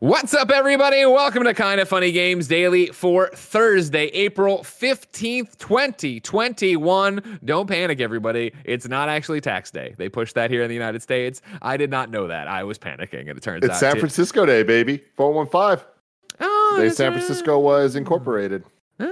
What's 0.00 0.32
up, 0.32 0.50
everybody? 0.52 1.04
Welcome 1.06 1.42
to 1.42 1.52
Kind 1.54 1.80
of 1.80 1.88
Funny 1.88 2.12
Games 2.12 2.46
Daily 2.46 2.86
for 2.86 3.30
Thursday, 3.34 4.04
April 4.06 4.58
15th, 4.58 5.58
2021. 5.58 7.40
Don't 7.44 7.66
panic, 7.66 8.00
everybody. 8.00 8.52
It's 8.64 8.86
not 8.86 9.08
actually 9.08 9.40
tax 9.40 9.72
day. 9.72 9.96
They 9.98 10.08
pushed 10.08 10.36
that 10.36 10.52
here 10.52 10.62
in 10.62 10.68
the 10.68 10.74
United 10.74 11.02
States. 11.02 11.42
I 11.62 11.76
did 11.76 11.90
not 11.90 12.10
know 12.10 12.28
that. 12.28 12.46
I 12.46 12.62
was 12.62 12.78
panicking, 12.78 13.22
and 13.28 13.30
it 13.30 13.42
turns 13.42 13.64
It's 13.64 13.74
out. 13.74 13.80
San 13.80 13.94
to- 13.94 14.00
Francisco 14.00 14.46
Day, 14.46 14.62
baby. 14.62 15.02
415. 15.16 15.84
Oh, 16.40 16.74
Day 16.78 16.84
that's 16.84 16.96
San 16.96 17.10
right. 17.12 17.18
Francisco 17.18 17.58
was 17.58 17.96
incorporated. 17.96 18.62
Uh, 19.00 19.08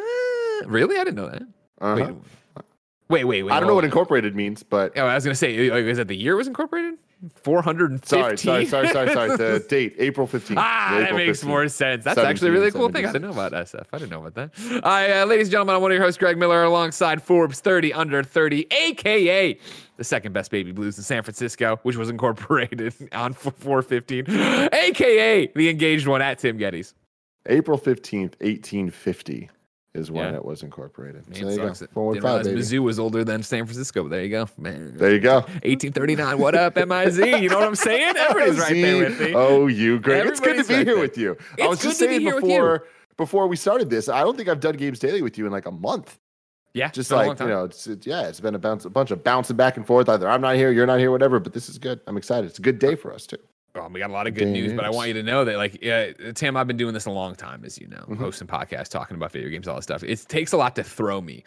really? 0.66 0.98
I 1.00 1.04
didn't 1.04 1.16
know 1.16 1.30
that. 1.30 1.42
Uh-huh. 1.80 2.12
Wait, 3.08 3.24
wait, 3.24 3.24
wait, 3.24 3.42
wait. 3.42 3.52
I 3.52 3.58
don't 3.58 3.68
know 3.68 3.74
what 3.74 3.84
incorporated 3.84 4.36
means, 4.36 4.62
but 4.62 4.92
Oh, 4.96 5.04
I 5.06 5.16
was 5.16 5.24
going 5.24 5.32
to 5.32 5.38
say, 5.38 5.68
uh, 5.68 5.74
is 5.78 5.96
that 5.96 6.06
the 6.06 6.16
year 6.16 6.36
was 6.36 6.46
incorporated? 6.46 6.94
450? 7.34 8.06
sorry, 8.06 8.36
sorry, 8.36 8.66
sorry, 8.66 8.88
sorry, 8.88 9.12
sorry. 9.12 9.36
The 9.36 9.66
date, 9.68 9.94
April 9.98 10.26
15th. 10.26 10.54
Ah, 10.56 10.98
that 11.00 11.14
makes 11.14 11.42
15th. 11.42 11.46
more 11.46 11.68
sense. 11.68 12.04
That's 12.04 12.18
actually 12.18 12.50
a 12.50 12.52
really 12.52 12.70
cool 12.70 12.90
thing. 12.90 13.06
I 13.06 13.12
didn't 13.12 13.22
know 13.22 13.30
about 13.30 13.52
SF. 13.52 13.86
I 13.92 13.98
didn't 13.98 14.10
know 14.10 14.24
about 14.24 14.34
that. 14.34 14.82
Hi, 14.84 15.20
uh, 15.20 15.26
ladies 15.26 15.46
and 15.46 15.52
gentlemen, 15.52 15.76
I'm 15.76 15.82
one 15.82 15.90
of 15.90 15.96
your 15.96 16.04
hosts, 16.04 16.18
Greg 16.18 16.36
Miller, 16.36 16.62
alongside 16.62 17.22
Forbes 17.22 17.60
30 17.60 17.92
Under 17.94 18.22
30, 18.22 18.66
aka 18.70 19.58
the 19.96 20.04
second 20.04 20.32
best 20.32 20.50
baby 20.50 20.72
blues 20.72 20.98
in 20.98 21.04
San 21.04 21.22
Francisco, 21.22 21.80
which 21.82 21.96
was 21.96 22.10
incorporated 22.10 22.92
on 23.12 23.32
415, 23.32 24.70
aka 24.72 25.50
the 25.54 25.68
engaged 25.70 26.06
one 26.06 26.20
at 26.20 26.38
Tim 26.38 26.58
gettys 26.58 26.92
April 27.46 27.78
15th, 27.78 28.34
1850 28.40 29.50
is 29.96 30.10
when 30.10 30.32
Yeah. 30.32 30.36
it 30.38 30.44
was 30.44 30.62
incorporated. 30.62 31.26
Man, 31.28 31.34
so 31.40 31.44
there 31.46 31.50
you 31.52 31.56
go. 31.58 31.66
sucks. 31.68 31.78
Didn't 31.80 31.96
realize 31.96 32.20
415, 32.22 32.54
baby. 32.54 32.60
Mizzou 32.60 32.78
was 32.82 32.98
older 32.98 33.24
than 33.24 33.42
San 33.42 33.64
Francisco. 33.66 34.08
There 34.08 34.22
you 34.22 34.30
go, 34.30 34.48
man. 34.58 34.92
There 34.96 35.12
you 35.12 35.20
go. 35.20 35.36
1839. 35.64 36.38
What 36.38 36.54
up, 36.54 36.74
MIZ? 36.76 37.18
You 37.42 37.48
know 37.48 37.58
what 37.58 37.68
I'm 37.68 37.74
saying? 37.74 38.16
Everybody's 38.18 38.58
right 38.58 38.74
there 38.74 38.98
with 39.08 39.20
me. 39.20 39.32
Oh, 39.34 39.66
you, 39.66 39.98
Greg. 39.98 40.26
It's 40.26 40.40
good 40.40 40.56
to 40.58 40.64
be 40.64 40.74
right 40.74 40.86
here 40.86 40.94
there. 40.94 40.98
with 41.02 41.18
you. 41.18 41.32
It's 41.58 41.62
I 41.62 41.66
was 41.66 41.80
just 41.82 41.98
good 42.00 42.06
to 42.06 42.08
be 42.10 42.14
saying 42.14 42.20
here 42.26 42.34
with 42.36 42.44
you. 42.44 42.50
before 42.50 42.86
before 43.16 43.46
we 43.48 43.56
started 43.56 43.88
this, 43.90 44.08
I 44.08 44.20
don't 44.20 44.36
think 44.36 44.48
I've 44.48 44.60
done 44.60 44.76
Games 44.76 44.98
Daily 44.98 45.22
with 45.22 45.38
you 45.38 45.46
in 45.46 45.52
like 45.52 45.66
a 45.66 45.70
month. 45.72 46.18
Yeah, 46.74 46.90
Just 46.90 47.08
been 47.08 47.16
a 47.16 47.20
long 47.20 47.28
like, 47.30 47.40
you 47.40 47.46
know, 47.46 47.64
it's, 47.64 47.86
it's 47.86 48.06
yeah, 48.06 48.28
it's 48.28 48.38
been 48.40 48.54
a 48.54 48.58
bounce 48.58 48.84
a 48.84 48.90
bunch 48.90 49.10
of 49.10 49.24
bouncing 49.24 49.56
back 49.56 49.78
and 49.78 49.86
forth. 49.86 50.10
Either 50.10 50.28
I'm 50.28 50.42
not 50.42 50.56
here, 50.56 50.70
you're 50.70 50.84
not 50.86 50.98
here, 50.98 51.10
whatever, 51.10 51.40
but 51.40 51.54
this 51.54 51.70
is 51.70 51.78
good. 51.78 52.00
I'm 52.06 52.18
excited. 52.18 52.50
It's 52.50 52.58
a 52.58 52.62
good 52.62 52.78
day 52.78 52.94
for 52.96 53.14
us 53.14 53.26
too. 53.26 53.38
Oh, 53.76 53.88
we 53.88 54.00
got 54.00 54.10
a 54.10 54.12
lot 54.12 54.26
of 54.26 54.34
good 54.34 54.48
news, 54.48 54.72
but 54.72 54.84
I 54.84 54.90
want 54.90 55.08
you 55.08 55.14
to 55.14 55.22
know 55.22 55.44
that, 55.44 55.56
like, 55.56 55.82
yeah, 55.82 56.12
Tim, 56.34 56.56
I've 56.56 56.66
been 56.66 56.76
doing 56.78 56.94
this 56.94 57.06
a 57.06 57.10
long 57.10 57.34
time, 57.34 57.62
as 57.64 57.78
you 57.78 57.86
know, 57.88 57.96
Mm-hmm. 58.08 58.14
hosting 58.14 58.46
podcasts, 58.48 58.88
talking 58.88 59.16
about 59.16 59.32
video 59.32 59.50
games, 59.50 59.68
all 59.68 59.76
this 59.76 59.84
stuff. 59.84 60.02
It 60.02 60.24
takes 60.28 60.52
a 60.52 60.56
lot 60.56 60.74
to 60.76 60.82
throw 60.82 61.20
me. 61.20 61.44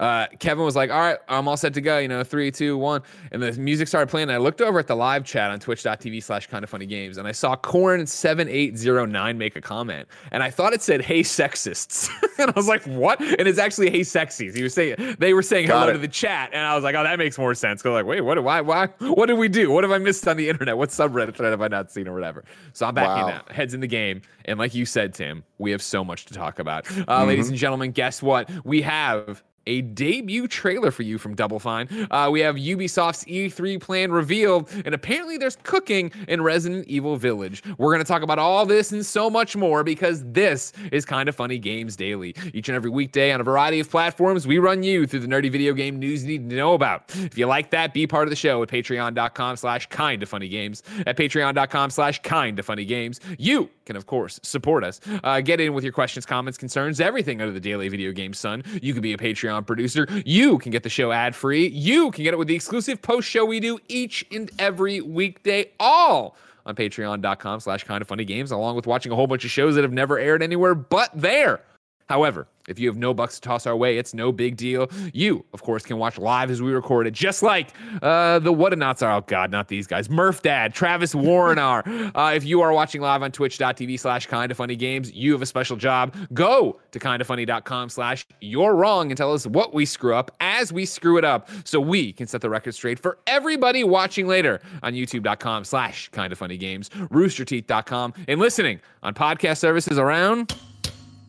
Uh, 0.00 0.26
Kevin 0.38 0.64
was 0.64 0.74
like, 0.76 0.90
"All 0.90 0.98
right, 0.98 1.18
I'm 1.28 1.46
all 1.48 1.56
set 1.56 1.74
to 1.74 1.80
go." 1.80 1.98
You 1.98 2.08
know, 2.08 2.24
three, 2.24 2.50
two, 2.50 2.76
one, 2.76 3.02
and 3.32 3.42
the 3.42 3.52
music 3.52 3.88
started 3.88 4.08
playing. 4.08 4.24
And 4.28 4.32
I 4.32 4.38
looked 4.38 4.60
over 4.60 4.78
at 4.78 4.86
the 4.86 4.96
live 4.96 5.24
chat 5.24 5.50
on 5.50 5.60
Twitch.tv/slash 5.60 6.48
Kind 6.48 6.64
of 6.64 6.70
Funny 6.70 6.86
Games, 6.86 7.16
and 7.18 7.28
I 7.28 7.32
saw 7.32 7.54
Corn 7.56 8.06
seven 8.06 8.48
eight 8.48 8.76
zero 8.76 9.04
nine 9.06 9.38
make 9.38 9.56
a 9.56 9.60
comment, 9.60 10.08
and 10.32 10.42
I 10.42 10.50
thought 10.50 10.72
it 10.72 10.82
said 10.82 11.00
"Hey 11.02 11.20
sexists," 11.20 12.08
and 12.38 12.50
I 12.50 12.52
was 12.56 12.68
like, 12.68 12.82
"What?" 12.84 13.20
And 13.20 13.46
it's 13.48 13.58
actually 13.58 13.90
"Hey 13.90 14.00
sexies." 14.00 14.56
He 14.56 14.62
was 14.62 14.74
saying 14.74 15.16
they 15.18 15.32
were 15.34 15.42
saying 15.42 15.68
Got 15.68 15.80
hello 15.80 15.90
it. 15.90 15.92
to 15.94 15.98
the 15.98 16.08
chat, 16.08 16.50
and 16.52 16.60
I 16.66 16.74
was 16.74 16.82
like, 16.84 16.94
"Oh, 16.94 17.02
that 17.04 17.18
makes 17.18 17.38
more 17.38 17.54
sense." 17.54 17.82
Cause 17.82 17.92
like, 17.92 18.06
wait, 18.06 18.20
what? 18.22 18.42
Why? 18.42 18.60
Why? 18.60 18.86
What 18.98 19.26
did 19.26 19.38
we 19.38 19.48
do? 19.48 19.70
What 19.70 19.84
have 19.84 19.90
I 19.92 19.98
missed 19.98 20.26
on 20.26 20.36
the 20.36 20.48
internet? 20.48 20.76
What 20.76 20.88
subreddit 20.90 21.36
thread 21.36 21.50
have 21.52 21.62
I 21.62 21.68
not 21.68 21.90
seen 21.92 22.08
or 22.08 22.14
whatever? 22.14 22.44
So 22.72 22.86
I'm 22.86 22.94
back 22.94 23.18
in 23.18 23.24
Wow. 23.26 23.28
now, 23.28 23.54
heads 23.54 23.74
in 23.74 23.80
the 23.80 23.86
game, 23.86 24.22
and 24.46 24.58
like 24.58 24.74
you 24.74 24.86
said, 24.86 25.14
Tim, 25.14 25.44
we 25.58 25.70
have 25.70 25.82
so 25.82 26.04
much 26.04 26.24
to 26.26 26.34
talk 26.34 26.58
about. 26.58 26.86
Uh, 26.90 27.04
Mm-hmm. 27.14 27.28
Ladies 27.28 27.48
and 27.48 27.56
gentlemen, 27.56 27.92
guess 27.92 28.22
what? 28.22 28.50
We 28.64 28.82
have. 28.82 29.42
A 29.66 29.80
debut 29.82 30.46
trailer 30.46 30.90
for 30.90 31.02
you 31.02 31.18
from 31.18 31.34
Double 31.34 31.58
Fine. 31.58 31.88
Uh, 32.10 32.28
we 32.30 32.40
have 32.40 32.56
Ubisoft's 32.56 33.24
E3 33.24 33.80
plan 33.80 34.12
revealed, 34.12 34.70
and 34.84 34.94
apparently 34.94 35.38
there's 35.38 35.56
cooking 35.62 36.12
in 36.28 36.42
Resident 36.42 36.86
Evil 36.86 37.16
Village. 37.16 37.62
We're 37.78 37.92
going 37.92 38.04
to 38.04 38.08
talk 38.08 38.22
about 38.22 38.38
all 38.38 38.66
this 38.66 38.92
and 38.92 39.04
so 39.04 39.30
much 39.30 39.56
more 39.56 39.82
because 39.82 40.22
this 40.26 40.72
is 40.92 41.04
Kind 41.04 41.28
of 41.28 41.36
Funny 41.36 41.58
Games 41.58 41.96
Daily. 41.96 42.34
Each 42.52 42.68
and 42.68 42.76
every 42.76 42.90
weekday 42.90 43.32
on 43.32 43.40
a 43.40 43.44
variety 43.44 43.80
of 43.80 43.90
platforms, 43.90 44.46
we 44.46 44.58
run 44.58 44.82
you 44.82 45.06
through 45.06 45.20
the 45.20 45.26
nerdy 45.26 45.50
video 45.50 45.72
game 45.72 45.98
news 45.98 46.24
you 46.24 46.38
need 46.38 46.50
to 46.50 46.56
know 46.56 46.74
about. 46.74 47.04
If 47.16 47.38
you 47.38 47.46
like 47.46 47.70
that, 47.70 47.94
be 47.94 48.06
part 48.06 48.24
of 48.24 48.30
the 48.30 48.36
show 48.36 48.62
at 48.62 48.68
patreon.com 48.68 49.56
slash 49.56 49.86
kind 49.86 50.22
of 50.22 50.28
funny 50.28 50.48
games. 50.48 50.82
At 51.06 51.16
patreon.com 51.16 51.90
slash 51.90 52.20
kind 52.22 52.58
of 52.58 52.66
funny 52.66 52.84
games. 52.84 53.20
You 53.38 53.70
can, 53.86 53.96
of 53.96 54.06
course, 54.06 54.40
support 54.42 54.84
us. 54.84 55.00
Uh, 55.22 55.40
get 55.40 55.60
in 55.60 55.74
with 55.74 55.84
your 55.84 55.92
questions, 55.92 56.26
comments, 56.26 56.58
concerns, 56.58 57.00
everything 57.00 57.40
under 57.40 57.52
the 57.52 57.60
daily 57.60 57.88
video 57.88 58.12
game 58.12 58.34
sun. 58.34 58.62
You 58.82 58.92
can 58.92 59.02
be 59.02 59.12
a 59.12 59.18
Patreon 59.18 59.53
producer. 59.62 60.08
You 60.24 60.58
can 60.58 60.72
get 60.72 60.82
the 60.82 60.88
show 60.88 61.12
ad 61.12 61.36
free. 61.36 61.68
You 61.68 62.10
can 62.10 62.24
get 62.24 62.34
it 62.34 62.38
with 62.38 62.48
the 62.48 62.54
exclusive 62.56 63.00
post 63.00 63.28
show 63.28 63.44
we 63.44 63.60
do 63.60 63.78
each 63.88 64.26
and 64.32 64.50
every 64.58 65.00
weekday, 65.00 65.70
all 65.78 66.36
on 66.66 66.74
patreon.com 66.74 67.60
slash 67.60 67.84
kind 67.84 68.00
of 68.02 68.08
funny 68.08 68.24
games, 68.24 68.50
along 68.50 68.74
with 68.74 68.86
watching 68.86 69.12
a 69.12 69.14
whole 69.14 69.26
bunch 69.26 69.44
of 69.44 69.50
shows 69.50 69.74
that 69.74 69.82
have 69.82 69.92
never 69.92 70.18
aired 70.18 70.42
anywhere 70.42 70.74
but 70.74 71.10
there. 71.14 71.60
However, 72.08 72.46
if 72.68 72.78
you 72.78 72.88
have 72.88 72.96
no 72.96 73.14
bucks 73.14 73.36
to 73.36 73.40
toss 73.40 73.66
our 73.66 73.76
way, 73.76 73.98
it's 73.98 74.14
no 74.14 74.32
big 74.32 74.56
deal. 74.56 74.90
You, 75.12 75.44
of 75.52 75.62
course, 75.62 75.84
can 75.84 75.98
watch 75.98 76.18
live 76.18 76.50
as 76.50 76.62
we 76.62 76.72
record 76.72 77.06
it, 77.06 77.12
just 77.12 77.42
like 77.42 77.68
uh, 78.02 78.38
the 78.38 78.52
Whatanauts 78.52 79.02
are. 79.02 79.16
Oh, 79.16 79.20
God, 79.20 79.50
not 79.50 79.68
these 79.68 79.86
guys. 79.86 80.08
Murph 80.10 80.42
Dad, 80.42 80.74
Travis 80.74 81.14
Warren 81.14 81.58
are. 81.58 81.84
Uh, 82.14 82.32
if 82.34 82.44
you 82.44 82.60
are 82.62 82.72
watching 82.72 83.00
live 83.00 83.22
on 83.22 83.32
twitch.tv 83.32 83.98
slash 83.98 84.26
kind 84.26 84.50
of 84.50 84.56
funny 84.56 84.76
games, 84.76 85.12
you 85.12 85.32
have 85.32 85.42
a 85.42 85.46
special 85.46 85.76
job. 85.76 86.14
Go 86.32 86.80
to 86.92 86.98
kindoffunny.com 86.98 87.88
slash 87.88 88.26
you're 88.40 88.74
wrong 88.74 89.10
and 89.10 89.16
tell 89.16 89.32
us 89.32 89.46
what 89.46 89.74
we 89.74 89.84
screw 89.84 90.14
up 90.14 90.30
as 90.40 90.72
we 90.72 90.84
screw 90.86 91.18
it 91.18 91.24
up 91.24 91.48
so 91.64 91.80
we 91.80 92.12
can 92.12 92.26
set 92.26 92.40
the 92.40 92.50
record 92.50 92.74
straight 92.74 92.98
for 92.98 93.18
everybody 93.26 93.84
watching 93.84 94.26
later 94.26 94.60
on 94.82 94.94
youtube.com 94.94 95.64
slash 95.64 96.08
kind 96.10 96.32
of 96.32 96.38
funny 96.38 96.56
games, 96.56 96.88
roosterteeth.com, 96.90 98.14
and 98.28 98.40
listening 98.40 98.80
on 99.02 99.14
podcast 99.14 99.58
services 99.58 99.98
around 99.98 100.54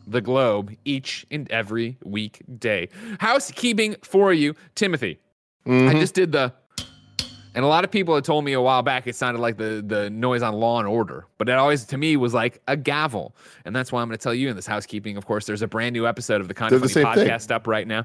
the 0.06 0.20
globe 0.20 0.74
each 0.84 1.26
and 1.30 1.50
every 1.50 1.98
weekday. 2.04 2.88
Housekeeping 3.18 3.96
for 4.02 4.32
you, 4.32 4.54
Timothy. 4.74 5.18
I 5.64 5.68
mm-hmm. 5.68 5.98
just 5.98 6.14
did 6.14 6.32
the, 6.32 6.52
and 7.54 7.64
a 7.64 7.68
lot 7.68 7.84
of 7.84 7.90
people 7.90 8.14
had 8.14 8.24
told 8.24 8.44
me 8.44 8.52
a 8.52 8.60
while 8.60 8.82
back 8.82 9.06
it 9.06 9.16
sounded 9.16 9.40
like 9.40 9.56
the 9.56 9.82
the 9.84 10.10
noise 10.10 10.42
on 10.42 10.54
Law 10.54 10.78
and 10.78 10.86
Order, 10.86 11.26
but 11.38 11.48
it 11.48 11.52
always 11.52 11.84
to 11.86 11.98
me 11.98 12.16
was 12.16 12.34
like 12.34 12.60
a 12.68 12.76
gavel, 12.76 13.34
and 13.64 13.74
that's 13.74 13.90
why 13.90 14.00
I'm 14.00 14.08
going 14.08 14.16
to 14.16 14.22
tell 14.22 14.34
you 14.34 14.48
in 14.48 14.56
this 14.56 14.66
housekeeping. 14.66 15.16
Of 15.16 15.26
course, 15.26 15.46
there's 15.46 15.62
a 15.62 15.66
brand 15.66 15.92
new 15.92 16.06
episode 16.06 16.40
of 16.40 16.48
the 16.48 16.54
Kind 16.54 16.72
of 16.72 16.80
Funny 16.80 16.92
same 16.92 17.12
thing. 17.14 17.28
podcast 17.28 17.50
up 17.50 17.66
right 17.66 17.86
now. 17.86 18.04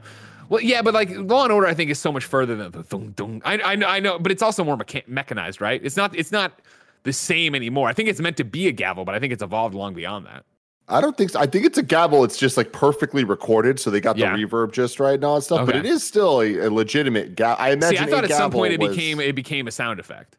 Well, 0.50 0.62
yeah, 0.62 0.81
but 0.81 0.94
like 0.94 1.09
Law 1.12 1.44
and 1.44 1.51
Order, 1.53 1.68
I 1.68 1.73
think 1.73 1.91
is 1.91 2.00
so 2.00 2.12
much 2.12 2.25
further 2.25 2.56
than 2.56 2.72
the 2.72 2.83
thung, 2.83 3.13
thung. 3.13 3.41
I, 3.45 3.62
I 3.62 3.75
know, 3.75 3.88
I 3.88 4.01
know, 4.01 4.19
but 4.19 4.33
it's 4.33 4.41
also 4.41 4.66
more 4.66 4.75
mecha- 4.75 5.07
mechanized, 5.07 5.62
right? 5.62 5.79
It's 5.81 5.95
not, 5.95 6.13
it's 6.13 6.31
not 6.31 6.59
the 7.03 7.13
same 7.13 7.56
anymore. 7.56 7.88
I 7.88 7.94
think 7.94 8.09
it's 8.09 8.19
meant 8.19 8.35
to 8.35 8.44
be 8.44 8.68
a 8.68 8.73
gavel, 8.73 9.06
but 9.06 9.16
I 9.16 9.19
think 9.19 9.31
it's 9.31 9.41
evolved 9.41 9.75
long 9.75 9.94
beyond 9.94 10.25
that. 10.25 10.44
I 10.91 11.02
don't 11.02 11.18
think 11.18 11.31
so. 11.31 11.40
I 11.40 11.46
think 11.46 11.66
it's 11.66 11.78
a 11.78 11.84
gavel. 11.84 12.24
It's 12.24 12.38
just 12.38 12.57
like 12.57 12.72
perfectly 12.74 13.24
recorded, 13.24 13.79
so 13.79 13.90
they 13.90 14.02
got 14.02 14.18
Yeah. 14.18 14.35
the 14.35 14.44
reverb 14.46 14.72
just 14.74 15.00
right 15.00 15.16
and 15.16 15.24
all 15.24 15.35
that 15.35 15.41
stuff. 15.44 15.66
But 15.66 15.75
it 15.75 15.85
is 15.85 16.03
still 16.03 16.41
a, 16.41 16.57
a 16.68 16.69
legitimate 16.69 17.35
gavel. 17.35 17.63
I 17.63 17.69
imagine. 17.72 17.97
See, 17.97 18.03
I 18.03 18.07
thought 18.07 18.24
at 18.25 18.31
some 18.31 18.52
point 18.52 18.74
it 18.74 18.79
was- 18.79 18.96
became 18.96 19.19
it 19.19 19.34
became 19.34 19.68
a 19.68 19.72
sound 19.72 20.00
effect. 20.00 20.38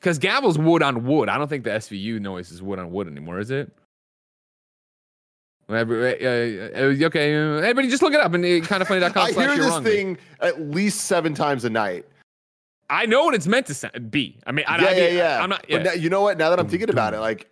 Because 0.00 0.18
gavel's 0.18 0.58
wood 0.58 0.82
on 0.82 1.04
wood. 1.06 1.28
I 1.28 1.38
don't 1.38 1.48
think 1.48 1.64
the 1.64 1.70
SVU 1.70 2.20
noise 2.20 2.50
is 2.50 2.62
wood 2.62 2.78
on 2.78 2.90
wood 2.92 3.06
anymore, 3.08 3.38
is 3.40 3.50
it? 3.50 3.72
Every- 5.68 6.24
uh, 6.24 6.78
uh, 6.78 7.06
okay, 7.06 7.34
uh, 7.34 7.56
everybody 7.58 7.88
just 7.88 8.02
look 8.02 8.12
it 8.12 8.20
up 8.20 8.32
and 8.34 8.44
kind 8.64 8.82
of 8.82 8.88
funny.com 8.88 9.26
I 9.26 9.32
hear 9.32 9.56
this 9.56 9.78
thing 9.80 10.16
at 10.40 10.60
least 10.60 11.02
seven 11.06 11.34
times 11.34 11.64
a 11.64 11.70
night. 11.70 12.06
I 12.88 13.06
know 13.06 13.24
what 13.24 13.34
it's 13.34 13.48
meant 13.48 13.66
to 13.66 14.00
be. 14.00 14.38
I 14.46 14.52
mean, 14.52 14.64
I, 14.68 14.80
yeah, 14.80 14.88
I, 14.88 14.92
yeah, 14.92 15.08
yeah. 15.08 15.42
I'm 15.42 15.48
not. 15.50 15.62
But 15.62 15.70
Yeah, 15.70 15.82
now, 15.82 15.92
you 15.92 16.08
know 16.08 16.22
what? 16.22 16.38
Now 16.38 16.50
that 16.50 16.60
I'm 16.60 16.68
thinking 16.68 16.90
about 16.90 17.14
it, 17.14 17.18
like 17.18 17.48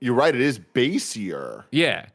you're 0.00 0.14
right. 0.14 0.34
It 0.34 0.40
is 0.40 0.58
bassier. 0.58 1.64
yeah. 1.70 2.06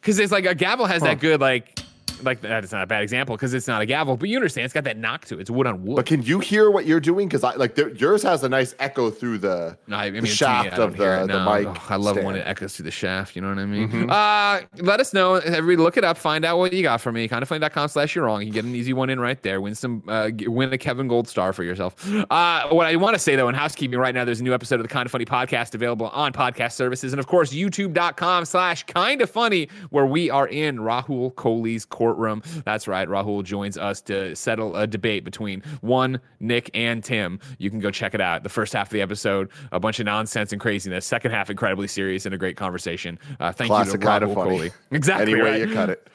Because 0.00 0.18
it's 0.18 0.32
like 0.32 0.44
a 0.44 0.54
gavel 0.54 0.84
has 0.86 1.00
Huh. 1.00 1.08
that 1.08 1.20
good 1.20 1.40
like 1.40 1.78
like 2.24 2.40
that's 2.40 2.72
not 2.72 2.82
a 2.82 2.86
bad 2.86 3.02
example 3.02 3.36
because 3.36 3.54
it's 3.54 3.66
not 3.68 3.80
a 3.82 3.86
gavel, 3.86 4.16
but 4.16 4.28
you 4.28 4.36
understand 4.36 4.64
it's 4.64 4.74
got 4.74 4.84
that 4.84 4.96
knock 4.98 5.24
to 5.26 5.38
it. 5.38 5.42
It's 5.42 5.50
wood 5.50 5.66
on 5.66 5.84
wood. 5.84 5.96
But 5.96 6.06
can 6.06 6.22
you 6.22 6.38
hear 6.40 6.70
what 6.70 6.86
you're 6.86 7.00
doing? 7.00 7.28
Because 7.28 7.44
I 7.44 7.54
like 7.54 7.74
there, 7.74 7.90
yours 7.90 8.22
has 8.22 8.42
a 8.44 8.48
nice 8.48 8.74
echo 8.78 9.10
through 9.10 9.38
the. 9.38 9.76
No, 9.86 9.96
I, 9.96 10.06
mean, 10.06 10.14
the 10.16 10.22
me, 10.22 10.28
shaft 10.28 10.78
I 10.78 10.82
of 10.82 10.96
the- 10.96 11.26
the 11.26 11.44
mic 11.44 11.66
Ugh, 11.68 11.78
I 11.88 11.96
love 11.96 12.16
it 12.18 12.24
when 12.24 12.36
it 12.36 12.46
echoes 12.46 12.76
through 12.76 12.84
the 12.84 12.90
shaft. 12.90 13.36
You 13.36 13.42
know 13.42 13.48
what 13.48 13.58
I 13.58 13.66
mean? 13.66 13.88
Mhm. 13.90 14.10
Uh, 14.10 14.66
let 14.82 15.00
us 15.00 15.12
know. 15.12 15.34
Everybody, 15.34 15.76
look 15.82 15.96
it 15.96 16.04
up. 16.04 16.16
Find 16.18 16.44
out 16.44 16.58
what 16.58 16.72
you 16.72 16.82
got 16.82 17.00
for 17.00 17.12
me. 17.12 17.28
Kindoffunny.com 17.28 17.88
slash 17.88 18.14
you're 18.14 18.24
wrong. 18.24 18.40
You 18.40 18.46
can 18.46 18.54
get 18.54 18.64
an 18.64 18.74
easy 18.74 18.92
one 18.92 19.10
in 19.10 19.20
right 19.20 19.40
there. 19.42 19.60
Win 19.60 19.74
some. 19.74 20.02
Uh, 20.08 20.30
win 20.46 20.72
a 20.72 20.78
Kevin 20.78 21.08
Gold 21.08 21.28
star 21.28 21.52
for 21.52 21.62
yourself. 21.64 21.94
Uh, 22.30 22.68
what 22.68 22.86
I 22.86 22.96
want 22.96 23.14
to 23.14 23.18
say 23.18 23.36
though, 23.36 23.48
in 23.48 23.54
housekeeping 23.54 23.98
right 23.98 24.14
now, 24.14 24.24
there's 24.24 24.40
a 24.40 24.44
new 24.44 24.54
episode 24.54 24.76
of 24.76 24.82
the 24.82 24.88
Kind 24.88 25.06
of 25.06 25.12
Funny 25.12 25.24
podcast 25.24 25.74
available 25.74 26.08
on 26.08 26.32
podcast 26.32 26.72
services, 26.72 27.12
and 27.12 27.20
of 27.20 27.26
course, 27.26 27.52
YouTube.com 27.52 28.44
slash 28.44 28.84
Kind 28.84 29.20
of 29.22 29.30
Funny, 29.30 29.68
where 29.90 30.06
we 30.06 30.30
are 30.30 30.48
in 30.48 30.78
Rahul 30.78 31.32
Kohli's 31.34 31.84
courtroom. 32.14 32.42
That's 32.64 32.88
right. 32.88 33.08
Rahul 33.08 33.44
joins 33.44 33.76
us 33.76 34.00
to 34.02 34.34
settle 34.34 34.76
a 34.76 34.86
debate 34.86 35.24
between 35.24 35.62
one 35.80 36.20
Nick 36.40 36.70
and 36.74 37.02
Tim. 37.02 37.40
You 37.58 37.70
can 37.70 37.80
go 37.80 37.90
check 37.90 38.14
it 38.14 38.20
out. 38.20 38.42
The 38.42 38.48
first 38.48 38.72
half 38.72 38.88
of 38.88 38.92
the 38.92 39.02
episode, 39.02 39.50
a 39.72 39.80
bunch 39.80 40.00
of 40.00 40.06
nonsense 40.06 40.52
and 40.52 40.60
craziness. 40.60 41.06
Second 41.06 41.32
half, 41.32 41.50
incredibly 41.50 41.88
serious 41.88 42.26
and 42.26 42.34
a 42.34 42.38
great 42.38 42.56
conversation. 42.56 43.18
Uh, 43.40 43.52
thank 43.52 43.68
Classic 43.68 43.94
you 43.94 44.00
to 44.00 44.06
Rahul. 44.06 44.34
Kohli. 44.34 44.72
Exactly. 44.90 45.32
Any 45.32 45.42
way 45.42 45.50
right. 45.60 45.68
you 45.68 45.74
cut 45.74 45.90
it. 45.90 46.08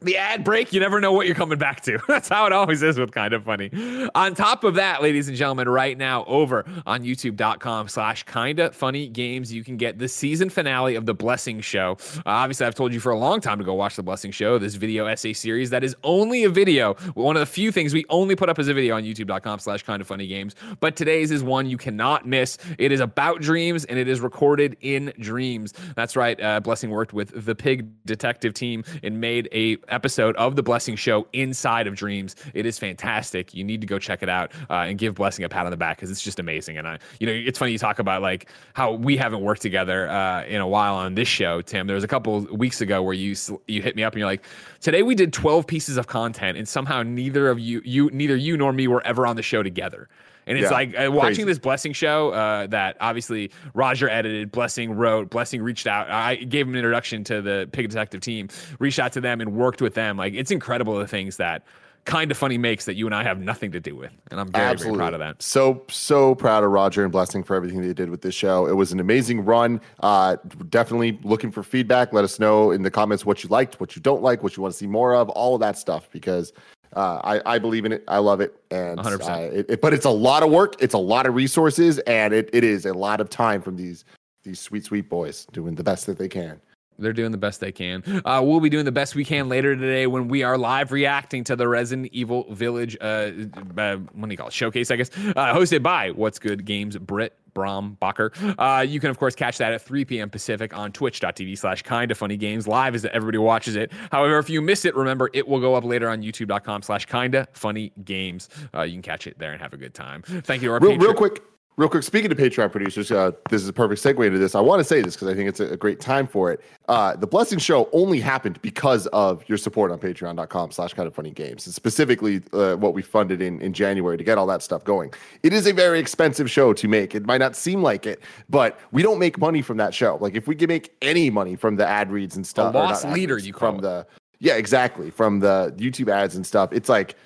The 0.00 0.16
ad 0.16 0.44
break, 0.44 0.72
you 0.72 0.80
never 0.80 1.00
know 1.00 1.12
what 1.12 1.26
you're 1.26 1.34
coming 1.34 1.58
back 1.58 1.80
to. 1.82 1.98
That's 2.08 2.28
how 2.28 2.46
it 2.46 2.52
always 2.52 2.82
is 2.82 2.98
with 2.98 3.12
kind 3.12 3.32
of 3.32 3.44
funny. 3.44 3.70
On 4.14 4.34
top 4.34 4.64
of 4.64 4.74
that, 4.74 5.02
ladies 5.02 5.28
and 5.28 5.36
gentlemen, 5.36 5.68
right 5.68 5.96
now 5.96 6.24
over 6.24 6.64
on 6.86 7.02
youtube.com 7.02 7.88
slash 7.88 8.24
kinda 8.24 8.72
funny 8.72 9.08
games, 9.08 9.52
you 9.52 9.64
can 9.64 9.76
get 9.76 9.98
the 9.98 10.08
season 10.08 10.50
finale 10.50 10.94
of 10.94 11.06
the 11.06 11.14
Blessing 11.14 11.60
Show. 11.60 11.96
Uh, 12.18 12.22
obviously, 12.26 12.66
I've 12.66 12.74
told 12.74 12.92
you 12.92 13.00
for 13.00 13.12
a 13.12 13.18
long 13.18 13.40
time 13.40 13.58
to 13.58 13.64
go 13.64 13.74
watch 13.74 13.96
the 13.96 14.02
Blessing 14.02 14.30
Show, 14.30 14.58
this 14.58 14.74
video 14.74 15.06
essay 15.06 15.32
series 15.32 15.70
that 15.70 15.84
is 15.84 15.96
only 16.02 16.44
a 16.44 16.50
video. 16.50 16.94
One 17.14 17.36
of 17.36 17.40
the 17.40 17.46
few 17.46 17.72
things 17.72 17.94
we 17.94 18.04
only 18.08 18.36
put 18.36 18.48
up 18.48 18.58
as 18.58 18.68
a 18.68 18.74
video 18.74 18.96
on 18.96 19.04
youtube.com 19.04 19.58
slash 19.58 19.82
kind 19.82 20.00
of 20.00 20.06
funny 20.06 20.26
games. 20.26 20.54
But 20.80 20.96
today's 20.96 21.30
is 21.30 21.42
one 21.42 21.66
you 21.66 21.76
cannot 21.76 22.26
miss. 22.26 22.58
It 22.78 22.92
is 22.92 23.00
about 23.00 23.40
dreams 23.40 23.84
and 23.84 23.98
it 23.98 24.08
is 24.08 24.20
recorded 24.20 24.76
in 24.80 25.12
dreams. 25.18 25.72
That's 25.96 26.16
right. 26.16 26.40
Uh, 26.40 26.60
Blessing 26.60 26.90
worked 26.90 27.12
with 27.12 27.44
the 27.44 27.54
Pig 27.54 27.88
Detective 28.04 28.54
team 28.54 28.84
and 29.02 29.20
made 29.20 29.48
a 29.52 29.76
episode 29.88 30.36
of 30.36 30.56
the 30.56 30.62
Blessing 30.62 30.96
Show 30.96 31.26
inside 31.32 31.86
of 31.86 31.94
Dreams. 31.94 32.36
It 32.54 32.66
is 32.66 32.78
fantastic. 32.78 33.54
You 33.54 33.64
need 33.64 33.80
to 33.80 33.86
go 33.86 33.98
check 33.98 34.22
it 34.22 34.28
out 34.28 34.52
uh, 34.70 34.84
and 34.88 34.98
give 34.98 35.14
Blessing 35.14 35.44
a 35.44 35.48
pat 35.48 35.64
on 35.64 35.70
the 35.70 35.76
back 35.76 35.98
because 35.98 36.10
it's 36.10 36.22
just 36.22 36.38
amazing. 36.38 36.78
And 36.78 36.86
I, 36.86 36.98
you 37.20 37.26
know, 37.26 37.32
it's 37.32 37.58
funny 37.58 37.72
you 37.72 37.78
talk 37.78 37.98
about 37.98 38.22
like 38.22 38.48
how 38.74 38.92
we 38.92 39.16
haven't 39.16 39.40
worked 39.42 39.62
together 39.62 40.08
uh, 40.08 40.44
in 40.44 40.60
a 40.60 40.68
while 40.68 40.94
on 40.94 41.14
this 41.14 41.28
show, 41.28 41.62
Tim. 41.62 41.86
There 41.86 41.94
was 41.94 42.04
a 42.04 42.08
couple 42.08 42.40
weeks 42.52 42.80
ago 42.80 43.02
where 43.02 43.14
you 43.14 43.34
you 43.68 43.82
hit 43.82 43.96
me 43.96 44.04
up 44.04 44.12
and 44.12 44.20
you're 44.20 44.28
like, 44.28 44.44
today 44.80 45.02
we 45.02 45.14
did 45.14 45.32
12 45.32 45.66
pieces 45.66 45.96
of 45.96 46.06
content 46.06 46.58
and 46.58 46.68
somehow 46.68 47.02
neither 47.02 47.48
of 47.48 47.58
you 47.58 47.80
you 47.84 48.10
neither 48.12 48.36
you 48.36 48.56
nor 48.56 48.72
me 48.72 48.88
were 48.88 49.04
ever 49.06 49.26
on 49.26 49.36
the 49.36 49.42
show 49.42 49.62
together. 49.62 50.08
And 50.46 50.58
it's 50.58 50.70
yeah, 50.70 50.76
like 50.76 50.94
uh, 50.98 51.10
watching 51.10 51.46
this 51.46 51.58
Blessing 51.58 51.92
show 51.92 52.30
uh, 52.30 52.66
that 52.68 52.96
obviously 53.00 53.50
Roger 53.72 54.08
edited, 54.08 54.52
Blessing 54.52 54.92
wrote, 54.92 55.30
Blessing 55.30 55.62
reached 55.62 55.86
out. 55.86 56.10
I 56.10 56.36
gave 56.36 56.66
him 56.66 56.74
an 56.74 56.78
introduction 56.78 57.24
to 57.24 57.40
the 57.40 57.68
Pig 57.72 57.88
Detective 57.88 58.20
team, 58.20 58.48
reached 58.78 58.98
out 58.98 59.12
to 59.12 59.20
them 59.20 59.40
and 59.40 59.54
worked 59.54 59.80
with 59.80 59.94
them. 59.94 60.16
Like 60.16 60.34
it's 60.34 60.50
incredible 60.50 60.98
the 60.98 61.06
things 61.06 61.36
that 61.38 61.64
kind 62.04 62.30
of 62.30 62.36
funny 62.36 62.58
makes 62.58 62.84
that 62.84 62.94
you 62.94 63.06
and 63.06 63.14
I 63.14 63.22
have 63.22 63.40
nothing 63.40 63.72
to 63.72 63.80
do 63.80 63.96
with. 63.96 64.12
And 64.30 64.38
I'm 64.38 64.52
very, 64.52 64.66
Absolutely. 64.66 64.98
very 64.98 65.10
proud 65.10 65.14
of 65.14 65.20
that. 65.20 65.42
So, 65.42 65.84
so 65.88 66.34
proud 66.34 66.62
of 66.62 66.70
Roger 66.70 67.02
and 67.02 67.10
Blessing 67.10 67.42
for 67.42 67.56
everything 67.56 67.80
they 67.80 67.94
did 67.94 68.10
with 68.10 68.20
this 68.20 68.34
show. 68.34 68.66
It 68.66 68.74
was 68.74 68.92
an 68.92 69.00
amazing 69.00 69.44
run. 69.44 69.80
Uh, 70.00 70.36
definitely 70.68 71.18
looking 71.22 71.50
for 71.50 71.62
feedback. 71.62 72.12
Let 72.12 72.24
us 72.24 72.38
know 72.38 72.70
in 72.70 72.82
the 72.82 72.90
comments 72.90 73.24
what 73.24 73.42
you 73.42 73.48
liked, 73.48 73.80
what 73.80 73.96
you 73.96 74.02
don't 74.02 74.22
like, 74.22 74.42
what 74.42 74.56
you 74.56 74.62
want 74.62 74.74
to 74.74 74.78
see 74.78 74.86
more 74.86 75.14
of, 75.14 75.30
all 75.30 75.54
of 75.54 75.60
that 75.60 75.78
stuff, 75.78 76.10
because 76.10 76.52
uh, 76.94 77.20
I, 77.24 77.54
I 77.54 77.58
believe 77.58 77.84
in 77.84 77.92
it. 77.92 78.04
I 78.08 78.18
love 78.18 78.40
it. 78.40 78.56
And 78.70 78.98
100%. 78.98 79.28
Uh, 79.28 79.54
it, 79.54 79.66
it, 79.68 79.80
but 79.80 79.92
it's 79.92 80.04
a 80.04 80.10
lot 80.10 80.42
of 80.42 80.50
work. 80.50 80.76
It's 80.80 80.94
a 80.94 80.98
lot 80.98 81.26
of 81.26 81.34
resources, 81.34 81.98
and 82.00 82.32
it, 82.32 82.50
it 82.52 82.64
is 82.64 82.86
a 82.86 82.94
lot 82.94 83.20
of 83.20 83.30
time 83.30 83.62
from 83.62 83.76
these 83.76 84.04
these 84.42 84.60
sweet 84.60 84.84
sweet 84.84 85.08
boys 85.08 85.46
doing 85.52 85.74
the 85.74 85.82
best 85.82 86.06
that 86.06 86.18
they 86.18 86.28
can. 86.28 86.60
They're 86.98 87.12
doing 87.12 87.32
the 87.32 87.38
best 87.38 87.60
they 87.60 87.72
can. 87.72 88.02
Uh, 88.24 88.40
we'll 88.44 88.60
be 88.60 88.70
doing 88.70 88.84
the 88.84 88.92
best 88.92 89.14
we 89.14 89.24
can 89.24 89.48
later 89.48 89.74
today 89.76 90.06
when 90.06 90.28
we 90.28 90.42
are 90.42 90.56
live 90.56 90.92
reacting 90.92 91.44
to 91.44 91.56
the 91.56 91.68
Resident 91.68 92.08
Evil 92.12 92.52
Village, 92.52 92.96
uh, 93.00 93.30
uh, 93.76 93.96
what 93.96 94.26
do 94.26 94.30
you 94.30 94.36
call 94.36 94.48
it? 94.48 94.52
Showcase, 94.52 94.90
I 94.90 94.96
guess, 94.96 95.10
uh, 95.16 95.54
hosted 95.54 95.82
by 95.82 96.10
What's 96.10 96.38
Good 96.38 96.64
Games, 96.64 96.96
Britt 96.96 97.36
Brombacher. 97.54 98.54
Uh, 98.58 98.82
you 98.82 99.00
can, 99.00 99.10
of 99.10 99.18
course, 99.18 99.34
catch 99.34 99.58
that 99.58 99.72
at 99.72 99.82
3 99.82 100.04
p.m. 100.04 100.28
Pacific 100.28 100.76
on 100.76 100.92
twitch.tv 100.92 101.56
slash 101.56 101.82
kind 101.82 102.10
of 102.10 102.18
funny 102.18 102.36
games. 102.36 102.66
Live 102.68 102.94
as 102.94 103.04
everybody 103.06 103.38
watches 103.38 103.76
it. 103.76 103.92
However, 104.10 104.38
if 104.38 104.50
you 104.50 104.60
miss 104.60 104.84
it, 104.84 104.94
remember 104.94 105.30
it 105.32 105.46
will 105.46 105.60
go 105.60 105.74
up 105.74 105.84
later 105.84 106.08
on 106.08 106.22
youtube.com 106.22 106.82
slash 106.82 107.06
kind 107.06 107.34
of 107.34 107.48
funny 107.52 107.92
games. 108.04 108.48
Uh, 108.74 108.82
you 108.82 108.92
can 108.92 109.02
catch 109.02 109.26
it 109.26 109.38
there 109.38 109.52
and 109.52 109.62
have 109.62 109.72
a 109.72 109.76
good 109.76 109.94
time. 109.94 110.22
Thank 110.22 110.62
you 110.62 110.68
to 110.68 110.74
our 110.74 110.80
real, 110.80 110.98
real 110.98 111.14
quick. 111.14 111.42
Real 111.76 111.88
quick, 111.88 112.04
speaking 112.04 112.30
to 112.30 112.36
Patreon 112.36 112.70
producers, 112.70 113.10
uh, 113.10 113.32
this 113.50 113.60
is 113.60 113.68
a 113.68 113.72
perfect 113.72 114.00
segue 114.00 114.24
into 114.24 114.38
this. 114.38 114.54
I 114.54 114.60
want 114.60 114.78
to 114.78 114.84
say 114.84 115.02
this 115.02 115.16
because 115.16 115.26
I 115.26 115.34
think 115.34 115.48
it's 115.48 115.58
a, 115.58 115.70
a, 115.70 115.76
great 115.76 115.98
time 115.98 116.28
for 116.28 116.52
it. 116.52 116.60
Uh, 116.88 117.16
the 117.16 117.26
Blessing 117.26 117.58
Show 117.58 117.88
only 117.92 118.20
happened 118.20 118.62
because 118.62 119.08
of 119.08 119.42
your 119.48 119.58
support 119.58 119.90
on 119.90 119.98
patreon.com 119.98 120.70
slash 120.70 120.94
kind 120.94 121.08
of 121.08 121.14
funny 121.16 121.32
games. 121.32 121.66
And 121.66 121.74
specifically 121.74 122.42
uh, 122.52 122.76
what 122.76 122.94
we 122.94 123.02
funded 123.02 123.42
in, 123.42 123.60
in 123.60 123.72
January 123.72 124.16
to 124.16 124.22
get 124.22 124.38
all 124.38 124.46
that 124.46 124.62
stuff 124.62 124.84
going. 124.84 125.12
It 125.42 125.52
is 125.52 125.66
a 125.66 125.72
very 125.72 125.98
expensive 125.98 126.48
show 126.48 126.72
to 126.74 126.86
make. 126.86 127.12
It 127.12 127.26
might 127.26 127.38
not 127.38 127.56
seem 127.56 127.82
like 127.82 128.06
it, 128.06 128.22
but 128.48 128.78
we 128.92 129.02
don't 129.02 129.18
make 129.18 129.36
money 129.38 129.60
from 129.60 129.76
that 129.78 129.92
show. 129.92 130.16
Like 130.20 130.36
if 130.36 130.46
we 130.46 130.54
can 130.54 130.68
make 130.68 130.94
any 131.02 131.28
money 131.28 131.56
from 131.56 131.74
the 131.74 131.88
ad 131.88 132.12
reads 132.12 132.36
and 132.36 132.46
stuff. 132.46 132.72
A 132.72 132.78
lost 132.78 133.04
leader, 133.06 133.34
reads, 133.34 133.48
you 133.48 133.52
call 133.52 133.70
from 133.70 133.78
it. 133.80 133.82
the 133.82 134.06
yeah, 134.38 134.54
exactly. 134.54 135.10
From 135.10 135.40
the 135.40 135.74
YouTube 135.76 136.08
ads 136.08 136.36
and 136.36 136.46
stuff. 136.46 136.72
It's 136.72 136.88
like 136.88 137.16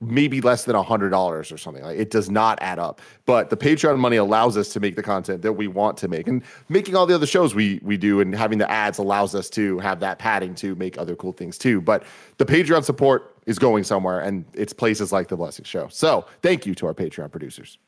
maybe 0.00 0.40
less 0.40 0.64
than 0.64 0.76
a 0.76 0.82
hundred 0.82 1.10
dollars 1.10 1.50
or 1.50 1.58
something. 1.58 1.82
Like 1.82 1.98
it 1.98 2.10
does 2.10 2.30
not 2.30 2.58
add 2.60 2.78
up. 2.78 3.00
But 3.26 3.50
the 3.50 3.56
Patreon 3.56 3.98
money 3.98 4.16
allows 4.16 4.56
us 4.56 4.68
to 4.74 4.80
make 4.80 4.96
the 4.96 5.02
content 5.02 5.42
that 5.42 5.52
we 5.52 5.66
want 5.66 5.96
to 5.98 6.08
make, 6.08 6.28
and 6.28 6.42
making 6.68 6.96
all 6.96 7.06
the 7.06 7.14
other 7.14 7.26
shows 7.26 7.54
we 7.54 7.80
we 7.82 7.96
do, 7.96 8.20
and 8.20 8.34
having 8.34 8.58
the 8.58 8.70
ads 8.70 8.98
allows 8.98 9.34
us 9.34 9.50
to 9.50 9.78
have 9.78 10.00
that 10.00 10.18
padding 10.18 10.54
to 10.56 10.74
make 10.76 10.98
other 10.98 11.16
cool 11.16 11.32
things 11.32 11.58
too. 11.58 11.80
But 11.80 12.04
the 12.38 12.46
Patreon 12.46 12.84
support 12.84 13.36
is 13.46 13.58
going 13.58 13.84
somewhere, 13.84 14.20
and 14.20 14.44
it's 14.54 14.72
places 14.72 15.12
like 15.12 15.28
the 15.28 15.36
Blessing 15.36 15.64
Show. 15.64 15.88
So 15.90 16.26
thank 16.42 16.66
you 16.66 16.74
to 16.76 16.86
our 16.86 16.94
Patreon 16.94 17.30
producers. 17.30 17.78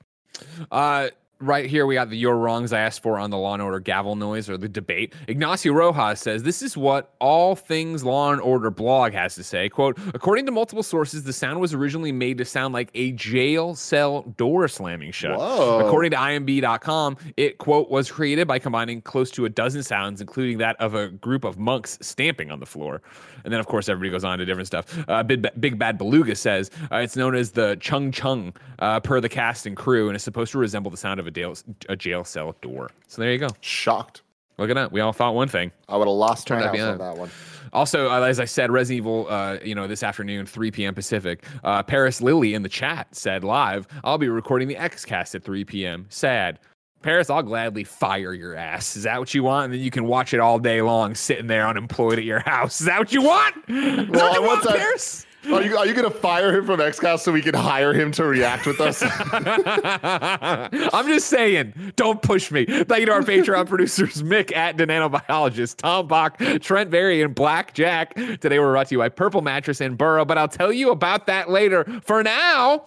Uh, 0.71 1.11
right 1.41 1.69
here 1.69 1.87
we 1.87 1.95
got 1.95 2.11
the 2.11 2.17
your 2.17 2.37
wrongs 2.37 2.73
I 2.73 2.81
asked 2.81 3.03
for 3.03 3.19
on 3.19 3.31
the 3.31 3.39
Law 3.39 3.55
and 3.55 3.63
Order 3.63 3.81
gavel 3.81 4.15
noise 4.15 4.49
or 4.49 4.57
the 4.57 4.69
debate. 4.69 5.15
Ignacio 5.27 5.73
Rojas 5.73 6.21
says 6.21 6.43
this 6.43 6.63
is 6.63 6.77
what 6.77 7.15
all 7.19 7.57
things 7.57 8.05
Law 8.05 8.33
and 8.33 8.41
Order 8.41 8.71
blog 8.71 9.13
has 9.13 9.35
to 9.37 9.43
say. 9.43 9.69
Quote, 9.69 9.99
according 10.15 10.47
to 10.47 10.53
multiple 10.53 10.83
sources, 10.83 11.25
the 11.25 11.33
sound 11.33 11.61
was 11.61 11.75
originally 11.75 12.13
made 12.13 12.39
to 12.39 12.45
sound 12.45 12.75
like 12.75 12.91
a 12.95 13.13
jail 13.13 13.75
cell 13.75 14.23
door 14.37 14.69
slamming 14.69 15.13
shut. 15.13 15.39
Whoa. 15.39 15.81
According 15.87 16.11
to 16.13 16.17
imb.com, 16.17 17.17
it 17.37 17.59
quote 17.59 17.91
was 17.91 18.11
created 18.11 18.47
by 18.47 18.59
combining 18.59 19.01
close 19.01 19.31
to 19.33 19.45
a 19.47 19.49
dozen 19.49 19.83
sounds, 19.83 20.21
including 20.21 20.59
that 20.59 20.77
of 20.81 20.95
a 20.95 21.09
group 21.09 21.45
of 21.45 21.59
monks 21.59 21.99
stamping 22.01 22.51
on 22.51 22.61
the 22.61 22.67
floor. 22.67 23.03
And 23.45 23.53
then, 23.53 23.61
of 23.61 23.67
course, 23.67 23.89
everybody 23.89 24.11
goes 24.11 24.25
on 24.25 24.39
to 24.39 24.45
different 24.45 24.67
stuff. 24.67 25.05
Uh, 25.09 25.23
Big, 25.23 25.47
Big 25.59 25.79
Bad 25.79 25.99
Beluga 25.99 26.35
says 26.35 26.71
uh, 26.91 26.97
it's 26.97 27.17
known 27.17 27.35
as 27.35 27.51
the 27.51 27.77
Chung 27.81 28.13
Chung 28.13 28.53
uh, 28.79 29.01
per 29.01 29.21
the 29.21 29.29
cast 29.29 29.67
and 29.67 29.77
crew, 29.77 30.09
and 30.09 30.17
is 30.17 30.23
supposed 30.23 30.53
to 30.53 30.59
resemble 30.59 30.91
the 30.91 30.97
sound 30.97 31.21
of 31.21 31.27
a 31.27 31.31
jail, 31.31 31.55
a 31.89 31.97
jail 31.97 32.25
cell 32.25 32.55
door. 32.61 32.91
So 33.07 33.23
there 33.23 33.33
you 33.33 33.39
go. 33.39 33.49
Shocked. 33.61 34.23
Look 34.59 34.69
at 34.69 34.75
that. 34.75 34.93
We 34.93 35.01
all 35.01 35.13
thought 35.13 35.35
one 35.35 35.49
thing. 35.49 35.73
I 35.89 35.97
would 35.97 36.07
have 36.07 36.15
lost 36.15 36.47
Turned 36.47 36.61
my 36.61 36.67
house 36.67 36.81
on 36.81 36.99
that 36.99 37.17
one. 37.17 37.31
Also, 37.73 38.11
uh, 38.11 38.21
as 38.23 38.41
I 38.41 38.45
said, 38.45 38.71
Resident 38.71 38.99
Evil, 38.99 39.27
uh, 39.31 39.59
you 39.65 39.75
know, 39.75 39.87
this 39.87 40.03
afternoon, 40.03 40.45
3 40.45 40.71
p.m. 40.71 40.95
Pacific. 40.95 41.45
Uh, 41.65 41.83
Parris 41.83 42.21
Lilly 42.21 42.53
in 42.55 42.63
the 42.63 42.69
chat 42.69 43.07
said 43.15 43.45
live, 43.45 43.87
I'll 44.05 44.19
be 44.19 44.29
recording 44.29 44.69
the 44.69 44.77
X 44.77 45.05
cast 45.05 45.35
at 45.35 45.45
3 45.45 45.65
p.m. 45.65 46.07
Sad. 46.09 46.59
Parris, 47.03 47.31
I'll 47.31 47.43
gladly 47.43 47.85
fire 47.85 48.35
your 48.35 48.55
ass. 48.55 48.95
Is 48.95 49.05
that 49.05 49.19
what 49.19 49.33
you 49.33 49.43
want? 49.43 49.67
And 49.67 49.75
then 49.75 49.81
you 49.81 49.91
can 49.91 50.05
watch 50.05 50.35
it 50.35 50.41
all 50.41 50.59
day 50.59 50.83
long, 50.83 51.15
sitting 51.15 51.47
there 51.47 51.67
unemployed 51.67 52.19
at 52.19 52.25
your 52.25 52.41
house. 52.41 52.81
Is 52.81 52.87
that 52.87 52.99
what 52.99 53.13
you 53.13 53.23
want? 53.23 53.57
Well, 53.69 54.35
you 54.35 54.43
want, 54.43 54.67
Parris? 54.67 55.27
Are 55.51 55.63
you 55.63 55.77
are 55.79 55.87
you 55.87 55.95
gonna 55.95 56.11
fire 56.11 56.55
him 56.55 56.67
from 56.67 56.81
XCast 56.81 57.21
so 57.21 57.33
we 57.33 57.41
can 57.41 57.55
hire 57.55 57.95
him 57.95 58.13
to 58.13 58.25
react 58.25 58.67
with 58.67 58.79
us? 58.79 59.03
I'm 60.93 61.07
just 61.09 61.29
saying, 61.29 61.73
don't 61.97 62.21
push 62.21 62.51
me. 62.51 62.67
Thank 62.67 63.01
you 63.01 63.07
to 63.07 63.13
our 63.13 63.23
Patreon 63.23 63.67
producers, 63.67 64.23
Mick 64.23 64.55
at 64.55 64.77
the 64.77 64.87
Nanobiologist, 64.87 65.77
Tom 65.77 66.09
Bach, 66.09 66.39
Trent 66.61 66.91
Berry, 66.91 67.23
and 67.23 67.35
Black 67.35 67.73
Jack. 67.73 68.15
Today 68.15 68.59
we're 68.59 68.73
brought 68.73 68.89
to 68.89 68.97
you 68.97 68.99
by 68.99 69.09
Purple 69.09 69.41
Mattress 69.41 69.81
and 69.81 69.97
Burrow, 69.97 70.27
but 70.27 70.37
I'll 70.37 70.47
tell 70.47 70.73
you 70.73 70.91
about 70.91 71.27
that 71.27 71.49
later. 71.49 71.85
For 72.05 72.23
now, 72.23 72.85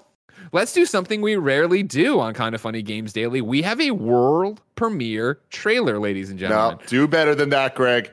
let's 0.51 0.73
do 0.73 0.85
something 0.85 1.21
we 1.21 1.35
rarely 1.35 1.83
do 1.83 2.19
on 2.19 2.33
Kind 2.33 2.55
of 2.55 2.61
Funny 2.61 2.81
Games 2.81 3.13
Daily. 3.13 3.41
We 3.41 3.61
have 3.61 3.79
a 3.79 3.91
world 3.91 4.61
premiere 4.75 5.39
trailer, 5.49 5.99
ladies 5.99 6.29
and 6.29 6.39
gentlemen. 6.39 6.77
No, 6.79 6.87
do 6.87 7.07
better 7.07 7.35
than 7.35 7.49
that, 7.49 7.75
Greg 7.75 8.11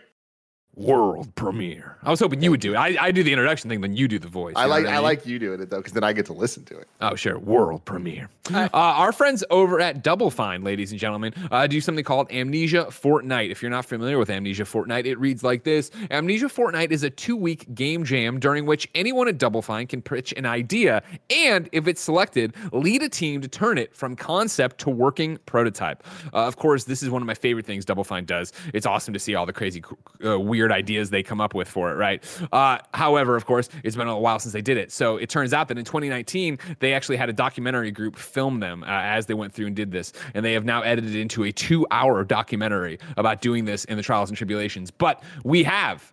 world 0.81 1.35
premiere. 1.35 1.99
I 2.03 2.11
was 2.11 2.21
hoping 2.21 2.43
you 2.43 2.51
would 2.51 2.61
do 2.61 2.73
it. 2.73 2.77
I, 2.77 2.97
I 2.99 3.11
do 3.11 3.23
the 3.23 3.33
introduction 3.33 3.69
thing, 3.69 3.81
then 3.81 3.95
you 3.95 4.09
do 4.09 4.19
the 4.19 4.29
voice. 4.29 4.55
I 4.57 4.65
like 4.65 4.85
I, 4.85 4.87
mean? 4.87 4.95
I, 4.95 4.99
like 4.99 5.27
you 5.27 5.39
doing 5.39 5.61
it 5.61 5.71
though, 5.71 5.79
because 5.79 5.93
then 5.93 6.05
I 6.05 6.13
get 6.13 6.27
to 6.27 6.33
listen 6.33 6.65
to 6.65 6.79
it. 6.79 6.89
Oh 7.01 7.15
sure, 7.15 7.39
world 7.39 7.85
premiere. 7.85 8.29
Uh, 8.53 8.69
our 8.73 9.13
friends 9.13 9.45
over 9.51 9.81
at 9.81 10.03
Double 10.03 10.31
Fine, 10.31 10.65
ladies 10.65 10.91
and 10.91 10.99
gentlemen, 11.01 11.33
uh, 11.51 11.67
do 11.67 11.81
something 11.81 12.05
called 12.05 12.31
Amnesia 12.33 12.91
Fortnight. 12.91 13.51
If 13.51 13.63
you're 13.63 13.71
not 13.71 13.85
familiar 13.85 14.19
with 14.19 14.31
Amnesia 14.31 14.65
Fortnight, 14.65 15.07
it 15.07 15.19
reads 15.19 15.45
like 15.45 15.63
this: 15.65 15.91
Amnesia 16.11 16.49
Fortnight 16.49 16.91
is 16.91 17.03
a 17.03 17.11
two-week 17.11 17.75
game 17.75 18.05
jam 18.05 18.41
during 18.41 18.67
which 18.67 18.89
anyone 18.95 19.29
at 19.29 19.39
Double 19.39 19.63
Fine 19.63 19.87
can 19.87 20.03
pitch 20.03 20.33
an 20.37 20.47
idea, 20.47 21.03
and 21.29 21.69
if 21.73 21.87
it's 21.87 22.01
selected, 22.01 22.55
lead 22.73 23.03
a 23.03 23.09
team 23.09 23.41
to 23.41 23.49
turn 23.49 23.79
it 23.79 23.95
from 23.95 24.17
concept 24.17 24.79
to 24.79 24.91
working 24.91 25.39
prototype. 25.47 26.03
Uh, 26.33 26.47
of 26.47 26.57
course, 26.57 26.85
this 26.85 27.03
is 27.03 27.11
one 27.11 27.23
of 27.23 27.27
my 27.27 27.35
favorite 27.35 27.67
things 27.67 27.85
Double 27.85 28.05
Fine 28.05 28.25
does. 28.25 28.53
It's 28.75 28.87
awesome 28.87 29.15
to 29.15 29.21
see 29.21 29.35
all 29.35 29.47
the 29.47 29.53
crazy, 29.53 29.83
uh, 30.25 30.41
weird 30.41 30.70
weird 30.71 30.79
ideas 30.79 31.11
they 31.11 31.23
come 31.23 31.41
up 31.41 31.55
with 31.55 31.69
for 31.69 31.91
it, 31.91 31.97
right? 31.97 32.25
Uh, 32.53 32.79
however, 32.95 33.37
of 33.37 33.47
course, 33.47 33.69
it's 33.85 33.97
been 33.97 34.09
a 34.09 34.19
while 34.19 34.39
since 34.39 34.53
they 34.53 34.63
did 34.63 34.77
it. 34.77 34.93
So 34.93 35.17
it 35.17 35.29
turns 35.29 35.53
out 35.53 35.69
that 35.69 35.79
in 35.79 35.85
2019, 35.85 36.59
they 36.79 36.93
actually 36.93 37.17
had 37.17 37.29
a 37.29 37.33
documentary 37.33 37.91
group 37.91 38.17
film 38.17 38.61
them 38.61 38.83
uh, 38.85 38.87
as 38.89 39.27
they 39.27 39.35
went 39.35 39.53
through 39.53 39.67
and 39.67 39.77
did 39.77 39.91
this. 39.91 40.13
And 40.35 40.45
they 40.45 40.53
have 40.53 40.65
now 40.65 40.83
edited 40.83 41.17
into 41.17 41.45
a 41.45 41.53
two 41.53 41.87
hour 41.91 42.25
documentary 42.25 42.99
about 43.17 43.41
doing 43.41 43.65
this 43.65 43.85
in 43.87 43.97
the 43.97 44.03
trials 44.03 44.31
and 44.31 44.37
tribulations. 44.37 44.91
But 44.91 45.23
we 45.45 45.63
have 45.65 46.13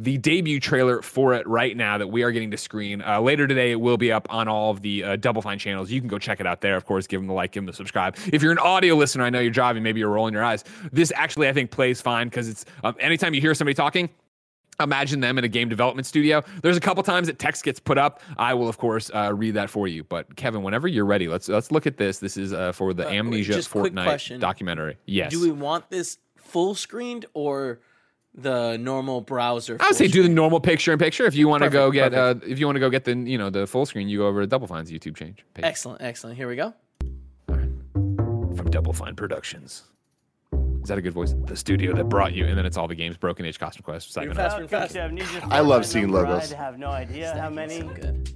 the 0.00 0.16
debut 0.16 0.60
trailer 0.60 1.02
for 1.02 1.34
it 1.34 1.44
right 1.46 1.76
now 1.76 1.98
that 1.98 2.06
we 2.06 2.22
are 2.22 2.30
getting 2.30 2.52
to 2.52 2.56
screen. 2.56 3.02
Uh, 3.02 3.20
later 3.20 3.48
today, 3.48 3.72
it 3.72 3.80
will 3.80 3.96
be 3.96 4.12
up 4.12 4.32
on 4.32 4.46
all 4.46 4.70
of 4.70 4.80
the 4.80 5.02
uh, 5.02 5.16
Double 5.16 5.42
Fine 5.42 5.58
channels. 5.58 5.90
You 5.90 6.00
can 6.00 6.08
go 6.08 6.18
check 6.18 6.38
it 6.38 6.46
out 6.46 6.60
there. 6.60 6.76
Of 6.76 6.86
course, 6.86 7.08
give 7.08 7.20
them 7.20 7.26
the 7.26 7.32
like, 7.34 7.50
give 7.50 7.62
them 7.62 7.66
the 7.66 7.72
subscribe. 7.72 8.16
If 8.32 8.40
you're 8.42 8.52
an 8.52 8.58
audio 8.58 8.94
listener, 8.94 9.24
I 9.24 9.30
know 9.30 9.40
you're 9.40 9.50
driving, 9.50 9.82
maybe 9.82 9.98
you're 9.98 10.08
rolling 10.08 10.34
your 10.34 10.44
eyes. 10.44 10.64
This 10.92 11.12
actually, 11.16 11.48
I 11.48 11.52
think, 11.52 11.72
plays 11.72 12.00
fine 12.00 12.28
because 12.28 12.48
it's 12.48 12.64
um, 12.84 12.94
anytime 13.00 13.34
you 13.34 13.40
hear 13.40 13.54
somebody 13.54 13.74
talking, 13.74 14.08
imagine 14.80 15.18
them 15.18 15.36
in 15.38 15.42
a 15.42 15.48
game 15.48 15.68
development 15.68 16.06
studio. 16.06 16.44
There's 16.62 16.76
a 16.76 16.80
couple 16.80 17.02
times 17.02 17.26
that 17.26 17.40
text 17.40 17.64
gets 17.64 17.80
put 17.80 17.98
up. 17.98 18.22
I 18.36 18.54
will, 18.54 18.68
of 18.68 18.78
course, 18.78 19.10
uh, 19.12 19.32
read 19.34 19.54
that 19.54 19.68
for 19.68 19.88
you. 19.88 20.04
But 20.04 20.36
Kevin, 20.36 20.62
whenever 20.62 20.86
you're 20.86 21.04
ready, 21.06 21.26
let's 21.26 21.48
let's 21.48 21.72
look 21.72 21.88
at 21.88 21.96
this. 21.96 22.20
This 22.20 22.36
is 22.36 22.52
uh, 22.52 22.70
for 22.70 22.94
the 22.94 23.04
Uh, 23.08 23.10
Amnesia 23.10 23.60
Fortnight 23.62 24.38
documentary. 24.38 24.96
Yes. 25.06 25.32
Do 25.32 25.40
we 25.40 25.50
want 25.50 25.90
this 25.90 26.18
full 26.36 26.76
screened 26.76 27.26
or 27.34 27.80
the 28.42 28.76
normal 28.78 29.20
browser? 29.20 29.76
I 29.80 29.86
would 29.86 29.96
say 29.96 30.06
full 30.06 30.12
do 30.12 30.22
the 30.22 30.28
normal 30.28 30.60
picture 30.60 30.92
in 30.92 30.98
picture. 30.98 31.24
If 31.26 31.34
you 31.34 31.48
want 31.48 31.62
to 31.64 31.70
go 31.70 31.90
get, 31.90 32.14
uh, 32.14 32.36
if 32.46 32.58
you 32.58 32.66
want 32.66 32.76
to 32.76 32.80
go 32.80 32.90
get 32.90 33.04
the, 33.04 33.14
you 33.16 33.38
know, 33.38 33.50
the 33.50 33.66
full 33.66 33.86
screen, 33.86 34.08
you 34.08 34.18
go 34.18 34.26
over 34.26 34.40
to 34.40 34.46
Double 34.46 34.66
Fine's 34.66 34.90
YouTube 34.90 35.16
change 35.16 35.44
page. 35.54 35.64
Excellent, 35.64 36.00
excellent. 36.02 36.36
Here 36.36 36.48
we 36.48 36.56
go. 36.56 36.74
From 37.46 38.70
Double 38.70 38.92
Fine 38.92 39.16
Productions. 39.16 39.84
Is 40.82 40.88
that 40.88 40.98
a 40.98 41.02
good 41.02 41.12
voice? 41.12 41.34
The 41.44 41.56
studio 41.56 41.94
that 41.94 42.04
brought 42.04 42.32
you, 42.32 42.46
and 42.46 42.56
then 42.56 42.64
it's 42.64 42.76
all 42.76 42.88
the 42.88 42.94
games, 42.94 43.16
Broken 43.16 43.44
Age, 43.44 43.58
Costume 43.58 43.82
Quest, 43.82 44.08
You're 44.08 44.22
Second 44.22 44.36
fast, 44.36 44.52
Half. 44.52 44.92
you're 45.12 45.26
fast. 45.26 45.52
I 45.52 45.60
love 45.60 45.84
seeing 45.84 46.10
logos. 46.10 46.52
I 46.52 46.56
have 46.56 46.78
no 46.78 46.88
idea 46.88 47.34
how 47.38 47.50
many. 47.50 47.80
So 47.80 47.88
good. 47.88 48.30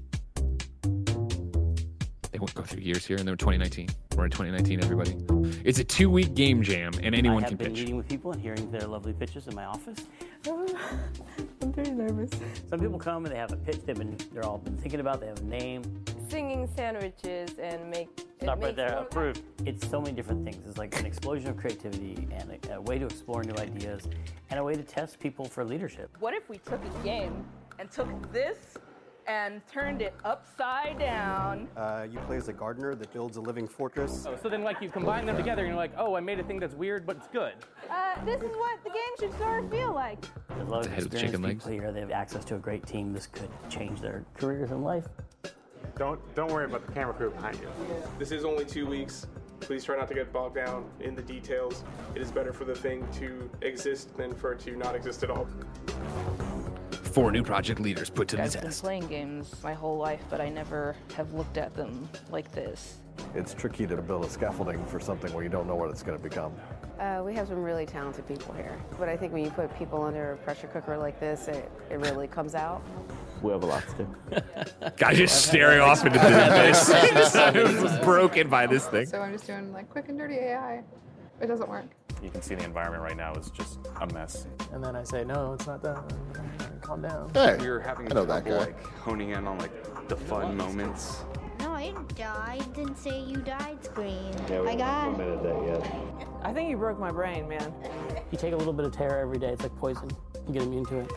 They 2.43 2.47
won't 2.47 2.55
go 2.55 2.63
through 2.65 2.83
years 2.83 3.07
here, 3.07 3.19
and 3.19 3.29
then 3.29 3.37
2019. 3.37 3.89
We're 4.17 4.25
in 4.25 4.31
2019, 4.33 4.83
everybody. 4.83 5.17
It's 5.65 5.79
a 5.79 5.85
two-week 5.85 6.35
game 6.35 6.61
jam, 6.61 6.91
and 7.01 7.15
anyone 7.15 7.45
can 7.45 7.45
pitch. 7.45 7.45
I 7.45 7.45
have 7.47 7.49
can 7.51 7.57
been 7.57 7.67
pitch. 7.69 7.79
meeting 7.79 7.97
with 7.97 8.09
people 8.09 8.33
and 8.33 8.43
hearing 8.43 8.69
their 8.73 8.89
lovely 8.89 9.13
pitches 9.13 9.47
in 9.47 9.55
my 9.55 9.65
office. 9.65 10.07
I'm 10.49 11.73
very 11.73 11.93
nervous. 11.93 12.31
Some 12.69 12.81
people 12.81 12.99
come 12.99 13.25
and 13.27 13.33
they 13.33 13.39
have 13.39 13.53
a 13.53 13.57
pitch 13.57 13.79
they've 13.87 13.97
been 13.97 14.17
they're 14.33 14.45
all 14.45 14.59
been 14.59 14.77
thinking 14.77 14.99
about. 14.99 15.21
They 15.21 15.29
have 15.29 15.39
a 15.39 15.45
name. 15.45 15.85
Singing 16.29 16.69
sandwiches 16.75 17.61
and 17.61 17.89
make. 17.89 18.09
it 18.19 18.27
Stop 18.43 18.61
right 18.61 18.75
there. 18.75 18.89
Approved. 18.99 19.43
It's 19.65 19.89
so 19.89 20.01
many 20.01 20.17
different 20.17 20.45
things. 20.45 20.67
It's 20.67 20.79
like 20.79 20.99
an 20.99 21.07
explosion 21.07 21.49
of 21.49 21.57
creativity 21.57 22.27
and 22.33 22.59
a, 22.69 22.75
a 22.75 22.81
way 22.81 22.99
to 22.99 23.05
explore 23.05 23.45
new 23.45 23.55
ideas 23.57 24.09
and 24.51 24.59
a 24.59 24.65
way 24.65 24.75
to 24.75 24.83
test 24.83 25.21
people 25.21 25.45
for 25.45 25.65
leadership. 25.65 26.11
What 26.19 26.35
if 26.35 26.49
we 26.51 26.59
took 26.59 26.81
a 26.85 27.05
game 27.05 27.45
and 27.79 27.89
took 27.89 28.33
this 28.33 28.77
and 29.27 29.61
turned 29.67 30.03
it 30.03 30.15
upside 30.25 30.99
down? 30.99 31.69
Uh, 31.77 32.07
you 32.11 32.19
play 32.21 32.37
as 32.37 32.49
a 32.49 32.53
gardener 32.53 32.95
that 32.95 33.13
builds 33.13 33.37
a 33.37 33.41
living 33.41 33.67
fortress. 33.67 34.27
Oh, 34.29 34.37
so 34.43 34.49
then, 34.49 34.63
like, 34.63 34.81
you 34.81 34.89
combine 34.91 35.27
them 35.27 35.37
together, 35.37 35.63
and 35.63 35.69
you're 35.69 35.77
like, 35.77 35.93
oh, 35.97 36.15
I 36.15 36.21
made 36.21 36.41
a 36.41 36.45
thing 36.45 36.59
that's 36.61 36.75
weird, 36.75 37.07
but 37.07 37.17
it's 37.17 37.29
good. 37.29 37.55
Uh, 37.91 38.25
this 38.25 38.41
is 38.43 38.51
what 38.57 38.83
the 38.85 38.91
game 38.91 39.01
should 39.19 39.39
sort 39.39 39.65
of 39.65 39.71
feel 39.71 39.93
like. 39.93 40.25
There's 40.49 40.69
a 40.69 40.71
lot 40.71 40.87
of 40.87 40.93
head 40.93 41.05
with 41.05 41.21
chicken 41.21 41.43
legs. 41.43 41.65
people 41.65 41.81
here. 41.81 41.93
They 41.93 42.01
have 42.01 42.11
access 42.11 42.45
to 42.47 42.57
a 42.57 42.59
great 42.59 42.87
team. 42.87 43.13
This 43.13 43.27
could 43.27 43.51
change 43.69 44.01
their 44.01 44.25
careers 44.35 44.71
in 44.71 44.83
life. 44.83 45.07
Don't 45.97 46.21
don't 46.35 46.51
worry 46.51 46.65
about 46.65 46.87
the 46.87 46.93
camera 46.93 47.13
crew 47.13 47.31
behind 47.31 47.59
you. 47.61 47.69
This 48.19 48.31
is 48.31 48.45
only 48.45 48.65
two 48.65 48.87
weeks. 48.87 49.27
Please 49.61 49.85
try 49.85 49.97
not 49.97 50.09
to 50.09 50.15
get 50.15 50.33
bogged 50.33 50.57
down 50.57 50.85
in 51.01 51.15
the 51.15 51.23
details. 51.23 51.85
It 52.15 52.23
is 52.23 52.33
better 52.33 52.53
for 52.53 52.65
the 52.65 52.75
thing 52.75 53.07
to 53.19 53.49
exist 53.61 54.17
than 54.17 54.35
for 54.35 54.53
it 54.53 54.61
to 54.61 54.77
not 54.77 54.97
exist 54.97 55.23
at 55.23 55.31
all. 55.31 55.47
Four 57.13 57.31
new 57.31 57.43
project 57.43 57.79
leaders 57.79 58.09
put 58.09 58.27
to 58.29 58.37
the 58.37 58.43
test. 58.43 58.57
I've 58.57 58.63
been 58.63 58.71
test. 58.71 58.83
playing 58.83 59.07
games 59.07 59.55
my 59.63 59.75
whole 59.75 59.99
life, 59.99 60.23
but 60.31 60.41
I 60.41 60.49
never 60.49 60.97
have 61.15 61.35
looked 61.35 61.59
at 61.59 61.75
them 61.75 62.09
like 62.31 62.51
this. 62.53 63.01
It's 63.35 63.53
tricky 63.53 63.87
to 63.87 63.97
build 63.99 64.25
a 64.25 64.31
scaffolding 64.31 64.83
for 64.87 64.99
something 64.99 65.31
where 65.35 65.45
you 65.45 65.51
don't 65.51 65.67
know 65.67 65.75
what 65.75 65.91
it's 65.91 66.03
going 66.03 66.17
to 66.17 66.23
become. 66.23 66.55
Uh, 66.99 67.23
we 67.23 67.35
have 67.35 67.49
some 67.49 67.63
really 67.63 67.85
talented 67.85 68.27
people 68.27 68.55
here. 68.55 68.79
But 68.99 69.11
I 69.11 69.17
think 69.19 69.35
when 69.35 69.45
you 69.45 69.51
put 69.51 69.77
people 69.79 70.03
under 70.03 70.33
a 70.33 70.37
pressure 70.39 70.69
cooker 70.69 70.97
like 70.97 71.21
this, 71.21 71.49
it, 71.49 71.71
it 71.91 71.97
really 71.97 72.29
comes 72.29 72.55
out. 72.55 72.83
We 73.43 73.53
have 73.53 73.63
a 73.63 73.67
lot 73.67 73.85
to 73.89 74.05
do. 74.05 74.91
Guy 74.97 75.13
just 75.13 75.47
staring 75.47 75.81
off 75.81 76.07
into 76.07 76.19
the 76.19 76.47
abyss. 76.47 76.89
It 76.89 77.83
was 77.83 77.99
broken 77.99 78.49
by 78.49 78.67
this 78.67 78.87
thing. 78.87 79.05
So 79.05 79.21
I'm 79.21 79.33
just 79.33 79.47
doing 79.47 79.71
like 79.73 79.91
quick 79.91 80.09
and 80.09 80.19
dirty 80.19 80.37
AI. 80.37 80.83
It 81.43 81.49
doesn't 81.49 81.69
work. 81.69 81.87
You 82.23 82.31
can 82.31 82.41
see 82.41 82.55
the 82.55 82.65
environment 82.65 83.03
right 83.03 83.17
now 83.17 83.33
is 83.35 83.51
just 83.51 83.81
a 84.01 84.07
mess. 84.15 84.47
And 84.73 84.83
then 84.83 84.95
I 84.95 85.03
say, 85.03 85.25
no, 85.25 85.55
it's 85.55 85.67
not 85.67 85.83
done. 85.83 86.05
Calm 86.81 87.03
down. 87.03 87.33
Hey, 87.35 87.57
We 87.61 87.69
were 87.69 87.81
having 87.81 88.11
I 88.11 88.15
know 88.15 88.25
that 88.25 88.45
trouble 88.45 88.61
guy. 88.61 88.67
like 88.67 88.85
honing 88.99 89.31
in 89.31 89.47
on 89.49 89.59
like 89.59 90.07
the 90.09 90.17
fun 90.17 90.57
moments. 90.57 91.25
No, 91.59 91.73
I 91.73 91.87
didn't 91.87 92.17
die. 92.17 92.59
It 92.61 92.73
didn't 92.75 92.97
say 92.97 93.21
you 93.21 93.37
died 93.39 93.85
screen. 93.85 94.33
I 94.67 94.77
got 94.77 95.21
I 96.45 96.53
think 96.53 96.71
you 96.71 96.77
broke 96.77 97.01
my 97.01 97.11
brain, 97.11 97.49
man. 97.49 97.75
You 98.31 98.39
take 98.39 98.53
a 98.53 98.57
little 98.57 98.73
bit 98.73 98.87
of 98.87 98.93
terror 98.93 99.19
every 99.19 99.39
day. 99.39 99.49
It's 99.49 99.63
like 99.65 99.77
poison. 99.77 100.09
You 100.47 100.55
get 100.55 100.63
immune 100.63 100.87
to 100.87 101.01
it. 101.01 101.13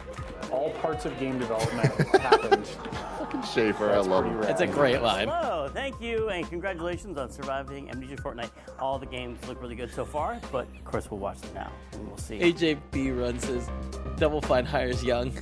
All 0.55 0.71
parts 0.71 1.03
of 1.05 1.19
game 1.19 1.37
development 1.37 1.93
happened. 2.21 2.65
Fucking 2.65 3.41
Schafer, 3.41 3.91
I 3.91 3.97
love 3.97 4.23
him. 4.23 4.41
It's 4.43 4.61
a 4.61 4.67
great 4.67 5.01
line. 5.01 5.27
Hello, 5.27 5.69
thank 5.73 5.99
you, 5.99 6.29
and 6.29 6.47
congratulations 6.49 7.17
on 7.17 7.29
surviving 7.29 7.91
Amnesia 7.91 8.15
Fortnight. 8.21 8.51
All 8.79 8.97
the 8.97 9.05
games 9.05 9.37
look 9.49 9.61
really 9.61 9.75
good 9.75 9.93
so 9.93 10.05
far, 10.05 10.39
but 10.53 10.65
of 10.73 10.83
course 10.85 11.11
we'll 11.11 11.19
watch 11.19 11.41
them 11.41 11.53
now 11.55 11.71
and 11.91 12.07
we'll 12.07 12.17
see. 12.17 12.39
AJB 12.39 13.19
runs 13.19 13.43
his 13.45 13.69
Double 14.15 14.39
Fine 14.41 14.65
hires 14.65 15.03
Young. 15.03 15.33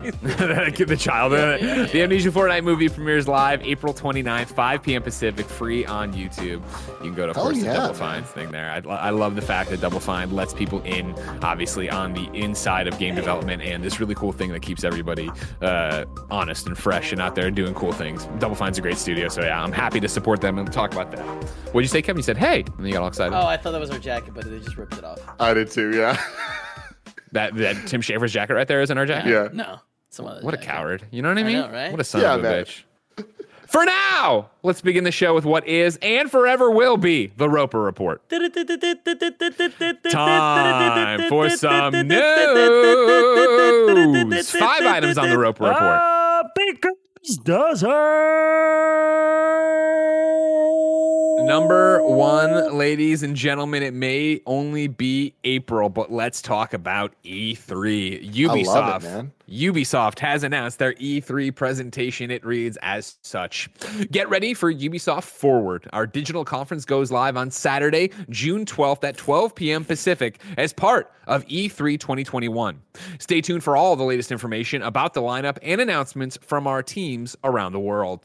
The 0.00 0.96
child. 0.98 1.32
The 1.32 2.02
Amnesia 2.02 2.32
Fortnight 2.32 2.64
movie 2.64 2.88
premieres 2.88 3.28
live 3.28 3.62
April 3.62 3.92
29th, 3.92 4.48
5 4.48 4.82
p.m. 4.82 5.02
Pacific, 5.02 5.46
free 5.46 5.84
on 5.84 6.12
YouTube. 6.12 6.40
You 6.42 6.96
can 7.00 7.14
go 7.14 7.24
to, 7.26 7.30
of 7.30 7.36
Hell 7.36 7.44
course, 7.44 7.58
yeah, 7.58 7.72
the 7.72 7.78
Double. 7.78 7.94
Fine 7.94 8.24
thing 8.24 8.50
there. 8.50 8.70
I, 8.70 8.78
I 8.78 9.10
love 9.10 9.36
the 9.36 9.42
fact 9.42 9.70
that 9.70 9.80
Double 9.80 10.00
Fine 10.00 10.30
lets 10.30 10.54
people 10.54 10.80
in, 10.82 11.14
obviously, 11.42 11.90
on 11.90 12.14
the 12.14 12.30
inside 12.32 12.88
of 12.88 12.98
game 12.98 13.14
development 13.14 13.62
and 13.62 13.84
this 13.84 14.00
really 14.00 14.14
cool 14.14 14.32
thing 14.32 14.50
that 14.52 14.62
keeps 14.62 14.84
everybody 14.84 15.30
uh, 15.60 16.06
honest 16.30 16.66
and 16.66 16.78
fresh 16.78 17.12
and 17.12 17.20
out 17.20 17.34
there 17.34 17.50
doing 17.50 17.74
cool 17.74 17.92
things. 17.92 18.24
Double 18.38 18.56
Fine's 18.56 18.78
a 18.78 18.80
great 18.82 18.96
studio, 18.96 19.28
so 19.28 19.42
yeah, 19.42 19.62
I'm 19.62 19.72
happy 19.72 20.00
to 20.00 20.08
support 20.08 20.40
them 20.40 20.58
and 20.58 20.72
talk 20.72 20.92
about 20.92 21.10
that. 21.10 21.20
What'd 21.72 21.82
you 21.82 21.88
say, 21.88 22.00
Kevin? 22.02 22.18
You 22.18 22.22
said, 22.24 22.38
hey, 22.38 22.62
and 22.62 22.78
then 22.78 22.86
you 22.86 22.92
got 22.94 23.02
all 23.02 23.08
excited. 23.08 23.34
Oh, 23.36 23.46
I 23.46 23.56
thought 23.58 23.72
that 23.72 23.80
was 23.80 23.90
our 23.90 23.98
jacket, 23.98 24.32
but 24.34 24.44
they 24.44 24.58
just 24.60 24.76
ripped 24.78 24.94
it 24.96 25.04
off. 25.04 25.18
I 25.38 25.52
did 25.52 25.70
too, 25.70 25.94
yeah. 25.94 26.18
That, 27.32 27.54
that 27.56 27.86
Tim 27.86 28.00
Schafer's 28.00 28.32
jacket 28.32 28.54
right 28.54 28.66
there 28.66 28.80
is 28.80 28.90
in 28.90 28.98
our 28.98 29.06
jacket? 29.06 29.30
Yeah. 29.30 29.48
No, 29.52 29.78
some 30.10 30.26
other 30.26 30.42
What 30.42 30.52
a 30.54 30.58
coward. 30.58 31.02
You 31.10 31.22
know 31.22 31.28
what 31.30 31.38
I 31.38 31.40
I 31.40 31.44
mean? 31.44 31.58
know, 31.60 31.70
right? 31.70 31.90
What 31.90 32.00
a 32.00 32.04
son 32.04 32.20
Yeah, 32.20 32.34
of 32.34 32.40
a 32.40 32.42
man. 32.42 32.64
bitch. 32.64 32.82
For 33.68 33.84
now, 33.84 34.50
let's 34.64 34.80
begin 34.80 35.04
the 35.04 35.12
show 35.12 35.32
with 35.32 35.44
what 35.44 35.64
is 35.68 35.96
and 36.02 36.28
forever 36.28 36.72
will 36.72 36.96
be 36.96 37.28
the 37.36 37.48
Roper 37.48 37.80
Report. 37.80 38.28
Time 38.28 38.50
for 41.28 41.48
some 41.50 41.92
news. 42.08 42.20
Five 44.50 44.82
items 44.86 45.18
on 45.18 45.28
the 45.28 45.38
Roper 45.38 45.64
Report. 45.64 45.82
Ah, 45.82 46.42
because 46.56 47.36
does 47.44 47.82
Number 51.46 52.04
one, 52.06 52.76
ladies 52.76 53.22
and 53.22 53.34
gentlemen, 53.34 53.82
it 53.82 53.94
may 53.94 54.40
only 54.46 54.88
be 54.88 55.32
April, 55.44 55.88
but 55.88 56.12
let's 56.12 56.42
talk 56.42 56.74
about 56.74 57.12
E3. 57.24 58.30
Ubisoft. 58.34 58.68
I 58.68 58.90
love 58.90 59.04
it, 59.04 59.08
man. 59.08 59.32
Ubisoft 59.50 60.20
has 60.20 60.44
announced 60.44 60.78
their 60.78 60.94
E3 60.94 61.54
presentation. 61.54 62.30
It 62.30 62.44
reads 62.44 62.78
as 62.82 63.16
such 63.22 63.68
Get 64.10 64.28
ready 64.28 64.54
for 64.54 64.72
Ubisoft 64.72 65.24
Forward. 65.24 65.88
Our 65.92 66.06
digital 66.06 66.44
conference 66.44 66.84
goes 66.84 67.10
live 67.10 67.36
on 67.36 67.50
Saturday, 67.50 68.10
June 68.28 68.64
12th 68.64 69.02
at 69.02 69.16
12 69.16 69.54
p.m. 69.54 69.84
Pacific 69.84 70.40
as 70.56 70.72
part 70.72 71.12
of 71.26 71.44
E 71.48 71.68
E3 71.68 71.98
2021. 71.98 72.80
Stay 73.18 73.40
tuned 73.40 73.64
for 73.64 73.76
all 73.76 73.96
the 73.96 74.04
latest 74.04 74.30
information 74.30 74.82
about 74.82 75.14
the 75.14 75.22
lineup 75.22 75.58
and 75.62 75.80
announcements 75.80 76.38
from 76.42 76.66
our 76.66 76.82
teams 76.82 77.36
around 77.44 77.72
the 77.72 77.80
world. 77.80 78.24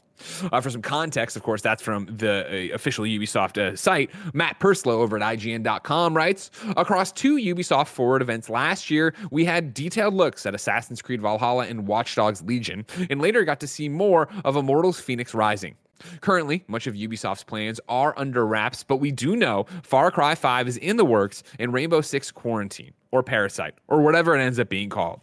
Uh, 0.50 0.60
for 0.60 0.70
some 0.70 0.82
context, 0.82 1.36
of 1.36 1.42
course, 1.42 1.60
that's 1.60 1.82
from 1.82 2.06
the 2.06 2.70
uh, 2.72 2.74
official 2.74 3.04
Ubisoft 3.04 3.58
uh, 3.58 3.76
site. 3.76 4.10
Matt 4.32 4.58
Purslow 4.58 5.00
over 5.00 5.16
at 5.16 5.38
IGN.com 5.38 6.16
writes 6.16 6.50
Across 6.76 7.12
two 7.12 7.36
Ubisoft 7.36 7.88
Forward 7.88 8.22
events 8.22 8.48
last 8.48 8.90
year, 8.90 9.14
we 9.30 9.44
had 9.44 9.74
detailed 9.74 10.14
looks 10.14 10.46
at 10.46 10.54
Assassin's 10.54 11.02
Creed 11.02 11.15
Valhalla 11.20 11.66
and 11.66 11.86
Watch 11.86 12.14
Dogs 12.14 12.42
Legion, 12.42 12.86
and 13.10 13.20
later 13.20 13.44
got 13.44 13.60
to 13.60 13.66
see 13.66 13.88
more 13.88 14.28
of 14.44 14.56
Immortals 14.56 15.00
Fenyx 15.00 15.34
Rising. 15.34 15.76
Currently, 16.20 16.64
much 16.68 16.86
of 16.86 16.94
Ubisoft's 16.94 17.44
plans 17.44 17.80
are 17.88 18.14
under 18.16 18.46
wraps, 18.46 18.84
but 18.84 18.96
we 18.96 19.10
do 19.10 19.36
know 19.36 19.66
Far 19.82 20.10
Cry 20.10 20.34
5 20.34 20.68
is 20.68 20.76
in 20.76 20.96
the 20.96 21.04
works 21.04 21.42
and 21.58 21.72
Rainbow 21.72 22.00
Six 22.00 22.30
Quarantine, 22.30 22.92
or 23.12 23.22
Parasite, 23.22 23.74
or 23.88 24.02
whatever 24.02 24.36
it 24.36 24.40
ends 24.40 24.58
up 24.58 24.68
being 24.68 24.88
called. 24.88 25.20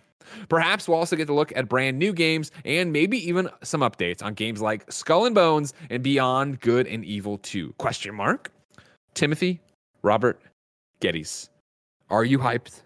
Perhaps 0.50 0.88
we'll 0.88 0.97
also 0.97 1.15
get 1.15 1.27
to 1.27 1.33
look 1.33 1.51
at 1.55 1.69
brand 1.69 2.00
new 2.00 2.13
games 2.13 2.51
and 2.65 2.91
maybe 2.91 3.17
even 3.27 3.50
some 3.62 3.81
updates 3.81 4.23
on 4.23 4.33
games 4.33 4.62
like 4.62 4.89
Skull 4.91 5.25
and 5.25 5.35
Bones 5.35 5.73
and 5.89 6.01
Beyond 6.01 6.59
Good 6.62 6.88
and 6.88 7.03
Evil 7.05 7.38
2. 7.39 7.73
Question 7.77 8.15
mark? 8.15 8.51
Timothy, 9.13 9.62
Robert, 10.01 10.41
Gettys, 11.01 11.50
are 12.09 12.23
you 12.23 12.39
hyped 12.39 12.81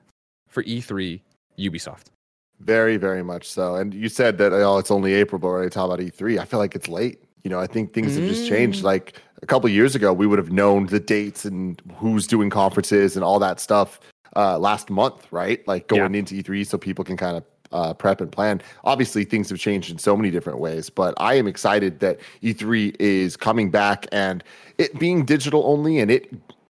for 0.49 0.63
E3 0.63 1.21
Ubisoft? 1.57 2.05
Very, 2.59 2.97
very 2.97 3.23
much 3.23 3.49
so. 3.49 3.75
And 3.75 3.93
you 3.93 4.09
said 4.09 4.37
that 4.39 4.51
oh, 4.51 4.77
it's 4.77 4.91
only 4.91 5.13
April, 5.13 5.39
but 5.39 5.47
we're 5.47 5.53
already 5.55 5.69
talking 5.69 5.93
about 5.93 6.13
E3. 6.13 6.39
I 6.39 6.45
feel 6.45 6.59
like 6.59 6.75
it's 6.75 6.87
late. 6.87 7.23
You 7.43 7.49
know, 7.49 7.59
I 7.59 7.67
think 7.67 7.93
things 7.93 8.15
have 8.15 8.27
just 8.27 8.47
changed. 8.47 8.83
Like 8.83 9.21
a 9.41 9.45
couple 9.45 9.69
years 9.69 9.95
ago, 9.95 10.11
we 10.11 10.25
would 10.27 10.39
have 10.39 10.51
known 10.51 10.87
the 10.87 10.99
dates 10.99 11.45
and 11.45 11.81
who's 11.95 12.27
doing 12.27 12.49
conferences 12.49 13.15
and 13.15 13.23
all 13.23 13.39
that 13.39 13.59
stuff 13.59 13.99
uh, 14.35 14.57
last 14.57 14.89
month, 14.89 15.27
right? 15.31 15.65
Like 15.67 15.87
going 15.87 16.15
into 16.15 16.35
E3, 16.35 16.65
so 16.65 16.77
people 16.77 17.05
can 17.05 17.15
kind 17.15 17.37
of 17.37 17.43
uh, 17.71 17.93
prep 17.93 18.21
and 18.21 18.31
plan. 18.31 18.61
Obviously, 18.83 19.23
things 19.23 19.49
have 19.49 19.59
changed 19.59 19.91
in 19.91 19.97
so 19.97 20.17
many 20.17 20.31
different 20.31 20.59
ways, 20.59 20.89
but 20.89 21.13
I 21.17 21.35
am 21.35 21.47
excited 21.47 21.99
that 21.99 22.19
E3 22.41 22.95
is 22.99 23.37
coming 23.37 23.69
back 23.69 24.07
and 24.11 24.43
it 24.77 24.97
being 24.99 25.25
digital 25.25 25.63
only 25.65 25.99
and 25.99 26.09
it 26.09 26.31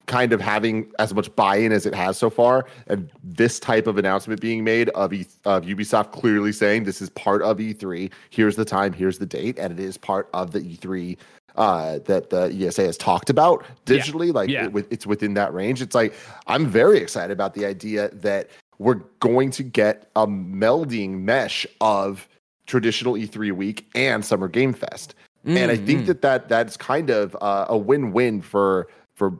kind 0.09 0.33
of 0.33 0.41
having 0.41 0.91
as 0.99 1.15
much 1.15 1.33
buy-in 1.37 1.71
as 1.71 1.87
it 1.87 1.95
has 1.95 2.19
so 2.19 2.29
far, 2.31 2.67
and 2.88 3.09
this 3.23 3.61
type 3.61 3.87
of 3.87 3.97
announcement 3.99 4.41
being 4.41 4.65
made 4.65 4.88
of 4.91 5.12
e- 5.12 5.27
of 5.45 5.65
Ubisoft 5.65 6.11
clearly 6.11 6.50
saying 6.50 6.83
this 6.85 7.00
is 7.00 7.11
part 7.11 7.43
of 7.43 7.59
E3. 7.59 8.11
Here's 8.31 8.57
the 8.57 8.65
time, 8.65 8.93
here's 8.93 9.19
the 9.19 9.27
date, 9.27 9.57
and 9.59 9.73
it 9.73 9.79
is 9.79 9.97
part 9.97 10.29
of 10.35 10.50
the 10.50 10.61
E3 10.61 11.17
uh, 11.57 11.99
that 12.07 12.31
the 12.31 12.45
ESA 12.61 12.83
has 12.83 12.97
talked 12.97 13.31
about 13.31 13.65
digitally. 13.87 14.33
Like 14.35 14.49
Yeah. 14.50 14.69
it- 14.75 14.87
it's 14.91 15.07
within 15.07 15.35
that 15.35 15.53
range. 15.55 15.81
It's 15.83 15.95
like 15.95 16.15
I'm 16.49 16.67
very 16.67 16.99
excited 16.99 17.31
about 17.33 17.55
the 17.55 17.65
idea 17.67 18.09
that 18.15 18.49
we're 18.79 19.00
going 19.21 19.50
to 19.53 19.62
get 19.62 20.09
a 20.17 20.27
melding 20.27 21.21
mesh 21.21 21.67
of 21.81 22.29
traditional 22.67 23.15
E3 23.15 23.50
week 23.53 23.88
and 23.95 24.25
Summer 24.25 24.49
Game 24.49 24.73
Fest. 24.73 25.15
And 25.45 25.71
I 25.71 25.77
think 25.77 26.03
Mm, 26.03 26.07
that, 26.07 26.23
that 26.23 26.49
that's 26.49 26.77
kind 26.77 27.09
of 27.11 27.35
uh, 27.41 27.67
a 27.69 27.77
win-win 27.79 28.41
for 28.43 28.88
for 29.15 29.38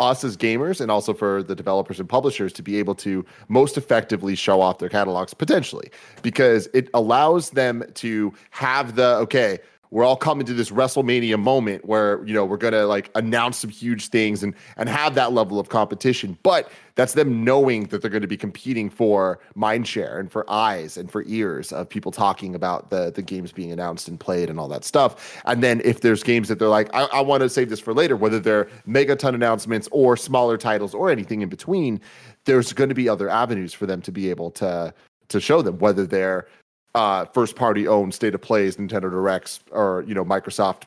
us 0.00 0.24
as 0.24 0.36
gamers 0.36 0.80
and 0.80 0.90
also 0.90 1.12
for 1.12 1.42
the 1.42 1.54
developers 1.54 2.00
and 2.00 2.08
publishers 2.08 2.52
to 2.54 2.62
be 2.62 2.76
able 2.78 2.94
to 2.94 3.24
most 3.48 3.76
effectively 3.76 4.34
show 4.34 4.60
off 4.60 4.78
their 4.78 4.88
catalogs 4.88 5.34
potentially 5.34 5.90
because 6.22 6.68
it 6.72 6.88
allows 6.94 7.50
them 7.50 7.84
to 7.94 8.32
have 8.50 8.96
the 8.96 9.16
okay 9.16 9.58
we're 9.90 10.04
all 10.04 10.16
coming 10.16 10.46
to 10.46 10.54
this 10.54 10.70
WrestleMania 10.70 11.38
moment 11.38 11.84
where 11.84 12.24
you 12.24 12.32
know 12.32 12.44
we're 12.44 12.56
gonna 12.56 12.86
like 12.86 13.10
announce 13.14 13.58
some 13.58 13.70
huge 13.70 14.08
things 14.08 14.42
and 14.42 14.54
and 14.76 14.88
have 14.88 15.14
that 15.16 15.32
level 15.32 15.58
of 15.58 15.68
competition. 15.68 16.38
But 16.42 16.70
that's 16.94 17.14
them 17.14 17.44
knowing 17.44 17.84
that 17.84 18.02
they're 18.02 18.10
going 18.10 18.22
to 18.22 18.28
be 18.28 18.36
competing 18.36 18.90
for 18.90 19.40
mind 19.54 19.88
share 19.88 20.18
and 20.18 20.30
for 20.30 20.48
eyes 20.50 20.96
and 20.96 21.10
for 21.10 21.24
ears 21.26 21.72
of 21.72 21.88
people 21.88 22.12
talking 22.12 22.54
about 22.54 22.90
the 22.90 23.10
the 23.10 23.22
games 23.22 23.52
being 23.52 23.72
announced 23.72 24.06
and 24.06 24.20
played 24.20 24.48
and 24.48 24.60
all 24.60 24.68
that 24.68 24.84
stuff. 24.84 25.40
And 25.44 25.62
then 25.62 25.80
if 25.84 26.02
there's 26.02 26.22
games 26.22 26.48
that 26.48 26.58
they're 26.58 26.68
like, 26.68 26.88
I, 26.94 27.04
I 27.04 27.20
want 27.20 27.42
to 27.42 27.48
save 27.48 27.70
this 27.70 27.80
for 27.80 27.94
later, 27.94 28.16
whether 28.16 28.38
they're 28.38 28.66
megaton 28.86 29.34
announcements 29.34 29.88
or 29.90 30.16
smaller 30.16 30.56
titles 30.56 30.94
or 30.94 31.10
anything 31.10 31.42
in 31.42 31.48
between, 31.48 32.00
there's 32.44 32.72
going 32.72 32.90
to 32.90 32.94
be 32.94 33.08
other 33.08 33.28
avenues 33.28 33.72
for 33.72 33.86
them 33.86 34.00
to 34.02 34.12
be 34.12 34.30
able 34.30 34.50
to 34.52 34.94
to 35.28 35.40
show 35.40 35.62
them 35.62 35.78
whether 35.78 36.06
they're 36.06 36.46
uh, 36.94 37.24
first 37.26 37.56
party 37.56 37.86
owned 37.86 38.14
state 38.14 38.34
of 38.34 38.40
plays, 38.40 38.76
Nintendo 38.76 39.10
Directs, 39.10 39.60
or 39.70 40.04
you 40.06 40.14
know 40.14 40.24
Microsoft 40.24 40.84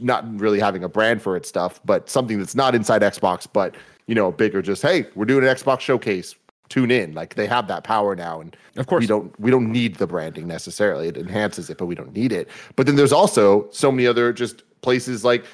not 0.00 0.24
really 0.38 0.60
having 0.60 0.84
a 0.84 0.88
brand 0.88 1.22
for 1.22 1.36
its 1.36 1.48
stuff, 1.48 1.80
but 1.84 2.10
something 2.10 2.38
that's 2.38 2.54
not 2.54 2.74
inside 2.74 3.02
Xbox, 3.02 3.46
but 3.50 3.74
you 4.06 4.14
know 4.14 4.32
bigger. 4.32 4.62
Just 4.62 4.82
hey, 4.82 5.06
we're 5.14 5.24
doing 5.24 5.46
an 5.46 5.54
Xbox 5.54 5.80
showcase. 5.80 6.34
Tune 6.68 6.90
in. 6.90 7.12
Like 7.12 7.36
they 7.36 7.46
have 7.46 7.68
that 7.68 7.84
power 7.84 8.16
now, 8.16 8.40
and 8.40 8.56
of 8.76 8.88
course 8.88 9.00
we 9.00 9.06
don't 9.06 9.38
we 9.38 9.52
don't 9.52 9.70
need 9.70 9.96
the 9.96 10.06
branding 10.06 10.48
necessarily. 10.48 11.08
It 11.08 11.16
enhances 11.16 11.70
it, 11.70 11.78
but 11.78 11.86
we 11.86 11.94
don't 11.94 12.12
need 12.12 12.32
it. 12.32 12.48
But 12.74 12.86
then 12.86 12.96
there's 12.96 13.12
also 13.12 13.68
so 13.70 13.92
many 13.92 14.06
other 14.06 14.32
just 14.32 14.64
places 14.80 15.24
like 15.24 15.44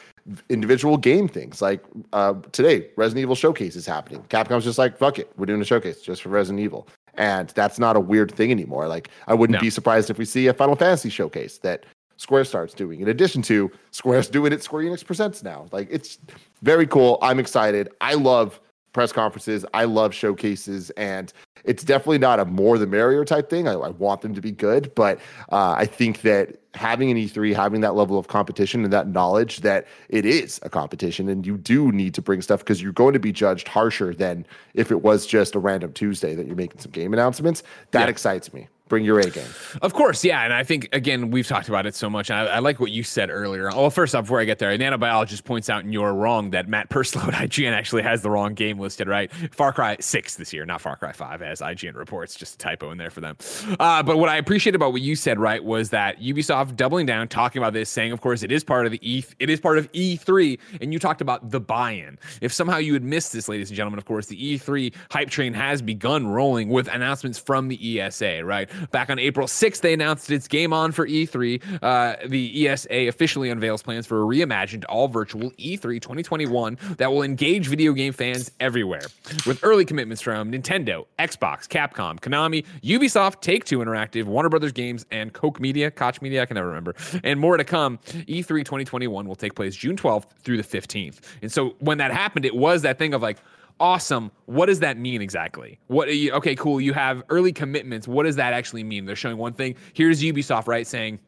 individual 0.48 0.96
game 0.96 1.28
things. 1.28 1.60
Like 1.60 1.84
uh, 2.14 2.34
today, 2.52 2.88
Resident 2.96 3.20
Evil 3.22 3.34
showcase 3.34 3.76
is 3.76 3.84
happening. 3.84 4.24
Capcom's 4.30 4.64
just 4.64 4.78
like 4.78 4.96
fuck 4.96 5.18
it, 5.18 5.30
we're 5.36 5.44
doing 5.44 5.60
a 5.60 5.66
showcase 5.66 6.00
just 6.00 6.22
for 6.22 6.30
Resident 6.30 6.60
Evil 6.64 6.88
and 7.14 7.48
that's 7.50 7.78
not 7.78 7.96
a 7.96 8.00
weird 8.00 8.32
thing 8.34 8.50
anymore. 8.50 8.88
Like 8.88 9.08
I 9.26 9.34
wouldn't 9.34 9.60
be 9.60 9.70
surprised 9.70 10.10
if 10.10 10.18
we 10.18 10.24
see 10.24 10.46
a 10.46 10.54
Final 10.54 10.76
Fantasy 10.76 11.10
showcase 11.10 11.58
that 11.58 11.84
Square 12.16 12.44
starts 12.44 12.72
doing. 12.74 13.00
In 13.00 13.08
addition 13.08 13.42
to 13.42 13.70
Square's 13.90 14.28
doing 14.28 14.52
it, 14.52 14.62
Square 14.62 14.84
Enix 14.84 15.04
presents 15.04 15.42
now. 15.42 15.66
Like 15.72 15.88
it's 15.90 16.18
very 16.62 16.86
cool. 16.86 17.18
I'm 17.20 17.38
excited. 17.38 17.88
I 18.00 18.14
love 18.14 18.60
press 18.92 19.12
conferences. 19.12 19.64
I 19.74 19.84
love 19.84 20.14
showcases, 20.14 20.90
and 20.90 21.32
it's 21.64 21.84
definitely 21.84 22.18
not 22.18 22.40
a 22.40 22.44
more 22.44 22.78
the 22.78 22.86
merrier 22.86 23.24
type 23.24 23.48
thing. 23.48 23.68
I, 23.68 23.72
I 23.72 23.88
want 23.88 24.20
them 24.20 24.34
to 24.34 24.40
be 24.40 24.50
good, 24.50 24.94
but 24.94 25.18
uh, 25.50 25.74
I 25.76 25.86
think 25.86 26.22
that 26.22 26.58
having 26.74 27.10
an 27.10 27.16
E3, 27.16 27.54
having 27.54 27.80
that 27.82 27.94
level 27.94 28.18
of 28.18 28.28
competition 28.28 28.84
and 28.84 28.92
that 28.92 29.08
knowledge 29.08 29.60
that 29.60 29.86
it 30.08 30.24
is 30.24 30.58
a 30.62 30.70
competition, 30.70 31.28
and 31.28 31.46
you 31.46 31.58
do 31.58 31.92
need 31.92 32.14
to 32.14 32.22
bring 32.22 32.42
stuff 32.42 32.60
because 32.60 32.82
you're 32.82 32.92
going 32.92 33.12
to 33.12 33.20
be 33.20 33.32
judged 33.32 33.68
harsher 33.68 34.14
than 34.14 34.46
if 34.74 34.90
it 34.90 35.02
was 35.02 35.26
just 35.26 35.54
a 35.54 35.58
random 35.58 35.92
Tuesday 35.92 36.34
that 36.34 36.46
you're 36.46 36.56
making 36.56 36.80
some 36.80 36.92
game 36.92 37.12
announcements. 37.12 37.62
That 37.90 38.08
excites 38.08 38.52
me. 38.52 38.68
Bring 38.92 39.06
your 39.06 39.20
A 39.20 39.30
game. 39.30 39.48
Of 39.80 39.94
course, 39.94 40.22
yeah, 40.22 40.44
and 40.44 40.52
I 40.52 40.64
think 40.64 40.90
again 40.92 41.30
we've 41.30 41.46
talked 41.46 41.70
about 41.70 41.86
it 41.86 41.94
so 41.94 42.10
much. 42.10 42.30
I, 42.30 42.44
I 42.44 42.58
like 42.58 42.78
what 42.78 42.90
you 42.90 43.02
said 43.02 43.30
earlier. 43.30 43.70
Well, 43.70 43.88
first 43.88 44.14
off, 44.14 44.24
before 44.24 44.38
I 44.38 44.44
get 44.44 44.58
there, 44.58 44.70
a 44.70 44.76
nanobiologist 44.76 45.44
points 45.44 45.70
out, 45.70 45.82
and 45.82 45.94
you're 45.94 46.12
wrong 46.12 46.50
that 46.50 46.68
Matt 46.68 46.90
Purslow 46.90 47.22
at 47.22 47.32
IGN 47.32 47.72
actually 47.72 48.02
has 48.02 48.20
the 48.20 48.28
wrong 48.28 48.52
game 48.52 48.78
listed. 48.78 49.08
Right, 49.08 49.32
Far 49.32 49.72
Cry 49.72 49.96
Six 49.98 50.34
this 50.34 50.52
year, 50.52 50.66
not 50.66 50.82
Far 50.82 50.96
Cry 50.96 51.12
Five, 51.12 51.40
as 51.40 51.62
IGN 51.62 51.94
reports. 51.94 52.34
Just 52.34 52.56
a 52.56 52.58
typo 52.58 52.90
in 52.90 52.98
there 52.98 53.08
for 53.08 53.22
them. 53.22 53.38
Uh, 53.80 54.02
but 54.02 54.18
what 54.18 54.28
I 54.28 54.36
appreciate 54.36 54.74
about 54.74 54.92
what 54.92 55.00
you 55.00 55.16
said, 55.16 55.40
right, 55.40 55.64
was 55.64 55.88
that 55.88 56.20
Ubisoft 56.20 56.76
doubling 56.76 57.06
down, 57.06 57.28
talking 57.28 57.62
about 57.62 57.72
this, 57.72 57.88
saying, 57.88 58.12
of 58.12 58.20
course, 58.20 58.42
it 58.42 58.52
is 58.52 58.62
part 58.62 58.84
of 58.84 58.92
the 58.92 59.00
E, 59.00 59.24
it 59.38 59.48
is 59.48 59.58
part 59.58 59.78
of 59.78 59.90
E3, 59.92 60.58
and 60.82 60.92
you 60.92 60.98
talked 60.98 61.22
about 61.22 61.50
the 61.50 61.60
buy-in. 61.60 62.18
If 62.42 62.52
somehow 62.52 62.76
you 62.76 62.92
had 62.92 63.02
missed 63.04 63.32
this, 63.32 63.48
ladies 63.48 63.70
and 63.70 63.76
gentlemen, 63.78 63.96
of 63.96 64.04
course, 64.04 64.26
the 64.26 64.58
E3 64.58 64.92
hype 65.10 65.30
train 65.30 65.54
has 65.54 65.80
begun 65.80 66.26
rolling 66.26 66.68
with 66.68 66.88
announcements 66.88 67.38
from 67.38 67.68
the 67.68 68.00
ESA. 68.02 68.44
Right, 68.44 68.68
back 68.90 69.10
on 69.10 69.18
April 69.18 69.46
6th, 69.46 69.80
they 69.80 69.92
announced 69.92 70.30
it's 70.30 70.48
game 70.48 70.72
on 70.72 70.92
for 70.92 71.06
E3. 71.06 71.62
Uh, 71.82 72.16
the 72.26 72.68
ESA 72.68 73.08
officially 73.08 73.50
unveils 73.50 73.82
plans 73.82 74.06
for 74.06 74.22
a 74.22 74.26
reimagined 74.26 74.84
all 74.88 75.08
virtual 75.08 75.52
E 75.58 75.76
E3 75.76 76.00
2021 76.00 76.78
that 76.98 77.10
will 77.10 77.22
engage 77.22 77.68
video 77.68 77.92
game 77.92 78.12
fans 78.12 78.50
everywhere. 78.60 79.02
With 79.46 79.62
early 79.62 79.84
commitments 79.84 80.22
from 80.22 80.52
Nintendo, 80.52 81.06
Xbox, 81.18 81.68
Capcom, 81.68 82.20
Konami, 82.20 82.64
Ubisoft, 82.82 83.40
Take 83.40 83.64
Two 83.64 83.78
Interactive, 83.78 84.24
Warner 84.24 84.48
Brothers 84.48 84.72
Games, 84.72 85.06
and 85.10 85.32
Koch 85.32 85.60
Media, 85.60 85.90
Koch 85.90 86.20
Media, 86.20 86.42
I 86.42 86.46
can 86.46 86.54
never 86.54 86.68
remember, 86.68 86.94
and 87.24 87.38
more 87.40 87.56
to 87.56 87.64
come. 87.64 87.98
E 88.26 88.42
E3 88.42 88.64
2021 88.64 89.26
will 89.26 89.36
take 89.36 89.54
place 89.54 89.74
June 89.76 89.96
12th 89.96 90.26
through 90.42 90.56
the 90.56 90.62
15th. 90.62 91.20
And 91.40 91.50
so 91.50 91.74
when 91.78 91.98
that 91.98 92.12
happened, 92.12 92.44
it 92.44 92.54
was 92.54 92.82
that 92.82 92.98
thing 92.98 93.14
of 93.14 93.22
like, 93.22 93.38
awesome. 93.82 94.30
What 94.46 94.66
does 94.66 94.78
that 94.80 94.96
mean 94.96 95.20
exactly? 95.20 95.78
What 95.88 96.14
you, 96.14 96.32
okay 96.34 96.54
cool 96.54 96.80
you 96.80 96.94
have 96.94 97.22
early 97.28 97.52
commitments. 97.52 98.06
What 98.08 98.22
does 98.22 98.36
that 98.36 98.54
actually 98.54 98.84
mean? 98.84 99.04
They're 99.04 99.16
showing 99.16 99.36
one 99.36 99.52
thing. 99.52 99.74
Here's 99.92 100.22
ubisoft 100.22 100.68
right 100.68 100.86
saying 100.86 101.18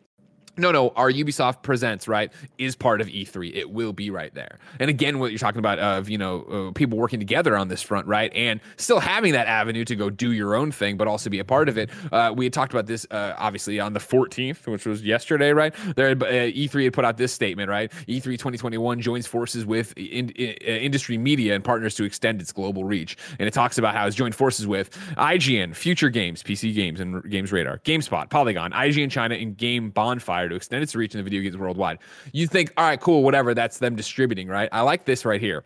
no, 0.57 0.71
no, 0.71 0.91
our 0.91 1.11
Ubisoft 1.11 1.63
Presents, 1.63 2.07
right, 2.07 2.33
is 2.59 2.77
part 2.77 3.01
of 3.01 3.09
E3. 3.09 3.55
It 3.55 3.71
will 3.71 3.93
be 3.93 4.11
right 4.11 4.33
there. 4.35 4.59
And 4.79 4.89
again, 4.89 5.19
what 5.19 5.33
you're 5.33 5.39
talking 5.39 5.59
about 5.59 5.79
of, 5.79 6.09
you 6.09 6.19
know, 6.19 6.69
uh, 6.69 6.73
people 6.73 6.97
working 6.97 7.19
together 7.19 7.57
on 7.57 7.69
this 7.69 7.83
front, 7.83 8.07
right, 8.07 8.33
and 8.35 8.61
still 8.77 9.01
having 9.01 9.33
that 9.33 9.47
avenue 9.47 9.85
to 9.85 9.97
go 9.97 10.11
do 10.11 10.33
your 10.33 10.55
own 10.55 10.71
thing, 10.71 10.97
but 10.97 11.09
also 11.09 11.29
be 11.29 11.41
a 11.41 11.45
part 11.45 11.69
of 11.69 11.77
it. 11.77 11.91
Uh, 12.13 12.33
we 12.35 12.45
had 12.45 12.53
talked 12.53 12.73
about 12.73 12.87
this, 12.87 13.07
uh, 13.11 13.35
obviously, 13.37 13.81
on 13.81 13.93
the 13.93 14.01
14th, 14.01 14.67
which 14.67 14.87
was 14.87 15.03
yesterday, 15.03 15.53
right? 15.53 15.75
There, 15.97 16.11
uh, 16.11 16.15
E3 16.15 16.85
had 16.85 16.93
put 16.93 17.05
out 17.05 17.17
this 17.17 17.33
statement, 17.33 17.69
right? 17.69 17.91
E3 18.09 18.23
2021 18.23 19.01
joins 19.01 19.27
forces 19.27 19.67
with 19.67 19.93
in, 19.97 20.31
in, 20.31 20.51
uh, 20.51 20.71
industry 20.71 21.19
media 21.19 21.55
and 21.55 21.65
partners 21.65 21.95
to 21.97 22.05
extend 22.05 22.41
its 22.41 22.53
global 22.53 22.85
reach. 22.85 23.17
And 23.39 23.49
it 23.49 23.55
talks 23.55 23.79
about 23.79 23.95
how 23.95 24.07
it's 24.07 24.17
joined 24.17 24.35
forces 24.35 24.67
with 24.67 24.91
IGN, 25.17 25.75
Future 25.75 26.11
Games, 26.11 26.43
PC 26.43 26.75
Games, 26.75 27.01
and 27.01 27.29
Games 27.29 27.51
Radar, 27.51 27.79
GameSpot, 27.79 28.31
Polygon, 28.31 28.71
IGN 28.73 29.11
China, 29.11 29.35
and 29.35 29.57
Game 29.57 29.91
Bonfire 29.91 30.44
to 30.49 30.55
extend 30.55 30.83
its 30.83 30.95
reach 30.95 31.15
in 31.15 31.19
the 31.19 31.25
video 31.25 31.43
games 31.43 31.57
worldwide. 31.57 31.99
You 32.33 32.47
think, 32.47 32.73
all 32.77 32.85
right, 32.85 33.01
cool, 33.01 33.23
whatever, 33.23 33.55
that's 33.55 33.79
them 33.79 33.97
distributing, 33.97 34.49
right? 34.49 34.69
I 34.73 34.83
like 34.83 35.05
this 35.05 35.25
right 35.25 35.41
here. 35.41 35.65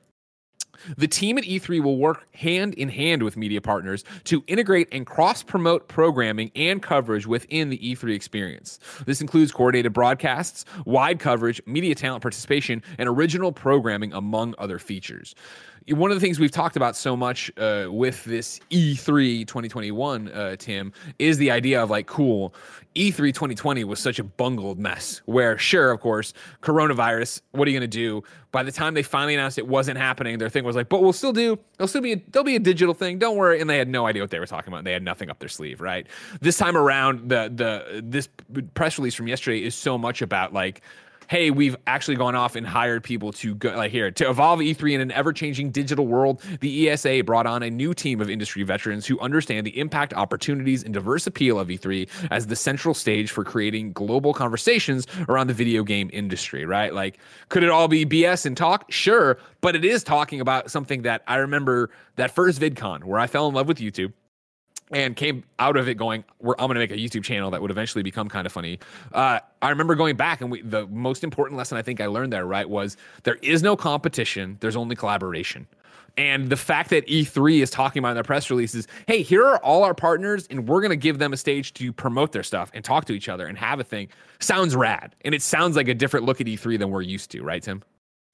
The 0.96 1.08
team 1.08 1.38
at 1.38 1.44
E3 1.44 1.82
will 1.82 1.98
work 1.98 2.32
hand 2.34 2.74
in 2.74 2.88
hand 2.88 3.22
with 3.22 3.36
media 3.36 3.60
partners 3.60 4.04
to 4.24 4.44
integrate 4.46 4.88
and 4.92 5.04
cross 5.06 5.42
promote 5.42 5.88
programming 5.88 6.50
and 6.54 6.82
coverage 6.82 7.26
within 7.26 7.68
the 7.68 7.78
E3 7.78 8.14
experience. 8.14 8.78
This 9.04 9.20
includes 9.20 9.50
coordinated 9.50 9.92
broadcasts, 9.92 10.64
wide 10.84 11.18
coverage, 11.18 11.60
media 11.66 11.94
talent 11.94 12.22
participation, 12.22 12.82
and 12.98 13.08
original 13.08 13.52
programming, 13.52 14.12
among 14.12 14.54
other 14.58 14.78
features. 14.78 15.34
One 15.88 16.10
of 16.10 16.16
the 16.16 16.20
things 16.20 16.38
we've 16.38 16.50
talked 16.50 16.76
about 16.76 16.96
so 16.96 17.16
much 17.16 17.50
uh, 17.56 17.86
with 17.88 18.22
this 18.24 18.60
E3 18.70 19.46
2021, 19.46 20.28
uh, 20.28 20.56
Tim, 20.58 20.92
is 21.18 21.38
the 21.38 21.50
idea 21.50 21.82
of 21.82 21.88
like, 21.88 22.06
cool, 22.06 22.54
E 22.94 23.10
E3 23.10 23.32
2020 23.32 23.84
was 23.84 23.98
such 23.98 24.18
a 24.18 24.24
bungled 24.24 24.78
mess 24.78 25.22
where, 25.24 25.56
sure, 25.56 25.90
of 25.90 26.00
course, 26.00 26.34
coronavirus, 26.62 27.40
what 27.52 27.66
are 27.66 27.70
you 27.70 27.78
going 27.78 27.88
to 27.90 27.96
do? 27.96 28.22
By 28.52 28.62
the 28.62 28.72
time 28.72 28.94
they 28.94 29.02
finally 29.02 29.34
announced 29.34 29.56
it 29.56 29.66
wasn't 29.66 29.98
happening, 29.98 30.38
their 30.38 30.48
thing 30.48 30.64
was 30.64 30.76
like, 30.76 30.88
but 30.88 31.00
we'll 31.00 31.12
still 31.12 31.32
do, 31.32 31.58
there'll 31.76 31.88
still 31.88 32.02
be, 32.02 32.12
a, 32.12 32.22
there'll 32.32 32.44
be 32.44 32.56
a 32.56 32.60
digital 32.60 32.92
thing. 32.92 33.18
Don't 33.18 33.36
worry. 33.36 33.60
And 33.60 33.70
they 33.70 33.78
had 33.78 33.88
no 33.88 34.06
idea 34.06 34.22
what 34.22 34.30
they 34.30 34.40
were 34.40 34.46
talking 34.46 34.72
about. 34.72 34.84
They 34.84 34.92
had 34.92 35.02
nothing 35.02 35.30
up 35.30 35.38
their 35.38 35.48
sleeve, 35.48 35.80
right? 35.80 36.06
This 36.40 36.58
time 36.58 36.76
around, 36.76 37.28
the, 37.30 37.50
the, 37.54 38.02
this 38.04 38.28
press 38.74 38.98
release 38.98 39.14
from 39.14 39.28
yesterday 39.28 39.62
is 39.62 39.74
so 39.74 39.96
much 39.96 40.20
about 40.20 40.52
like, 40.52 40.82
hey, 41.28 41.50
we've 41.50 41.76
actually 41.86 42.16
gone 42.16 42.34
off 42.34 42.56
and 42.56 42.66
hired 42.66 43.04
people 43.04 43.32
to 43.32 43.54
go 43.54 43.70
like 43.76 43.92
here 43.92 44.10
to 44.10 44.28
evolve 44.28 44.60
E3 44.60 44.94
in 44.94 45.00
an 45.00 45.12
ever-changing 45.12 45.70
digital 45.70 46.06
world. 46.06 46.42
The 46.60 46.88
ESA 46.88 47.22
brought 47.24 47.46
on 47.46 47.62
a 47.62 47.70
new 47.70 47.94
team 47.94 48.20
of 48.20 48.30
industry 48.30 48.62
veterans 48.62 49.06
who 49.06 49.20
understand 49.20 49.66
the 49.66 49.78
impact, 49.78 50.14
opportunities, 50.14 50.82
and 50.82 50.92
diverse 50.94 51.26
appeal 51.26 51.58
of 51.58 51.68
E3 51.68 52.08
as 52.30 52.46
the 52.46 52.56
central 52.56 52.94
stage 52.94 53.30
for 53.30 53.44
creating 53.44 53.92
global 53.92 54.32
conversations 54.32 55.06
around 55.28 55.48
the 55.48 55.54
video 55.54 55.84
game 55.84 56.10
industry. 56.12 56.64
Right? 56.64 56.92
Like, 56.92 57.18
could 57.50 57.62
it 57.62 57.70
all 57.70 57.88
be 57.88 58.06
BS 58.06 58.46
and 58.46 58.56
talk? 58.56 58.90
Sure, 58.90 59.38
but 59.60 59.76
it 59.76 59.84
is 59.84 60.02
talking 60.02 60.40
about 60.40 60.70
something 60.70 61.02
that 61.02 61.22
I 61.26 61.36
remember 61.36 61.90
that 62.16 62.30
first 62.30 62.60
VidCon 62.60 63.04
where 63.04 63.20
I 63.20 63.26
fell 63.26 63.48
in 63.48 63.54
love 63.54 63.68
with 63.68 63.78
YouTube 63.78 64.12
and 64.90 65.16
came 65.16 65.44
out 65.58 65.76
of 65.76 65.88
it 65.88 65.94
going, 65.94 66.24
I'm 66.42 66.54
going 66.54 66.74
to 66.74 66.80
make 66.80 66.90
a 66.90 66.96
YouTube 66.96 67.24
channel 67.24 67.50
that 67.50 67.60
would 67.60 67.70
eventually 67.70 68.02
become 68.02 68.28
kind 68.28 68.46
of 68.46 68.52
funny. 68.52 68.78
Uh, 69.12 69.40
I 69.60 69.70
remember 69.70 69.94
going 69.94 70.16
back, 70.16 70.40
and 70.40 70.50
we, 70.50 70.62
the 70.62 70.86
most 70.86 71.24
important 71.24 71.58
lesson 71.58 71.76
I 71.76 71.82
think 71.82 72.00
I 72.00 72.06
learned 72.06 72.32
there, 72.32 72.46
right, 72.46 72.68
was 72.68 72.96
there 73.24 73.36
is 73.42 73.62
no 73.62 73.76
competition, 73.76 74.56
there's 74.60 74.76
only 74.76 74.96
collaboration. 74.96 75.66
And 76.16 76.50
the 76.50 76.56
fact 76.56 76.90
that 76.90 77.06
E3 77.06 77.62
is 77.62 77.70
talking 77.70 78.00
about 78.00 78.10
in 78.10 78.14
their 78.14 78.24
press 78.24 78.50
releases, 78.50 78.88
hey, 79.06 79.22
here 79.22 79.46
are 79.46 79.58
all 79.58 79.84
our 79.84 79.94
partners, 79.94 80.48
and 80.50 80.68
we're 80.68 80.80
going 80.80 80.90
to 80.90 80.96
give 80.96 81.18
them 81.18 81.32
a 81.32 81.36
stage 81.36 81.74
to 81.74 81.92
promote 81.92 82.32
their 82.32 82.42
stuff 82.42 82.70
and 82.74 82.84
talk 82.84 83.04
to 83.04 83.12
each 83.12 83.28
other 83.28 83.46
and 83.46 83.56
have 83.56 83.78
a 83.78 83.84
thing, 83.84 84.08
sounds 84.40 84.74
rad. 84.74 85.14
And 85.24 85.32
it 85.32 85.42
sounds 85.42 85.76
like 85.76 85.86
a 85.86 85.94
different 85.94 86.26
look 86.26 86.40
at 86.40 86.48
E3 86.48 86.78
than 86.78 86.90
we're 86.90 87.02
used 87.02 87.30
to, 87.32 87.42
right, 87.42 87.62
Tim? 87.62 87.84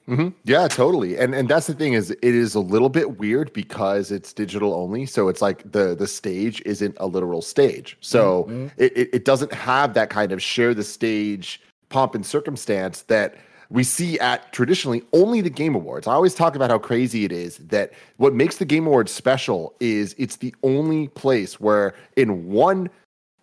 Mm-hmm. 0.08 0.28
Yeah, 0.44 0.68
totally. 0.68 1.16
And 1.16 1.34
and 1.34 1.48
that's 1.48 1.66
the 1.66 1.74
thing 1.74 1.94
is 1.94 2.10
it 2.10 2.22
is 2.22 2.54
a 2.54 2.60
little 2.60 2.90
bit 2.90 3.18
weird 3.18 3.52
because 3.54 4.10
it's 4.10 4.32
digital 4.34 4.74
only. 4.74 5.06
So 5.06 5.28
it's 5.28 5.40
like 5.40 5.70
the 5.72 5.94
the 5.94 6.06
stage 6.06 6.60
isn't 6.66 6.96
a 7.00 7.06
literal 7.06 7.40
stage. 7.40 7.96
So 8.00 8.44
Mm-hmm. 8.44 8.66
it, 8.76 8.96
it, 8.96 9.08
it 9.14 9.24
doesn't 9.24 9.52
have 9.52 9.94
that 9.94 10.10
kind 10.10 10.30
of 10.32 10.42
share 10.42 10.74
the 10.74 10.84
stage 10.84 11.60
pomp 11.88 12.14
and 12.14 12.26
circumstance 12.26 13.02
that 13.02 13.34
we 13.70 13.82
see 13.82 14.18
at 14.20 14.52
traditionally 14.52 15.02
only 15.14 15.40
the 15.40 15.48
Game 15.50 15.74
Awards. 15.74 16.06
I 16.06 16.12
always 16.12 16.34
talk 16.34 16.54
about 16.54 16.70
how 16.70 16.78
crazy 16.78 17.24
it 17.24 17.32
is 17.32 17.56
that 17.58 17.92
what 18.18 18.34
makes 18.34 18.58
the 18.58 18.66
Game 18.66 18.86
Awards 18.86 19.10
special 19.10 19.74
is 19.80 20.14
it's 20.18 20.36
the 20.36 20.54
only 20.62 21.08
place 21.08 21.58
where 21.58 21.94
in 22.16 22.48
one 22.50 22.90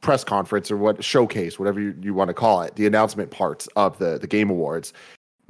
press 0.01 0.23
conference 0.23 0.69
or 0.69 0.77
what 0.77 1.03
showcase, 1.03 1.57
whatever 1.57 1.79
you, 1.79 1.95
you 2.01 2.13
want 2.13 2.27
to 2.27 2.33
call 2.35 2.61
it, 2.61 2.75
the 2.75 2.85
announcement 2.85 3.31
parts 3.31 3.67
of 3.75 3.97
the 3.97 4.19
the 4.19 4.27
Game 4.27 4.49
Awards, 4.51 4.93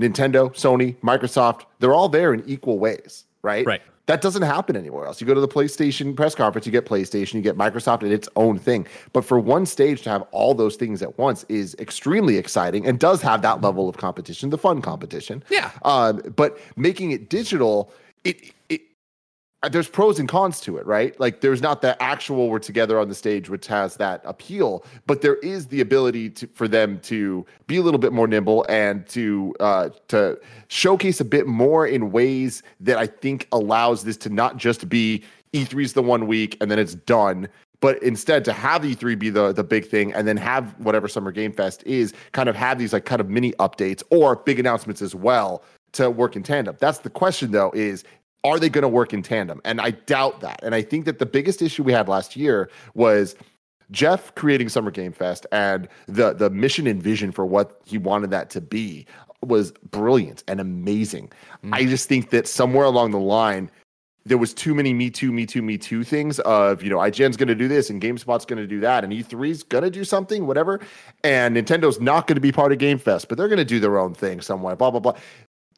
Nintendo, 0.02 0.50
Sony, 0.54 0.96
Microsoft, 0.98 1.62
they're 1.80 1.94
all 1.94 2.10
there 2.10 2.34
in 2.34 2.44
equal 2.48 2.80
ways, 2.80 3.26
right? 3.42 3.66
Right. 3.66 3.82
That 4.08 4.22
doesn't 4.22 4.42
happen 4.42 4.76
anywhere 4.76 5.06
else. 5.06 5.22
You 5.22 5.28
go 5.28 5.34
to 5.34 5.40
the 5.40 5.48
PlayStation 5.48 6.16
press 6.16 6.36
conference, 6.36 6.66
you 6.66 6.72
get 6.72 6.86
PlayStation, 6.86 7.36
you 7.36 7.42
get 7.42 7.56
Microsoft 7.56 8.02
and 8.02 8.12
its 8.12 8.28
own 8.36 8.58
thing. 8.58 8.86
But 9.14 9.24
for 9.24 9.40
one 9.40 9.66
stage 9.66 10.02
to 10.02 10.10
have 10.10 10.24
all 10.32 10.54
those 10.54 10.76
things 10.76 11.02
at 11.02 11.18
once 11.18 11.46
is 11.48 11.76
extremely 11.80 12.38
exciting 12.38 12.86
and 12.86 13.00
does 13.00 13.22
have 13.22 13.42
that 13.44 13.62
level 13.62 13.88
of 13.88 13.98
competition, 13.98 14.50
the 14.50 14.58
fun 14.58 14.82
competition. 14.82 15.44
Yeah. 15.50 15.72
Um, 15.84 16.22
but 16.36 16.58
making 16.76 17.12
it 17.12 17.30
digital, 17.30 17.92
it 18.24 18.52
it 18.70 18.82
there's 19.70 19.88
pros 19.88 20.18
and 20.18 20.28
cons 20.28 20.60
to 20.62 20.78
it, 20.78 20.86
right? 20.88 21.18
Like 21.20 21.42
there's 21.42 21.62
not 21.62 21.82
the 21.82 22.02
actual 22.02 22.50
we're 22.50 22.60
together 22.60 23.00
on 23.00 23.10
the 23.10 23.16
stage, 23.16 23.50
which 23.50 23.68
has 23.68 23.96
that 23.98 24.22
appeal, 24.26 24.84
but 25.06 25.22
there 25.22 25.36
is 25.36 25.68
the 25.68 25.82
ability 25.82 26.32
to 26.32 26.48
for 26.48 26.68
them 26.68 27.00
to 27.02 27.46
be 27.68 27.78
a 27.78 27.82
little 27.82 28.00
bit 28.00 28.12
more 28.12 28.28
nimble 28.28 28.66
and 28.70 29.08
to 29.10 29.54
uh, 29.60 29.90
to 30.08 30.40
showcase 30.68 31.20
a 31.20 31.26
bit 31.26 31.46
more 31.46 31.86
in 31.86 32.12
ways 32.12 32.64
that 32.80 32.98
I 32.98 33.06
think 33.06 33.48
allows 33.52 34.04
this 34.04 34.18
to 34.18 34.30
not 34.30 34.58
just 34.58 34.90
be 34.90 35.24
E3's 35.54 35.94
the 35.94 36.02
one 36.02 36.26
week 36.26 36.58
and 36.60 36.72
then 36.72 36.80
it's 36.80 36.96
done, 36.96 37.48
but 37.82 38.02
instead 38.02 38.44
to 38.46 38.54
have 38.54 38.82
E3 38.82 39.20
be 39.20 39.30
the 39.30 39.52
the 39.52 39.64
big 39.64 39.86
thing 39.88 40.12
and 40.14 40.28
then 40.28 40.38
have 40.38 40.74
whatever 40.80 41.08
Summer 41.08 41.32
Game 41.32 41.52
Fest 41.52 41.84
is 41.86 42.14
kind 42.32 42.50
of 42.50 42.56
have 42.56 42.80
these 42.80 42.94
like 42.94 43.06
kind 43.06 43.22
of 43.22 43.30
mini 43.30 43.52
updates 43.54 44.02
or 44.10 44.38
big 44.38 44.60
announcements 44.60 45.04
as 45.04 45.14
well 45.14 45.64
to 45.92 46.10
work 46.10 46.36
in 46.36 46.42
tandem. 46.42 46.76
That's 46.80 47.00
the 47.00 47.10
question 47.10 47.52
though 47.52 47.72
is 47.76 48.04
are 48.44 48.60
they 48.60 48.70
going 48.70 48.84
to 48.84 48.88
work 48.88 49.14
in 49.14 49.22
tandem? 49.22 49.62
And 49.66 49.80
I 49.80 49.92
doubt 49.92 50.42
that. 50.42 50.60
And 50.64 50.74
I 50.74 50.82
think 50.82 51.06
that 51.06 51.20
the 51.20 51.26
biggest 51.26 51.62
issue 51.62 51.84
we 51.84 51.94
had 51.94 52.08
last 52.08 52.36
year 52.36 52.70
was 52.96 53.36
Jeff 53.92 54.34
creating 54.36 54.70
Summer 54.70 54.92
Game 54.92 55.12
Fest 55.12 55.46
and 55.52 55.88
the 56.08 56.34
the 56.34 56.50
mission 56.50 56.88
and 56.88 57.02
vision 57.02 57.32
for 57.32 57.46
what 57.46 57.82
he 57.86 57.98
wanted 57.98 58.32
that 58.32 58.50
to 58.52 58.62
be 58.62 59.06
was 59.46 59.72
brilliant 59.92 60.44
and 60.48 60.60
amazing. 60.60 61.32
Mm. 61.64 61.74
I 61.74 61.86
just 61.86 62.08
think 62.08 62.30
that 62.30 62.48
somewhere 62.48 62.86
along 62.86 63.12
the 63.12 63.20
line 63.20 63.70
there 64.24 64.38
was 64.38 64.54
too 64.54 64.76
many 64.76 64.94
me 64.94 65.10
too 65.10 65.32
me 65.32 65.46
too 65.46 65.62
me 65.62 65.78
too 65.78 66.04
things 66.04 66.40
of 66.42 66.84
you 66.84 66.90
know 66.90 66.98
IGN's 66.98 67.38
going 67.38 67.48
to 67.48 67.56
do 67.56 67.68
this 67.68 67.90
and 67.90 68.02
GameSpot's 68.02 68.46
going 68.46 68.60
to 68.62 68.68
do 68.68 68.80
that 68.80 69.04
and 69.04 69.12
E3's 69.12 69.64
going 69.64 69.84
to 69.84 69.90
do 69.90 70.04
something 70.04 70.46
whatever 70.46 70.80
and 71.24 71.56
Nintendo's 71.56 72.00
not 72.00 72.28
going 72.28 72.36
to 72.36 72.42
be 72.42 72.52
part 72.52 72.72
of 72.72 72.78
Game 72.78 73.00
Fest 73.00 73.30
but 73.30 73.38
they're 73.38 73.48
going 73.48 73.58
to 73.58 73.66
do 73.66 73.80
their 73.80 73.98
own 73.98 74.14
thing 74.14 74.42
somewhere 74.42 74.76
blah 74.76 74.92
blah 74.92 75.00
blah 75.00 75.14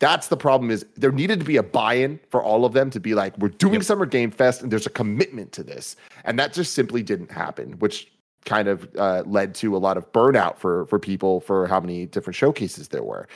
that's 0.04 0.28
the 0.28 0.36
problem 0.36 0.70
is 0.70 0.86
there 0.98 1.14
needed 1.14 1.40
to 1.40 1.46
be 1.46 1.56
a 1.56 1.64
buy-in 1.64 2.20
for 2.30 2.44
all 2.44 2.66
of 2.66 2.74
them 2.74 2.90
to 2.90 3.00
be 3.00 3.14
like 3.14 3.38
we're 3.38 3.48
doing 3.48 3.82
summer 3.82 4.06
game 4.06 4.32
fest 4.32 4.62
and 4.62 4.70
there's 4.70 4.86
a 4.86 4.90
commitment 4.90 5.54
to 5.54 5.64
this. 5.64 5.96
And 6.26 6.38
that 6.40 6.52
just 6.52 6.74
simply 6.74 7.02
didn't 7.02 7.32
happen 7.32 7.80
which 7.80 8.12
kind 8.44 8.68
of 8.68 8.90
uh, 8.98 9.24
led 9.26 9.56
to 9.56 9.78
a 9.78 9.80
lot 9.80 9.96
of 9.96 10.12
burnout 10.12 10.58
for 10.58 10.86
for 10.88 11.00
people 11.00 11.40
for 11.40 11.68
how 11.68 11.80
many 11.80 12.06
different 12.06 12.36
showcases 12.36 12.90
there 12.90 13.04
were. 13.04 13.30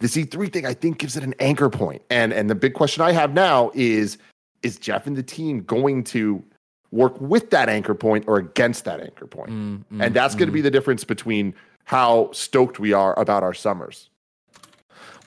The 0.00 0.08
E3 0.08 0.52
thing 0.52 0.66
i 0.66 0.74
think 0.74 0.98
gives 0.98 1.16
it 1.16 1.22
an 1.22 1.36
anchor 1.38 1.70
point. 1.70 2.02
And 2.10 2.32
and 2.32 2.50
the 2.50 2.56
big 2.56 2.74
question 2.74 3.00
i 3.04 3.12
have 3.12 3.32
now 3.32 3.70
is 3.74 4.18
is 4.64 4.76
jeff 4.76 5.06
and 5.06 5.16
the 5.16 5.22
team 5.22 5.62
going 5.62 6.02
to 6.02 6.42
work 6.90 7.20
with 7.20 7.50
that 7.50 7.68
anchor 7.68 7.94
point 7.94 8.24
or 8.26 8.38
against 8.38 8.84
that 8.86 9.00
anchor 9.00 9.28
point? 9.28 9.50
Mm, 9.50 9.84
mm, 9.92 10.04
and 10.04 10.12
that's 10.16 10.34
going 10.34 10.48
to 10.48 10.52
be 10.52 10.60
mm. 10.60 10.64
the 10.64 10.70
difference 10.72 11.04
between 11.04 11.54
how 11.84 12.32
stoked 12.32 12.80
we 12.80 12.92
are 12.92 13.16
about 13.20 13.44
our 13.44 13.54
summers 13.54 14.10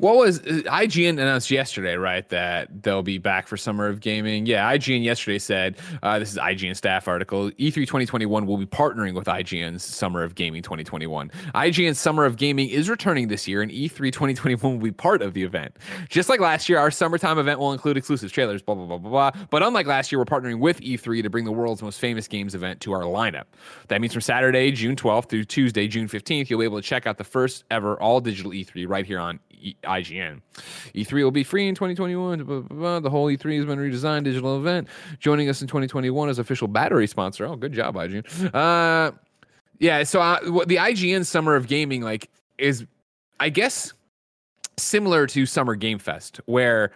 What 0.02 0.18
was 0.18 0.40
uh, 0.40 0.64
IGN 0.66 1.12
announced 1.12 1.52
yesterday, 1.52 1.96
right? 1.96 2.28
That 2.30 2.82
they'll 2.82 3.04
be 3.04 3.20
back 3.20 3.46
for 3.46 3.56
Summer 3.56 3.86
of 3.86 4.00
Gaming. 4.00 4.48
Yeah, 4.48 4.68
IGN 4.76 5.04
yesterday 5.04 5.38
said 5.38 5.78
uh, 6.02 6.18
this 6.18 6.32
is 6.32 6.40
IGN 6.40 6.76
staff 6.76 7.08
article. 7.08 7.52
E 7.60 7.70
E3 7.70 7.76
2021 7.76 8.48
will 8.48 8.58
be 8.58 8.66
partnering 8.66 9.14
with 9.14 9.28
IGN's 9.28 9.84
Summer 9.84 10.24
of 10.24 10.34
Gaming 10.34 10.64
2021. 10.64 11.30
IGN's 11.54 12.00
Summer 12.00 12.26
of 12.26 12.38
Gaming 12.38 12.68
is 12.70 12.90
returning 12.90 13.28
this 13.28 13.48
year, 13.48 13.62
and 13.62 13.72
E 13.72 13.90
E3 13.90 14.12
2021 14.12 14.74
will 14.74 14.84
be 14.84 14.92
part 14.92 15.22
of 15.22 15.36
the 15.36 15.44
event. 15.44 15.78
Just 16.10 16.30
like 16.30 16.40
last 16.40 16.68
year, 16.68 16.80
our 16.80 16.90
summertime 16.90 17.38
event 17.38 17.60
will 17.60 17.72
include 17.72 17.96
exclusive 17.96 18.32
trailers, 18.32 18.64
blah 18.64 18.74
blah 18.74 18.88
blah 18.88 18.98
blah 18.98 19.30
blah. 19.30 19.46
But 19.52 19.62
unlike 19.62 19.86
last 19.86 20.12
year, 20.12 20.18
we're 20.18 20.26
partnering 20.26 20.58
with 20.58 20.82
E3 20.82 21.22
to 21.22 21.30
bring 21.30 21.46
the 21.46 21.52
world's 21.52 21.84
most 21.84 22.00
famous 22.00 22.28
games 22.28 22.56
event 22.56 22.82
to 22.82 22.92
our 22.94 23.04
lineup. 23.04 23.44
That 23.90 24.02
means 24.02 24.14
from 24.14 24.24
Saturday, 24.24 24.72
June 24.72 24.96
12th 24.96 25.30
through 25.30 25.44
Tuesday, 25.44 25.88
June 25.88 26.08
15th, 26.08 26.50
you'll 26.50 26.58
be 26.58 26.66
able 26.66 26.82
to 26.82 26.88
check 26.88 27.06
out 27.06 27.20
the 27.20 27.24
first 27.24 27.66
ever 27.70 28.02
all 28.02 28.20
digital 28.20 28.52
E3 28.52 28.90
right 28.90 29.06
here 29.06 29.20
on 29.20 29.40
E- 29.62 29.76
IGN. 30.00 30.42
E3 30.96 31.12
will 31.24 31.32
be 31.32 31.44
free 31.44 31.68
in 31.68 31.76
2021. 31.76 32.44
blah, 32.44 32.60
blah, 32.62 32.78
blah. 32.78 33.00
The 33.00 33.10
whole 33.10 33.28
E3 33.28 33.58
has 33.58 33.66
been 33.66 33.80
redesigned 33.80 34.24
digital 34.24 34.58
event. 34.58 34.88
Joining 35.20 35.50
us 35.50 35.62
in 35.62 35.68
2021 35.68 36.30
as 36.30 36.40
official 36.40 36.68
battery 36.68 37.08
sponsor. 37.08 37.46
Oh, 37.46 37.56
good 37.56 37.74
job, 37.74 37.96
IGN. 37.96 38.54
Uh, 38.54 39.12
yeah, 39.80 40.04
so 40.04 40.22
uh, 40.22 40.40
what 40.46 40.68
the 40.68 40.76
IGN 40.76 41.26
Summer 41.26 41.56
of 41.56 41.68
Gaming 41.68 42.02
like 42.02 42.30
is, 42.58 42.86
I 43.40 43.50
guess, 43.50 43.94
similar 44.78 45.28
to 45.28 45.46
Summer 45.46 45.76
Game 45.76 46.00
Fest, 46.00 46.42
where 46.46 46.92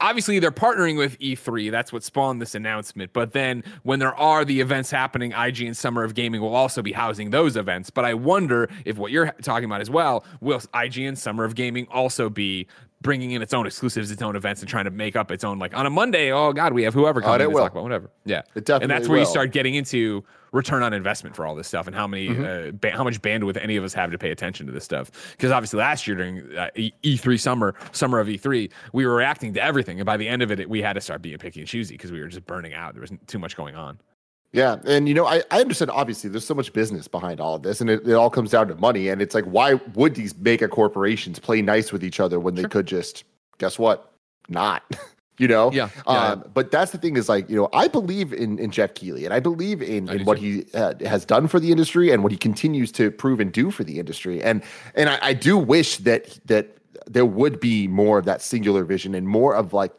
obviously 0.00 0.38
they're 0.38 0.50
partnering 0.50 0.96
with 0.96 1.18
E3. 1.18 1.70
That's 1.70 1.92
what 1.92 2.02
spawned 2.02 2.40
this 2.40 2.54
announcement. 2.54 3.12
But 3.12 3.32
then 3.32 3.64
when 3.82 3.98
there 3.98 4.14
are 4.14 4.44
the 4.44 4.60
events 4.60 4.90
happening, 4.90 5.32
IGN 5.32 5.74
Summer 5.74 6.04
of 6.04 6.14
Gaming 6.14 6.40
will 6.40 6.54
also 6.54 6.82
be 6.82 6.92
housing 6.92 7.30
those 7.30 7.56
events. 7.56 7.90
But 7.90 8.04
I 8.04 8.14
wonder 8.14 8.68
if 8.84 8.98
what 8.98 9.10
you're 9.12 9.32
talking 9.42 9.64
about 9.64 9.80
as 9.80 9.90
well, 9.90 10.24
will 10.40 10.60
IGN 10.60 11.16
Summer 11.16 11.44
of 11.44 11.54
Gaming 11.54 11.86
also 11.90 12.28
be 12.28 12.66
bringing 13.02 13.30
in 13.30 13.40
its 13.42 13.54
own 13.54 13.66
exclusives, 13.66 14.10
its 14.10 14.20
own 14.22 14.36
events, 14.36 14.60
and 14.60 14.68
trying 14.68 14.84
to 14.84 14.90
make 14.90 15.16
up 15.16 15.30
its 15.30 15.42
own 15.44 15.58
like 15.58 15.74
on 15.76 15.86
a 15.86 15.90
Monday. 15.90 16.32
Oh 16.32 16.52
God, 16.52 16.72
we 16.72 16.82
have 16.84 16.92
whoever 16.94 17.20
Oh, 17.20 17.24
coming 17.26 17.40
it 17.40 17.44
to 17.44 17.50
will. 17.50 17.60
talk 17.62 17.72
about 17.72 17.82
whatever. 17.82 18.10
Yeah, 18.24 18.42
It 18.54 18.64
definitely 18.66 18.82
and 18.84 18.90
that's 18.90 19.08
where 19.08 19.18
you 19.18 19.24
start 19.26 19.52
getting 19.52 19.74
into 19.74 20.22
return 20.52 20.82
on 20.82 20.92
investment 20.92 21.36
for 21.36 21.46
all 21.46 21.54
this 21.54 21.68
stuff 21.68 21.86
and 21.86 21.94
how 21.94 22.06
many 22.08 22.28
Mhm. 22.28 22.68
uh, 22.68 22.72
ba- 22.72 22.90
how 22.90 23.04
much 23.04 23.22
bandwidth 23.22 23.56
any 23.62 23.76
of 23.76 23.84
us 23.84 23.94
have 23.94 24.10
to 24.10 24.18
pay 24.18 24.32
attention 24.32 24.66
to 24.66 24.72
this 24.72 24.84
stuff 24.84 25.08
because 25.36 25.52
obviously 25.52 25.78
last 25.78 26.08
year 26.08 26.16
during 26.16 26.56
uh, 26.56 26.68
E- 26.74 26.90
E3 27.04 27.38
summer 27.38 27.74
summer 27.92 28.18
of 28.18 28.26
E3 28.28 28.68
we 28.92 29.06
were 29.06 29.14
reacting 29.14 29.54
to 29.54 29.62
everything 29.62 30.00
and 30.00 30.06
by 30.06 30.16
the 30.16 30.26
end 30.26 30.42
of 30.42 30.50
it 30.50 30.68
we 30.68 30.82
had 30.82 30.94
to 30.94 31.00
start 31.00 31.22
being 31.22 31.38
picky 31.38 31.60
and 31.60 31.68
choosy 31.68 31.94
because 31.94 32.10
we 32.10 32.20
were 32.20 32.26
just 32.26 32.44
burning 32.46 32.74
out 32.74 32.94
there 32.94 33.00
was 33.00 33.12
too 33.28 33.38
much 33.38 33.56
going 33.56 33.76
on 33.76 33.96
Yeah, 34.52 34.78
and 34.84 35.08
you 35.08 35.14
know, 35.14 35.26
I, 35.26 35.42
I 35.50 35.60
understand. 35.60 35.92
Obviously, 35.92 36.28
there's 36.28 36.46
so 36.46 36.54
much 36.54 36.72
business 36.72 37.06
behind 37.06 37.40
all 37.40 37.54
of 37.54 37.62
this, 37.62 37.80
and 37.80 37.88
it, 37.88 38.06
it 38.06 38.14
all 38.14 38.30
comes 38.30 38.50
down 38.50 38.66
to 38.68 38.74
money. 38.74 39.08
And 39.08 39.22
it's 39.22 39.34
like, 39.34 39.44
why 39.44 39.74
would 39.94 40.16
these 40.16 40.36
mega 40.36 40.66
corporations 40.66 41.38
play 41.38 41.62
nice 41.62 41.92
with 41.92 42.02
each 42.02 42.18
other 42.18 42.40
when 42.40 42.56
they 42.56 42.64
could 42.64 42.86
just, 42.86 43.22
guess 43.58 43.78
what, 43.78 44.12
not? 44.48 44.82
you 45.38 45.46
know. 45.46 45.70
Yeah, 45.72 45.88
yeah, 46.06 46.12
Um, 46.12 46.44
but 46.52 46.72
that's 46.72 46.90
the 46.90 46.98
thing 46.98 47.16
is 47.16 47.28
like, 47.28 47.48
you 47.48 47.54
know, 47.54 47.68
I 47.72 47.86
believe 47.86 48.32
in 48.32 48.58
in 48.58 48.72
Geoff 48.72 48.94
Keighley, 48.94 49.24
and 49.24 49.32
I 49.32 49.38
believe 49.38 49.82
in, 49.82 50.08
in 50.08 50.24
what 50.24 50.38
he 50.38 50.66
uh, 50.74 50.94
has 51.00 51.24
done 51.24 51.46
for 51.46 51.60
the 51.60 51.70
industry 51.70 52.10
and 52.10 52.24
what 52.24 52.32
he 52.32 52.38
continues 52.38 52.90
to 52.92 53.10
prove 53.12 53.38
and 53.38 53.52
do 53.52 53.70
for 53.70 53.84
the 53.84 54.00
industry. 54.00 54.42
And 54.42 54.62
and 54.96 55.08
I, 55.08 55.18
I 55.22 55.32
do 55.32 55.56
wish 55.58 55.98
that 55.98 56.40
that 56.46 56.76
there 57.06 57.24
would 57.26 57.60
be 57.60 57.86
more 57.86 58.18
of 58.18 58.24
that 58.24 58.42
singular 58.42 58.84
vision 58.84 59.14
and 59.14 59.28
more 59.28 59.54
of 59.54 59.72
like. 59.72 59.92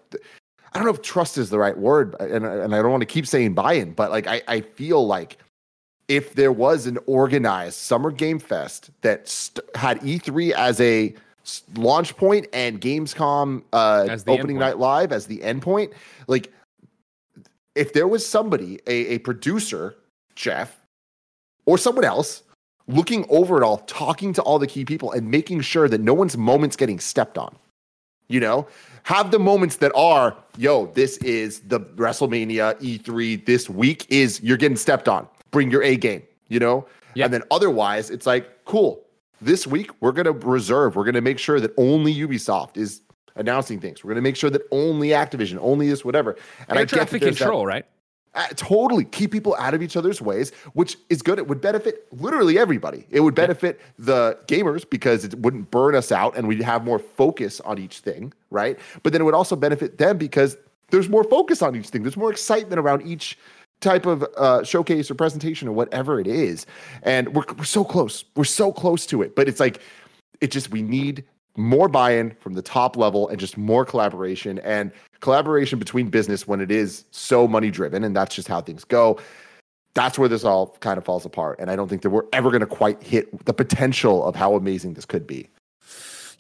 I 0.74 0.78
don't 0.78 0.86
know 0.86 0.94
if 0.94 1.02
trust 1.02 1.38
is 1.38 1.50
the 1.50 1.60
right 1.60 1.78
word, 1.78 2.16
and 2.20 2.46
and 2.46 2.74
I 2.74 2.82
don't 2.82 2.92
want 2.92 3.02
to 3.02 3.08
keep 3.08 3.28
saying 3.28 3.54
buy-in, 3.54 3.92
but 3.92 4.10
like 4.10 4.28
I, 4.28 4.42
I 4.48 4.62
feel 4.62 5.06
like 5.06 5.38
if 6.08 6.36
there 6.36 6.52
was 6.52 6.88
an 6.88 6.98
organized 7.06 7.76
summer 7.76 8.12
game 8.12 8.40
fest 8.40 8.90
that 9.02 9.28
st- 9.28 9.66
had 9.76 10.00
E3 10.02 10.52
as 10.52 10.82
a 10.82 11.14
launch 11.76 12.16
point 12.18 12.48
and 12.54 12.80
Gamescom 12.80 13.64
uh, 13.74 14.08
As 14.10 14.24
the 14.24 14.32
opening 14.32 14.60
night 14.60 14.78
live 14.78 15.12
as 15.12 15.28
the 15.28 15.40
endpoint, 15.40 15.94
like 16.28 16.52
if 17.76 17.94
there 17.94 18.08
was 18.08 18.28
somebody, 18.28 18.80
a, 18.88 19.16
a 19.16 19.18
producer, 19.20 19.96
Jeff, 20.36 20.82
or 21.66 21.78
someone 21.78 22.06
else 22.06 22.44
looking 22.88 23.26
over 23.30 23.58
it 23.58 23.64
all, 23.64 23.78
talking 23.80 24.34
to 24.34 24.42
all 24.42 24.60
the 24.60 24.68
key 24.68 24.84
people 24.84 25.12
and 25.12 25.30
making 25.30 25.62
sure 25.62 25.88
that 25.88 26.02
no 26.02 26.14
one's 26.14 26.38
moments 26.38 26.76
getting 26.76 27.00
stepped 27.00 27.38
on 27.38 27.56
You 28.28 28.40
know, 28.40 28.68
have 29.04 29.32
the 29.32 29.40
moments 29.40 29.78
that 29.78 29.92
are, 29.94 30.38
yo, 30.58 30.86
this 30.88 31.18
is 31.18 31.60
the 31.62 31.82
WrestleMania 31.82 32.80
E3 32.80 33.46
this 33.46 33.70
week 33.70 34.06
is 34.10 34.42
you're 34.42 34.58
getting 34.58 34.78
stepped 34.78 35.10
on. 35.10 35.28
Bring 35.52 35.70
your 35.70 35.84
A 35.84 35.98
game, 35.98 36.24
you 36.48 36.60
know? 36.60 36.86
Yeah. 37.14 37.26
And 37.26 37.34
then 37.34 37.44
otherwise, 37.52 38.10
it's 38.10 38.26
like, 38.26 38.64
cool. 38.64 39.04
This 39.42 39.68
week, 39.68 39.92
we're 40.00 40.14
going 40.14 40.26
to 40.28 40.48
reserve, 40.48 40.96
we're 40.96 41.04
going 41.04 41.16
to 41.16 41.22
make 41.22 41.40
sure 41.40 41.60
that 41.60 41.74
only 41.76 42.14
Ubisoft 42.16 42.78
is 42.78 43.02
announcing 43.36 43.80
things. 43.82 44.04
We're 44.04 44.10
going 44.10 44.24
to 44.24 44.30
make 44.30 44.38
sure 44.38 44.50
that 44.50 44.62
only 44.72 45.10
Activision, 45.10 45.58
only 45.60 45.90
this, 45.90 46.06
whatever. 46.06 46.38
And 46.70 46.78
Air 46.78 46.84
I 46.84 46.86
traffic 46.86 47.22
there's 47.22 47.38
that- 47.38 47.44
control, 47.44 47.66
right? 47.66 47.86
Uh, 48.34 48.48
totally 48.56 49.04
keep 49.04 49.32
people 49.32 49.56
out 49.60 49.74
of 49.74 49.82
each 49.82 49.98
other's 49.98 50.22
ways, 50.22 50.52
which 50.74 50.98
is 51.10 51.22
good. 51.22 51.38
It 51.38 51.48
would 51.48 51.60
benefit 51.62 52.08
literally 52.12 52.58
everybody. 52.58 53.06
It 53.10 53.20
would 53.20 53.36
benefit 53.36 53.82
the 54.00 54.38
gamers 54.48 54.90
because 54.90 55.26
it 55.26 55.38
wouldn't 55.40 55.70
burn 55.70 55.96
us 55.96 56.12
out 56.12 56.38
and 56.38 56.48
we'd 56.48 56.62
have 56.62 56.86
more 56.86 57.00
focus 57.00 57.60
on 57.62 57.78
each 57.78 58.00
thing, 58.00 58.32
right? 58.50 58.80
But 59.04 59.12
then 59.12 59.22
it 59.22 59.26
would 59.26 59.34
also 59.34 59.56
benefit 59.56 59.98
them 59.98 60.18
because 60.18 60.58
there's 60.92 61.10
more 61.10 61.24
focus 61.24 61.62
on 61.62 61.76
each 61.76 61.90
thing. 61.90 62.04
There's 62.04 62.18
more 62.18 62.32
excitement 62.32 62.80
around 62.80 63.06
each 63.06 63.38
type 63.82 64.06
of 64.06 64.24
uh, 64.38 64.64
showcase 64.64 65.10
or 65.10 65.16
presentation 65.16 65.68
or 65.68 65.72
whatever 65.72 66.20
it 66.20 66.28
is. 66.28 66.66
And 67.04 67.34
we're, 67.34 67.44
we're 67.58 67.64
so 67.64 67.84
close. 67.84 68.24
We're 68.36 68.44
so 68.44 68.72
close 68.72 69.06
to 69.08 69.22
it. 69.24 69.36
But 69.36 69.50
it's 69.50 69.60
like, 69.60 69.82
it 70.40 70.52
just, 70.52 70.72
we 70.72 70.82
need 70.82 71.24
more 71.58 71.88
buy-in 71.88 72.36
from 72.40 72.54
the 72.54 72.62
top 72.62 72.96
level 72.98 73.28
and 73.30 73.40
just 73.40 73.58
more 73.58 73.86
collaboration. 73.86 74.60
And 74.60 74.92
collaboration 75.20 75.80
between 75.80 76.10
business 76.10 76.48
when 76.48 76.62
it 76.62 76.72
is 76.72 77.06
so 77.12 77.48
money 77.48 77.72
driven 77.72 78.04
and 78.04 78.16
that's 78.16 78.36
just 78.36 78.48
how 78.48 78.62
things 78.62 78.84
go 78.84 79.20
that's 79.94 80.18
where 80.18 80.30
this 80.30 80.46
all 80.46 80.78
kind 80.80 80.98
of 80.98 81.04
falls 81.04 81.26
apart. 81.26 81.60
And 81.60 81.70
i 81.70 81.76
don't 81.76 81.88
think 81.88 82.02
that 82.02 82.10
we're 82.10 82.28
ever 82.34 82.50
going 82.50 82.62
to 82.62 82.66
quite 82.66 83.02
hit 83.04 83.46
the 83.46 83.54
potential 83.54 84.26
of 84.26 84.36
how 84.36 84.56
amazing 84.56 84.94
this 84.94 85.06
could 85.06 85.28
be 85.28 85.50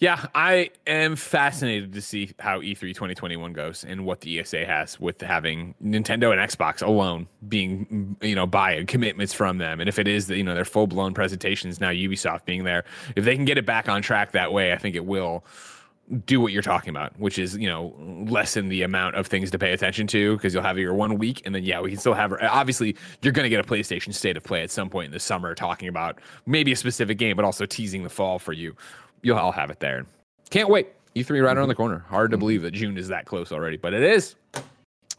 Yeah, 0.01 0.25
I 0.33 0.71
am 0.87 1.15
fascinated 1.15 1.93
to 1.93 2.01
see 2.01 2.31
how 2.39 2.59
E 2.59 2.73
E3 2.73 2.79
2021 2.95 3.53
goes 3.53 3.83
and 3.83 4.03
what 4.03 4.21
the 4.21 4.39
ESA 4.39 4.65
has 4.65 4.99
with 4.99 5.21
having 5.21 5.75
Nintendo 5.81 6.31
and 6.31 6.41
Xbox 6.41 6.81
alone 6.81 7.27
being, 7.47 8.17
you 8.19 8.33
know, 8.33 8.47
buy-in 8.47 8.87
commitments 8.87 9.31
from 9.31 9.59
them. 9.59 9.79
And 9.79 9.87
if 9.87 9.99
it 9.99 10.07
is, 10.07 10.27
you 10.27 10.43
know, 10.43 10.55
their 10.55 10.65
full-blown 10.65 11.13
presentations 11.13 11.79
now, 11.79 11.91
Ubisoft 11.91 12.45
being 12.45 12.63
there, 12.63 12.83
if 13.15 13.25
they 13.25 13.35
can 13.35 13.45
get 13.45 13.59
it 13.59 13.65
back 13.67 13.87
on 13.87 14.01
track 14.01 14.31
that 14.31 14.51
way, 14.51 14.73
I 14.73 14.77
think 14.79 14.95
it 14.95 15.05
will 15.05 15.45
do 16.25 16.41
what 16.41 16.51
you're 16.51 16.63
talking 16.63 16.89
about, 16.89 17.17
which 17.19 17.37
is, 17.37 17.55
you 17.55 17.69
know, 17.69 17.93
lessen 18.27 18.69
the 18.69 18.81
amount 18.81 19.15
of 19.15 19.27
things 19.27 19.51
to 19.51 19.59
pay 19.59 19.71
attention 19.71 20.07
to 20.07 20.35
because 20.35 20.51
you'll 20.51 20.63
have 20.63 20.79
your 20.79 20.95
one 20.95 21.19
week 21.19 21.43
and 21.45 21.53
then, 21.53 21.63
yeah, 21.63 21.79
we 21.79 21.91
can 21.91 21.99
still 21.99 22.15
have, 22.15 22.33
obviously, 22.41 22.95
you're 23.21 23.31
going 23.31 23.45
to 23.45 23.49
get 23.49 23.63
a 23.63 23.67
PlayStation 23.67 24.13
State 24.13 24.35
of 24.35 24.43
Play 24.43 24.63
at 24.63 24.71
some 24.71 24.89
point 24.89 25.05
in 25.05 25.11
the 25.11 25.19
summer 25.19 25.53
talking 25.53 25.87
about 25.87 26.19
maybe 26.47 26.71
a 26.71 26.75
specific 26.75 27.19
game, 27.19 27.35
but 27.35 27.45
also 27.45 27.67
teasing 27.67 28.01
the 28.01 28.09
fall 28.09 28.39
for 28.39 28.51
you. 28.51 28.75
You'll 29.21 29.37
all 29.37 29.51
have 29.51 29.69
it 29.69 29.79
there. 29.79 30.05
Can't 30.49 30.69
wait. 30.69 30.89
E3 31.15 31.43
right 31.43 31.57
around 31.57 31.67
the 31.67 31.75
corner. 31.75 32.05
Hard 32.09 32.31
to 32.31 32.37
believe 32.37 32.61
that 32.61 32.71
June 32.71 32.97
is 32.97 33.09
that 33.09 33.25
close 33.25 33.51
already, 33.51 33.77
but 33.77 33.93
it 33.93 34.03
is. 34.03 34.35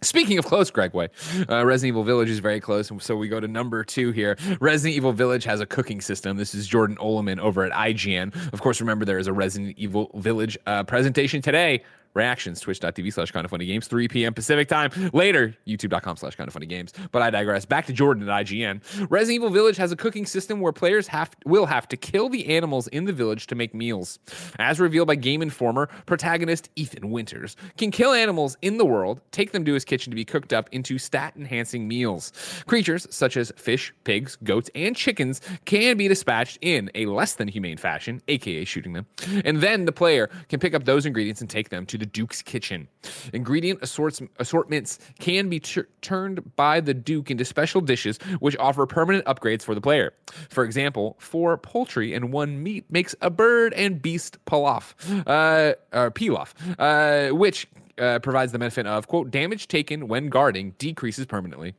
Speaking 0.03 0.37
of 0.37 0.45
close, 0.45 0.69
Greg 0.69 0.95
Way, 0.95 1.11
uh, 1.49 1.65
Resident 1.65 1.89
Evil 1.91 2.03
Village 2.03 2.29
is 2.29 2.41
very 2.41 2.59
close. 2.59 2.91
So 2.99 3.17
we 3.17 3.29
go 3.29 3.39
to 3.39 3.47
number 3.47 3.85
two 3.85 4.11
here. 4.11 4.37
Resident 4.61 4.97
Evil 4.97 5.13
Village 5.13 5.45
has 5.45 5.61
a 5.61 5.67
cooking 5.67 6.01
system. 6.01 6.37
This 6.37 6.57
is 6.57 6.67
Jordan 6.67 6.97
Oloman 6.97 7.39
over 7.39 7.65
at 7.65 7.71
IGN. 7.73 8.35
Of 8.53 8.61
course, 8.61 8.81
remember 8.81 9.05
there 9.05 9.19
is 9.19 9.29
a 9.29 9.33
Resident 9.33 9.79
Evil 9.79 10.11
Village 10.15 10.59
uh, 10.67 10.83
presentation 10.83 11.41
today. 11.41 11.85
Reactions, 12.15 12.61
twitch.tv 12.61 13.13
slash 13.13 13.31
kind 13.31 13.45
of 13.45 13.51
funny 13.51 13.67
games, 13.67 13.87
3 13.89 14.09
p.m. 14.09 14.35
Pacific 14.35 14.69
time. 14.69 14.91
Later, 15.13 15.55
youtube.com 15.67 16.17
slash 16.17 16.37
kind 16.37 16.47
of 16.47 16.53
funny 16.53 16.67
games. 16.67 16.93
But 17.11 17.23
I 17.23 17.31
digress. 17.31 17.65
Back 17.65 17.87
to 17.87 17.93
Jordan 17.93 18.29
at 18.29 18.47
IGN. 18.47 18.83
Resident 19.11 19.37
Evil 19.37 19.51
Village 19.51 19.77
has 19.79 19.93
a 19.93 19.97
cooking 19.97 20.27
system 20.27 20.61
where 20.61 20.73
players 20.73 21.07
have 21.09 21.31
will 21.47 21.67
have 21.67 21.89
to 21.89 21.97
kill 21.97 22.29
the 22.29 22.55
animals 22.55 22.89
in 22.89 23.07
the 23.07 23.13
village 23.13 23.47
to 23.47 23.55
make 23.55 23.75
meals. 23.75 24.19
As 24.59 24.79
revealed 24.79 25.09
by 25.09 25.15
Game 25.15 25.41
Informer, 25.41 25.89
protagonist 26.07 26.69
Ethan 26.77 27.11
Winters 27.11 27.57
can 27.79 27.91
kill 27.91 28.13
animals 28.13 28.57
in 28.63 28.77
the 28.77 28.85
world, 28.85 29.21
take 29.31 29.53
them 29.53 29.65
to 29.65 29.73
his 29.73 29.85
kitchen 29.85 30.11
to 30.11 30.15
be 30.15 30.25
cooked 30.25 30.53
up 30.53 30.69
into 30.73 30.99
stat 30.99 31.33
enhancing 31.37 31.89
meals. 31.89 32.33
Creatures 32.67 33.07
such 33.11 33.37
as 33.37 33.53
fish, 33.57 33.93
pigs, 34.05 34.37
goats, 34.45 34.71
and 34.75 34.95
chickens 34.97 35.41
can 35.65 35.97
be 35.97 36.09
dispatched 36.09 36.59
in 36.61 36.91
a 36.95 37.07
less 37.07 37.35
than 37.35 37.49
humane 37.49 37.79
fashion, 37.79 38.21
aka 38.29 38.65
shooting 38.65 38.93
them. 38.93 39.07
And 39.45 39.59
then 39.63 39.87
the 39.87 39.93
player 39.93 40.29
can 40.49 40.61
pick 40.61 40.75
up 40.75 40.85
those 40.85 41.07
ingredients 41.07 41.41
and 41.41 41.49
take 41.49 41.71
them 41.71 41.87
to 41.87 42.02
the 42.03 42.07
Duke's 42.07 42.43
kitchen. 42.43 42.89
Ingredient 43.33 43.79
assorts, 43.81 44.21
assortments 44.41 44.99
can 45.21 45.49
be 45.49 45.61
tur- 45.61 45.87
turned 46.01 46.57
by 46.57 46.81
the 46.81 46.93
Duke 46.93 47.31
into 47.31 47.45
special 47.45 47.81
dishes, 47.81 48.19
which 48.41 48.57
offer 48.57 48.87
permanent 48.87 49.25
upgrades 49.27 49.63
for 49.63 49.77
the 49.77 49.81
player. 49.81 50.13
For 50.51 50.65
example, 50.65 51.15
four 51.21 51.57
poultry 51.57 52.13
and 52.13 52.33
one 52.33 52.61
meat 52.61 52.87
makes 52.91 53.15
a 53.21 53.31
bird 53.31 53.73
and 53.75 54.03
beast 54.03 54.45
pilaf, 54.47 54.95
uh, 55.29 55.75
or 55.93 56.11
pilaf, 56.11 56.55
uh, 56.77 57.33
which 57.37 57.69
uh, 57.99 58.19
provides 58.19 58.51
the 58.51 58.59
benefit 58.59 58.85
of 58.89 59.07
quote 59.07 59.31
damage 59.31 59.69
taken 59.69 60.09
when 60.09 60.29
guarding 60.29 60.75
decreases 60.79 61.25
permanently. 61.25 61.75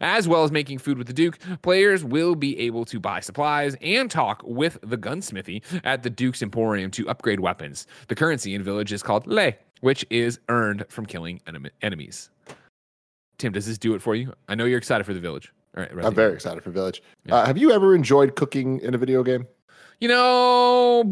As 0.00 0.26
well 0.26 0.44
as 0.44 0.50
making 0.50 0.78
food 0.78 0.98
with 0.98 1.06
the 1.06 1.12
Duke, 1.12 1.38
players 1.62 2.04
will 2.04 2.34
be 2.34 2.58
able 2.60 2.84
to 2.86 2.98
buy 2.98 3.20
supplies 3.20 3.76
and 3.82 4.10
talk 4.10 4.42
with 4.44 4.78
the 4.82 4.96
gunsmithy 4.96 5.62
at 5.84 6.02
the 6.02 6.10
Duke's 6.10 6.42
Emporium 6.42 6.90
to 6.92 7.08
upgrade 7.08 7.40
weapons. 7.40 7.86
The 8.08 8.14
currency 8.14 8.54
in 8.54 8.62
Village 8.62 8.92
is 8.92 9.02
called 9.02 9.26
lei, 9.26 9.58
which 9.80 10.04
is 10.10 10.38
earned 10.48 10.84
from 10.88 11.06
killing 11.06 11.40
enem- 11.46 11.70
enemies. 11.82 12.30
Tim, 13.38 13.52
does 13.52 13.66
this 13.66 13.78
do 13.78 13.94
it 13.94 14.02
for 14.02 14.14
you? 14.14 14.32
I 14.48 14.54
know 14.54 14.64
you're 14.64 14.78
excited 14.78 15.04
for 15.04 15.14
the 15.14 15.20
Village. 15.20 15.52
All 15.76 15.84
right, 15.84 16.04
i'm 16.04 16.14
very 16.14 16.32
excited 16.34 16.64
for 16.64 16.70
village 16.70 17.00
uh, 17.28 17.46
have 17.46 17.56
you 17.56 17.70
ever 17.70 17.94
enjoyed 17.94 18.34
cooking 18.34 18.80
in 18.80 18.92
a 18.92 18.98
video 18.98 19.22
game 19.22 19.46
You 20.00 20.08
know, 20.08 21.04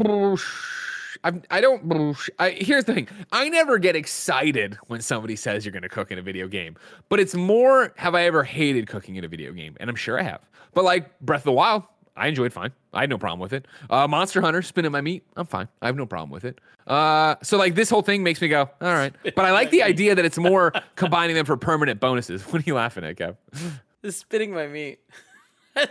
I, 1.24 1.40
I 1.50 1.60
don't. 1.60 2.16
I, 2.38 2.50
here's 2.50 2.84
the 2.84 2.94
thing: 2.94 3.08
I 3.32 3.48
never 3.48 3.78
get 3.78 3.96
excited 3.96 4.78
when 4.86 5.00
somebody 5.00 5.36
says 5.36 5.64
you're 5.64 5.72
going 5.72 5.82
to 5.82 5.88
cook 5.88 6.10
in 6.10 6.18
a 6.18 6.22
video 6.22 6.48
game. 6.48 6.76
But 7.08 7.20
it's 7.20 7.34
more: 7.34 7.92
have 7.96 8.14
I 8.14 8.24
ever 8.24 8.44
hated 8.44 8.86
cooking 8.86 9.16
in 9.16 9.24
a 9.24 9.28
video 9.28 9.52
game? 9.52 9.76
And 9.80 9.90
I'm 9.90 9.96
sure 9.96 10.18
I 10.18 10.22
have. 10.22 10.40
But 10.74 10.84
like 10.84 11.18
Breath 11.20 11.40
of 11.40 11.44
the 11.46 11.52
Wild, 11.52 11.82
I 12.16 12.26
enjoyed 12.26 12.52
fine. 12.52 12.72
I 12.92 13.00
had 13.00 13.10
no 13.10 13.18
problem 13.18 13.40
with 13.40 13.52
it. 13.52 13.66
Uh, 13.88 14.08
Monster 14.08 14.40
Hunter, 14.40 14.62
spinning 14.62 14.92
my 14.92 15.00
meat, 15.00 15.24
I'm 15.36 15.46
fine. 15.46 15.68
I 15.80 15.86
have 15.86 15.96
no 15.96 16.06
problem 16.06 16.30
with 16.30 16.44
it. 16.44 16.60
Uh, 16.86 17.36
so 17.42 17.56
like 17.58 17.74
this 17.74 17.90
whole 17.90 18.02
thing 18.02 18.22
makes 18.22 18.40
me 18.40 18.48
go, 18.48 18.68
all 18.80 18.92
right. 18.94 19.14
But 19.36 19.44
I 19.44 19.52
like 19.52 19.70
the 19.70 19.82
idea 19.82 20.14
that 20.14 20.24
it's 20.24 20.38
more 20.38 20.72
combining 20.96 21.36
them 21.36 21.46
for 21.46 21.56
permanent 21.56 22.00
bonuses. 22.00 22.42
What 22.52 22.62
are 22.62 22.64
you 22.66 22.74
laughing 22.74 23.04
at, 23.04 23.16
Kev? 23.16 23.36
Just 24.02 24.20
spitting 24.20 24.52
my 24.52 24.66
meat. 24.66 25.00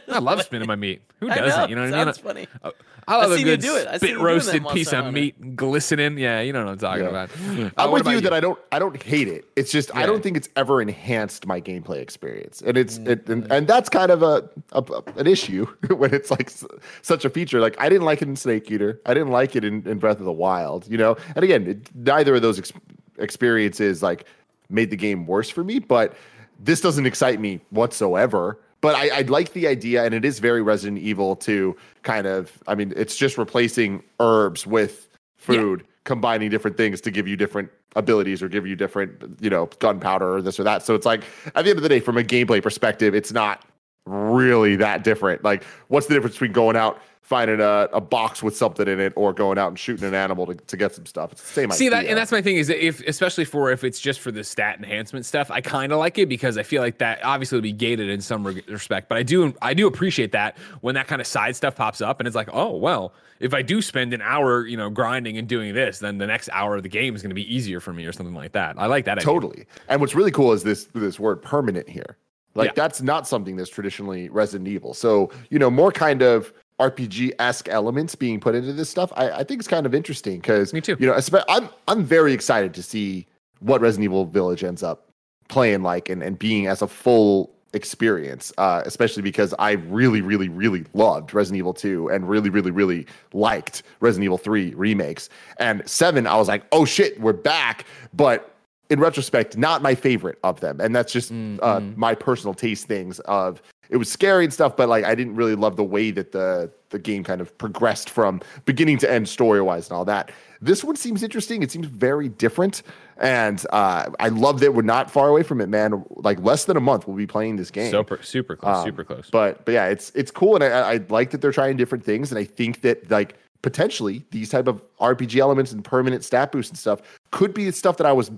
I 0.10 0.20
love 0.20 0.42
spinning 0.44 0.68
my 0.68 0.76
meat. 0.76 1.02
Who 1.20 1.28
doesn't? 1.28 1.48
know, 1.48 1.68
you 1.68 1.76
know 1.76 1.82
what 1.84 1.94
I 1.94 1.98
mean? 1.98 2.06
That's 2.06 2.18
funny. 2.18 2.48
Uh, 2.64 2.72
I 3.10 3.16
love 3.16 3.32
I've 3.32 3.40
a 3.40 3.44
good 3.44 3.62
do 3.62 3.76
it. 3.78 3.88
I've 3.88 4.02
spit 4.02 4.20
roasted 4.20 4.68
piece 4.68 4.92
of 4.92 5.14
meat 5.14 5.56
glistening. 5.56 6.18
Yeah, 6.18 6.42
you 6.42 6.52
know 6.52 6.66
what 6.66 6.72
I'm 6.72 6.78
talking 6.78 7.04
Yeah. 7.04 7.10
about. 7.10 7.30
Uh, 7.40 7.70
I'm 7.78 7.90
what 7.90 7.94
with 7.94 8.02
about 8.02 8.12
you, 8.12 8.22
that 8.22 8.34
I 8.34 8.40
don't 8.42 8.60
I 8.72 8.80
don't 8.80 9.02
hate 9.02 9.28
it. 9.28 9.46
It's 9.56 9.72
just 9.72 9.96
I 9.96 10.06
don't 10.06 10.22
think 10.22 10.36
it's 10.38 10.50
ever 10.56 10.82
enhanced 10.82 11.46
my 11.48 11.62
gameplay 11.62 11.98
experience, 12.02 12.62
and 12.66 12.78
it's 12.78 12.98
it, 12.98 13.30
and, 13.30 13.50
and 13.52 13.66
that's 13.68 13.88
kind 13.90 14.12
of 14.12 14.22
a, 14.24 14.50
a 14.74 14.84
an 15.16 15.26
issue 15.28 15.66
when 15.96 16.14
it's 16.14 16.30
like 16.32 16.48
s- 16.48 16.66
such 17.02 17.24
a 17.26 17.30
feature. 17.30 17.60
Like 17.62 17.76
I 17.80 17.88
didn't 17.90 18.06
like 18.06 18.22
it 18.22 18.28
in 18.28 18.36
Snake 18.36 18.70
Eater, 18.70 19.00
I 19.06 19.14
didn't 19.14 19.32
like 19.32 19.56
it 19.56 19.64
in, 19.64 19.88
in 19.88 20.00
Breath 20.00 20.20
of 20.20 20.26
the 20.26 20.32
Wild, 20.34 20.86
you 20.90 20.98
know. 20.98 21.16
And 21.36 21.44
again, 21.46 21.66
it, 21.68 21.90
neither 21.96 22.36
of 22.36 22.42
those 22.42 22.60
ex- 22.60 22.74
experiences 23.18 24.02
like 24.04 24.26
made 24.70 24.90
the 24.90 24.98
game 24.98 25.26
worse 25.28 25.50
for 25.50 25.64
me, 25.64 25.80
but 25.80 26.14
this 26.60 26.82
doesn't 26.82 27.06
excite 27.06 27.40
me 27.40 27.62
whatsoever. 27.70 28.60
But 28.82 28.96
I, 28.96 29.20
I 29.20 29.22
like 29.22 29.54
the 29.54 29.68
idea, 29.68 30.06
and 30.06 30.14
it 30.14 30.24
is 30.24 30.40
very 30.40 30.62
Resident 30.62 31.00
Evil 31.00 31.36
to 31.38 31.76
kind 32.04 32.28
of. 32.28 32.52
I 32.68 32.76
mean, 32.76 32.94
it's 32.96 33.16
just 33.16 33.38
replacing 33.38 34.04
herbs 34.20 34.68
with 34.68 35.10
food, 35.36 35.86
combining 36.04 36.50
different 36.50 36.78
things 36.78 37.02
to 37.02 37.12
give 37.12 37.28
you 37.28 37.36
different 37.36 37.70
abilities 37.96 38.44
or 38.44 38.50
give 38.50 38.68
you 38.68 38.76
different, 38.76 39.40
you 39.42 39.50
know, 39.50 39.68
gunpowder 39.80 40.36
or 40.36 40.42
this 40.42 40.60
or 40.60 40.64
that. 40.64 40.84
So 40.84 40.94
it's 40.94 41.06
like 41.06 41.24
at 41.56 41.64
the 41.64 41.72
end 41.72 41.80
of 41.80 41.84
the 41.84 41.90
day, 41.90 42.00
from 42.00 42.18
a 42.18 42.24
gameplay 42.24 42.62
perspective, 42.62 43.16
it's 43.16 43.32
not 43.32 43.66
really 44.06 44.76
that 44.78 45.04
different. 45.04 45.44
Like, 45.44 45.64
what's 45.88 46.08
the 46.08 46.14
difference 46.14 46.36
between 46.36 46.52
going 46.52 46.76
out 46.76 47.02
finding 47.28 47.60
a, 47.60 47.90
a 47.92 48.00
box 48.00 48.42
with 48.42 48.56
something 48.56 48.88
in 48.88 49.02
it 49.02 49.12
or 49.18 49.34
going 49.34 49.58
out 49.58 49.68
and 49.68 49.78
shooting 49.78 50.08
an 50.08 50.14
animal 50.14 50.46
to, 50.46 50.56
to 50.56 50.78
get 50.78 50.96
some 50.96 51.06
stuff? 51.06 51.34
It's 51.34 51.42
the 51.42 51.48
same 51.48 51.66
idea. 51.66 51.78
See 51.78 51.88
idea. 51.88 52.00
that, 52.00 52.06
and 52.08 52.18
that's 52.18 52.32
my 52.32 52.42
thing 52.42 52.56
is 52.56 52.68
that 52.68 52.82
if, 52.82 53.02
especially 53.06 53.44
for 53.44 53.70
if 53.70 53.84
it's 53.84 54.00
just 54.00 54.22
for 54.22 54.32
the 54.32 54.46
stat 54.46 54.78
enhancement 54.78 55.26
stuff, 55.26 55.52
I 55.52 55.60
kind 55.60 55.92
of 55.92 56.00
like 56.00 56.18
it 56.18 56.30
because 56.30 56.58
I 56.58 56.64
feel 56.64 56.82
like 56.82 57.00
that 57.00 57.20
obviously 57.26 57.58
would 57.58 57.64
be 57.64 57.74
gated 57.74 58.10
in 58.10 58.22
some 58.22 58.46
respect. 58.46 59.10
But 59.10 59.18
I 59.18 59.24
do, 59.24 59.54
I 59.62 59.74
do 59.74 59.88
appreciate 59.88 60.32
that 60.32 60.58
when 60.80 60.96
that 60.96 61.08
kind 61.08 61.20
of 61.20 61.28
side 61.28 61.58
stuff 61.58 61.76
pops 61.76 62.00
up, 62.00 62.22
and 62.22 62.28
it's 62.28 62.36
like, 62.36 62.48
oh 62.54 62.78
well, 62.78 63.12
if 63.42 63.54
I 63.54 63.62
do 63.62 63.82
spend 63.82 64.14
an 64.14 64.22
hour, 64.22 64.66
you 64.66 64.78
know, 64.78 64.90
grinding 64.90 65.38
and 65.38 65.50
doing 65.50 65.74
this, 65.76 66.00
then 66.00 66.18
the 66.20 66.28
next 66.28 66.50
hour 66.54 66.78
of 66.78 66.84
the 66.84 66.90
game 66.90 67.14
is 67.14 67.22
going 67.22 67.30
to 67.30 67.36
be 67.36 67.54
easier 67.54 67.80
for 67.82 67.92
me 67.92 68.06
or 68.06 68.14
something 68.14 68.34
like 68.36 68.54
that. 68.54 68.76
I 68.80 68.86
like 68.86 69.04
that. 69.06 69.18
idea. 69.18 69.26
Totally. 69.26 69.66
And 69.90 70.00
what's 70.00 70.16
really 70.16 70.32
cool 70.32 70.54
is 70.54 70.64
this 70.64 70.86
this 70.94 71.20
word 71.20 71.42
permanent 71.42 71.90
here. 71.90 72.16
Like 72.56 72.70
Yeah. 72.70 72.74
that's 72.78 73.02
not 73.04 73.28
something 73.28 73.56
that's 73.58 73.70
traditionally 73.70 74.30
Resident 74.30 74.68
Evil. 74.70 74.94
So, 74.96 75.30
you 75.52 75.60
know, 75.60 75.70
more 75.70 75.92
kind 75.92 76.24
of 76.24 76.54
RPG 76.80 77.32
esque 77.40 77.68
elements 77.70 78.16
being 78.16 78.40
put 78.40 78.56
into 78.56 78.74
this 78.74 78.90
stuff, 78.90 79.12
I, 79.16 79.32
I 79.32 79.44
think 79.44 79.60
it's 79.60 79.68
kind 79.68 79.86
of 79.86 79.96
interesting 79.96 80.40
because 80.40 80.74
Me 80.74 80.82
too. 80.82 80.96
You 81.00 81.08
know, 81.08 81.20
I'm 81.50 81.70
I'm 81.88 82.04
very 82.04 82.34
excited 82.34 82.74
to 82.76 82.84
see 82.84 83.26
what 83.60 83.82
Resident 83.82 84.06
Evil 84.06 84.26
Village 84.26 84.64
ends 84.64 84.84
up 84.84 85.10
playing 85.48 85.82
like 85.82 86.10
and, 86.10 86.22
and 86.22 86.38
being 86.38 86.68
as 86.68 86.82
a 86.82 86.88
full 86.88 87.52
experience, 87.74 88.54
uh, 88.58 88.82
especially 88.86 89.24
because 89.24 89.54
I 89.60 89.72
really, 89.72 90.22
really, 90.22 90.50
really 90.50 90.86
loved 90.94 91.34
Resident 91.34 91.60
Evil 91.60 91.74
2 91.74 92.10
and 92.10 92.28
really, 92.30 92.50
really, 92.50 92.72
really 92.72 93.06
liked 93.34 93.84
Resident 94.00 94.26
Evil 94.26 94.38
3 94.38 94.74
remakes. 94.76 95.30
And 95.60 95.88
7, 95.88 96.28
I 96.28 96.36
was 96.38 96.48
like, 96.48 96.64
oh 96.72 96.86
shit, 96.86 97.20
we're 97.20 97.34
back. 97.34 97.86
But 98.14 98.54
in 98.90 99.00
retrospect, 99.00 99.58
not 99.58 99.82
my 99.82 99.96
favorite 99.96 100.40
of 100.44 100.60
them. 100.60 100.80
And 100.80 100.96
that's 100.96 101.12
just 101.12 101.32
uh, 101.32 101.82
my 101.96 102.16
personal 102.16 102.54
taste 102.54 102.88
things 102.88 103.20
of 103.22 103.62
it 103.90 103.98
was 103.98 104.12
scary 104.12 104.44
and 104.44 104.54
stuff, 104.54 104.76
but 104.76 104.90
like 104.90 105.06
I 105.06 105.16
didn't 105.16 105.36
really 105.36 105.56
love 105.56 105.76
the 105.76 105.84
way 105.84 106.12
that 106.12 106.32
the 106.32 106.72
the 106.90 107.00
game 107.00 107.24
kind 107.24 107.42
of 107.42 107.58
progressed 107.58 108.10
from 108.10 108.42
beginning 108.66 108.98
to 109.00 109.12
end 109.12 109.28
story 109.28 109.62
wise 109.62 109.90
and 109.90 109.98
all 109.98 110.06
that. 110.06 110.32
This 110.62 110.84
one 110.84 110.96
seems 110.96 111.22
interesting. 111.22 111.62
It 111.62 111.70
seems 111.70 111.86
very 111.88 112.30
different, 112.30 112.82
and 113.18 113.64
uh, 113.72 114.10
I 114.20 114.30
love 114.30 114.60
that 114.62 114.74
we're 114.74 114.82
not 114.82 115.12
far 115.12 115.30
away 115.30 115.44
from 115.44 115.62
it, 115.62 115.68
man. 115.68 116.04
Like 116.10 116.40
less 116.40 116.66
than 116.66 116.78
a 116.78 116.80
month, 116.82 117.08
we'll 117.08 117.18
be 117.18 117.28
playing 117.28 117.58
this 117.58 117.70
game. 117.70 117.92
Super, 117.92 118.20
super 118.24 118.56
close, 118.56 118.78
Um, 118.78 118.86
super 118.86 119.04
close. 119.04 119.30
But 119.30 119.66
but 119.66 119.74
yeah, 119.74 119.88
it's 119.88 120.12
it's 120.16 120.32
cool, 120.32 120.56
and 120.56 120.64
I, 120.64 120.94
I 120.94 121.00
like 121.10 121.32
that 121.32 121.42
they're 121.42 121.52
trying 121.52 121.78
different 121.78 122.04
things, 122.04 122.32
and 122.32 122.40
I 122.40 122.44
think 122.44 122.82
that 122.82 123.10
like 123.12 123.36
potentially 123.62 124.24
these 124.32 124.50
type 124.50 124.68
of 124.68 124.82
RPG 125.00 125.38
elements 125.40 125.72
and 125.72 125.84
permanent 125.84 126.24
stat 126.24 126.52
boosts 126.52 126.72
and 126.72 126.78
stuff 126.78 127.02
could 127.32 127.54
be 127.54 127.70
stuff 127.72 127.98
that 127.98 128.08
I 128.08 128.14
was 128.14 128.32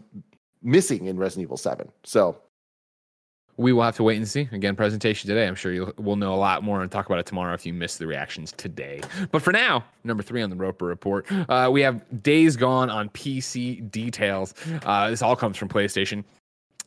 missing 0.62 1.06
in 1.06 1.18
Resident 1.18 1.44
Evil 1.44 1.58
Seven. 1.58 1.90
So 2.04 2.38
we 3.60 3.74
will 3.74 3.84
have 3.84 3.98
to 3.98 4.04
wait 4.04 4.16
and 4.16 4.28
see. 4.28 4.48
Again, 4.54 4.78
presentation 4.78 5.28
today. 5.28 5.46
I'm 5.46 5.54
sure 5.54 5.74
you'll 5.74 5.94
we'll 5.98 6.16
know 6.16 6.34
a 6.34 6.38
lot 6.38 6.64
more 6.64 6.82
and 6.82 6.90
talk 6.90 7.08
about 7.08 7.20
it 7.20 7.26
tomorrow 7.26 7.54
if 7.54 7.66
you 7.66 7.74
missed 7.74 8.00
the 8.00 8.08
reactions 8.08 8.54
today. 8.54 9.02
But 9.32 9.42
for 9.42 9.52
now, 9.52 9.84
number 10.06 10.24
three 10.24 10.42
on 10.42 10.50
the 10.50 10.56
Roper 10.56 10.86
report, 10.86 11.28
uh, 11.50 11.70
we 11.70 11.82
have 11.82 12.24
Days 12.24 12.56
Gone 12.56 12.90
on 12.90 13.10
PC 13.10 13.92
details. 13.92 14.54
Uh, 14.86 15.10
this 15.10 15.22
all 15.22 15.36
comes 15.36 15.58
from 15.58 15.68
PlayStation. 15.68 16.24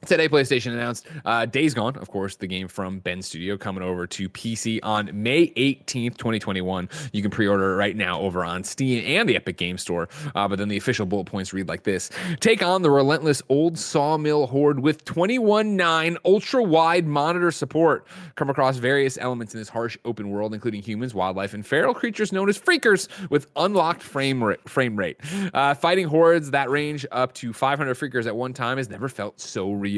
Today, 0.05 0.29
PlayStation 0.29 0.73
announced 0.73 1.07
uh, 1.25 1.47
Days 1.47 1.75
Gone, 1.75 1.95
of 1.95 2.11
course, 2.11 2.35
the 2.35 2.49
game 2.49 2.67
from 2.67 2.99
Bend 2.99 3.25
Studio, 3.25 3.57
coming 3.57 3.85
over 3.85 4.05
to 4.09 4.29
PC 4.29 4.81
on 4.83 5.09
May 5.15 5.51
18th, 5.51 6.17
2021. 6.17 6.89
You 7.13 7.23
can 7.23 7.31
pre 7.31 7.47
order 7.47 7.75
it 7.75 7.77
right 7.77 7.95
now 7.95 8.19
over 8.19 8.45
on 8.45 8.65
Steam 8.65 9.05
and 9.07 9.29
the 9.29 9.37
Epic 9.37 9.57
Game 9.57 9.79
Store. 9.79 10.09
Uh, 10.35 10.49
but 10.49 10.59
then 10.59 10.67
the 10.67 10.77
official 10.77 11.07
bullet 11.07 11.27
points 11.27 11.53
read 11.53 11.69
like 11.69 11.85
this 11.85 12.11
Take 12.41 12.65
on 12.65 12.83
the 12.83 12.91
relentless 12.91 13.43
old 13.49 13.79
sawmill 13.79 14.49
horde 14.49 14.81
with 14.81 15.05
21.9 15.05 16.17
ultra 16.25 16.65
wide 16.65 17.07
monitor 17.07 17.53
support. 17.53 18.05
Come 18.35 18.51
across 18.51 18.79
various 18.79 19.17
elements 19.19 19.55
in 19.55 19.61
this 19.61 19.69
harsh 19.69 19.97
open 20.05 20.31
world, 20.31 20.53
including 20.53 20.83
humans, 20.83 21.15
wildlife, 21.15 21.55
and 21.55 21.65
feral 21.65 21.95
creatures 21.95 22.33
known 22.33 22.49
as 22.49 22.59
freakers 22.59 23.07
with 23.31 23.47
unlocked 23.55 24.03
frame, 24.03 24.43
ra- 24.43 24.57
frame 24.67 24.97
rate. 24.97 25.21
Uh, 25.55 25.75
fighting 25.75 26.09
hordes 26.09 26.51
that 26.51 26.71
range 26.71 27.07
up 27.13 27.33
to 27.35 27.53
500 27.53 27.97
freakers 27.97 28.27
at 28.27 28.35
one 28.35 28.53
time 28.53 28.79
has 28.79 28.91
never 28.91 29.09
felt 29.09 29.41
so 29.41 29.71
real. 29.71 29.92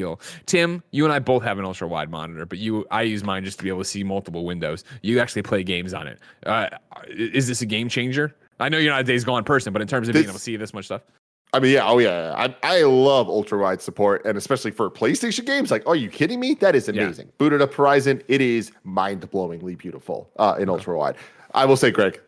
Tim, 0.46 0.82
you 0.90 1.04
and 1.04 1.12
I 1.12 1.18
both 1.18 1.42
have 1.42 1.58
an 1.58 1.64
ultra 1.64 1.86
wide 1.88 2.10
monitor, 2.10 2.46
but 2.46 2.58
you, 2.58 2.86
I 2.90 3.02
use 3.02 3.22
mine 3.24 3.44
just 3.44 3.58
to 3.58 3.62
be 3.64 3.68
able 3.68 3.80
to 3.80 3.84
see 3.84 4.02
multiple 4.04 4.44
windows. 4.44 4.84
You 5.02 5.20
actually 5.20 5.42
play 5.42 5.62
games 5.62 5.94
on 5.94 6.06
it. 6.06 6.18
Uh, 6.44 6.68
is 7.08 7.46
this 7.46 7.62
a 7.62 7.66
game 7.66 7.88
changer? 7.88 8.34
I 8.60 8.68
know 8.68 8.78
you're 8.78 8.92
not 8.92 9.00
a 9.00 9.04
Days 9.04 9.24
Gone 9.24 9.44
person, 9.44 9.72
but 9.72 9.82
in 9.82 9.88
terms 9.88 10.08
of 10.08 10.12
being 10.14 10.24
able 10.26 10.34
to 10.34 10.38
see 10.38 10.56
this 10.56 10.72
much 10.72 10.84
stuff, 10.86 11.02
I 11.52 11.60
mean, 11.60 11.72
yeah, 11.72 11.88
oh 11.88 11.98
yeah, 11.98 12.34
I 12.36 12.54
I 12.64 12.82
love 12.82 13.28
ultra 13.28 13.58
wide 13.58 13.80
support, 13.80 14.24
and 14.26 14.36
especially 14.36 14.72
for 14.72 14.90
PlayStation 14.90 15.44
games. 15.46 15.70
Like, 15.70 15.86
are 15.86 15.94
you 15.94 16.08
kidding 16.08 16.40
me? 16.40 16.54
That 16.54 16.74
is 16.74 16.88
amazing. 16.88 17.30
Booted 17.38 17.62
up 17.62 17.72
Horizon, 17.74 18.22
it 18.26 18.40
is 18.40 18.72
mind 18.82 19.28
blowingly 19.30 19.78
beautiful 19.78 20.30
uh, 20.38 20.56
in 20.58 20.68
ultra 20.68 20.96
wide. 20.96 21.16
I 21.54 21.64
will 21.64 21.76
say, 21.76 21.92
Greg, 21.92 22.20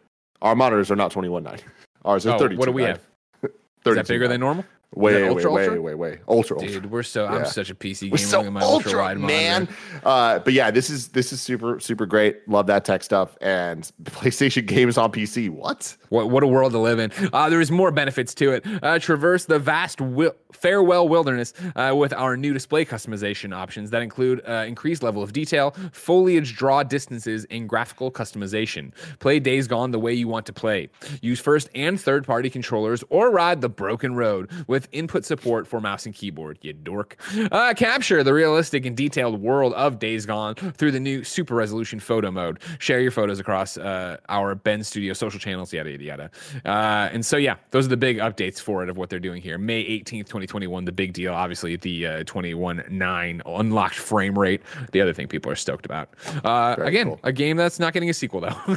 our 0.43 0.55
monitors 0.55 0.91
are 0.93 0.97
not 0.97 1.11
twenty 1.11 1.29
one 1.29 1.43
nine. 1.43 1.59
Ours 2.05 2.25
are 2.25 2.35
Oh, 2.35 2.39
thirty. 2.39 2.57
what 2.57 2.67
do 2.67 2.73
we 2.73 2.83
have? 2.85 3.01
Is 3.43 3.95
that 3.95 4.07
bigger 4.09 4.29
than 4.29 4.41
normal? 4.41 4.65
Way, 4.95 5.13
that 5.13 5.23
way, 5.23 5.29
ultra, 5.29 5.53
way, 5.53 5.65
ultra? 5.65 5.83
way, 5.83 5.95
way, 5.95 6.19
ultra, 6.27 6.57
ultra. 6.57 6.73
Dude, 6.73 6.91
we're 6.91 7.03
so 7.03 7.27
I'm 7.27 7.45
such 7.45 7.69
a 7.69 7.75
PC 7.75 8.03
gamer. 8.03 8.13
We're 8.13 8.19
so 8.19 8.51
my 8.51 8.61
ultra, 8.63 8.93
ultra 8.93 9.03
wide 9.03 9.19
man. 9.19 9.69
Uh, 10.03 10.39
but 10.39 10.55
yeah, 10.55 10.71
this 10.71 10.89
is 10.89 11.09
this 11.09 11.33
is 11.33 11.43
super 11.43 11.79
super 11.81 12.07
great. 12.07 12.49
Love 12.49 12.67
that 12.69 12.85
tech 12.85 13.03
stuff 13.03 13.37
and 13.43 13.91
PlayStation 14.05 14.65
games 14.65 14.97
on 14.97 15.13
PC. 15.13 15.51
What? 15.51 15.97
What, 16.09 16.31
what 16.31 16.43
a 16.43 16.47
world 16.47 16.73
to 16.73 16.79
live 16.79 16.99
in. 16.99 17.13
Uh, 17.33 17.51
there 17.51 17.61
is 17.61 17.71
more 17.71 17.91
benefits 17.91 18.35
to 18.37 18.53
it. 18.53 18.65
Uh, 18.83 18.99
traverse 18.99 19.45
the 19.45 19.59
vast 19.59 19.99
wi- 19.99 20.33
farewell 20.53 21.09
wilderness 21.09 21.53
uh, 21.75 21.93
with 21.97 22.13
our 22.13 22.37
new 22.37 22.53
display 22.53 22.85
customization 22.85 23.55
options 23.55 23.91
that 23.91 24.03
include 24.03 24.41
uh, 24.49 24.65
increased 24.67 25.03
level 25.03 25.23
of 25.23 25.33
detail, 25.33 25.75
foliage 25.93 26.57
draw 26.57 26.83
distances, 26.83 27.45
and 27.51 27.69
graphical 27.69 28.11
customization. 28.11 28.93
Play 29.19 29.41
Days 29.41 29.67
Gone 29.67 29.91
the 29.91 29.99
way 29.99 30.15
you 30.15 30.29
want 30.29 30.47
to 30.47 30.53
play. 30.53 30.89
Use 31.21 31.41
first 31.41 31.69
and 31.75 32.01
third 32.01 32.25
party 32.27 32.49
controllers 32.49 33.03
or 33.11 33.31
ride 33.31 33.61
the 33.61 33.69
broken 33.69 34.15
road 34.15 34.51
with 34.69 34.76
input 34.93 35.25
support 35.25 35.67
for 35.67 35.81
mouse 35.81 36.07
and 36.07 36.15
keyboard, 36.15 36.59
you 36.63 36.73
dork. 36.73 37.17
Uh, 37.53 37.75
capture 37.75 38.23
the 38.23 38.33
realistic 38.33 38.87
and 38.87 38.97
detailed 38.97 39.41
world 39.41 39.73
of 39.75 39.99
Days 39.99 40.27
Gone 40.27 40.55
through 40.55 40.93
the 40.93 41.01
new 41.01 41.25
super 41.25 41.55
resolution 41.55 42.01
photo 42.01 42.31
mode. 42.31 42.61
Share 42.79 43.01
your 43.01 43.11
photos 43.11 43.39
across 43.39 43.77
uh, 43.77 44.17
our 44.29 44.55
Bend 44.55 44.87
Studio 44.87 45.13
social 45.13 45.41
channels, 45.41 45.73
yada, 45.73 45.91
yada, 45.91 46.05
yada. 46.05 46.31
Uh, 46.65 47.09
and 47.13 47.25
so, 47.25 47.37
yeah, 47.37 47.57
those 47.71 47.87
are 47.87 47.91
the 47.91 47.97
big 47.97 48.19
updates 48.19 48.61
for 48.61 48.83
it 48.83 48.89
of 48.89 48.97
what 48.97 49.11
they're 49.11 49.19
doing 49.19 49.43
here. 49.43 49.59
May 49.59 49.85
18th, 49.85 50.27
2021, 50.27 50.85
the 50.85 50.93
big 50.93 51.13
deal. 51.13 51.33
Obviously, 51.33 51.77
the 51.77 52.07
uh, 52.07 52.25
21.9 52.25 53.43
unlocked 53.47 53.95
frame 53.95 54.39
rate. 54.39 54.63
The 54.93 55.01
other 55.01 55.13
thing 55.13 55.29
people 55.29 55.51
are 55.51 55.57
stoked 55.57 55.87
about. 55.87 56.11
Uh, 56.45 56.77
again, 56.79 57.17
a 57.25 57.33
game 57.33 57.57
that's 57.57 57.79
not 57.79 57.93
getting 57.93 58.11
a 58.11 58.15
sequel, 58.15 58.41
though. 58.41 58.77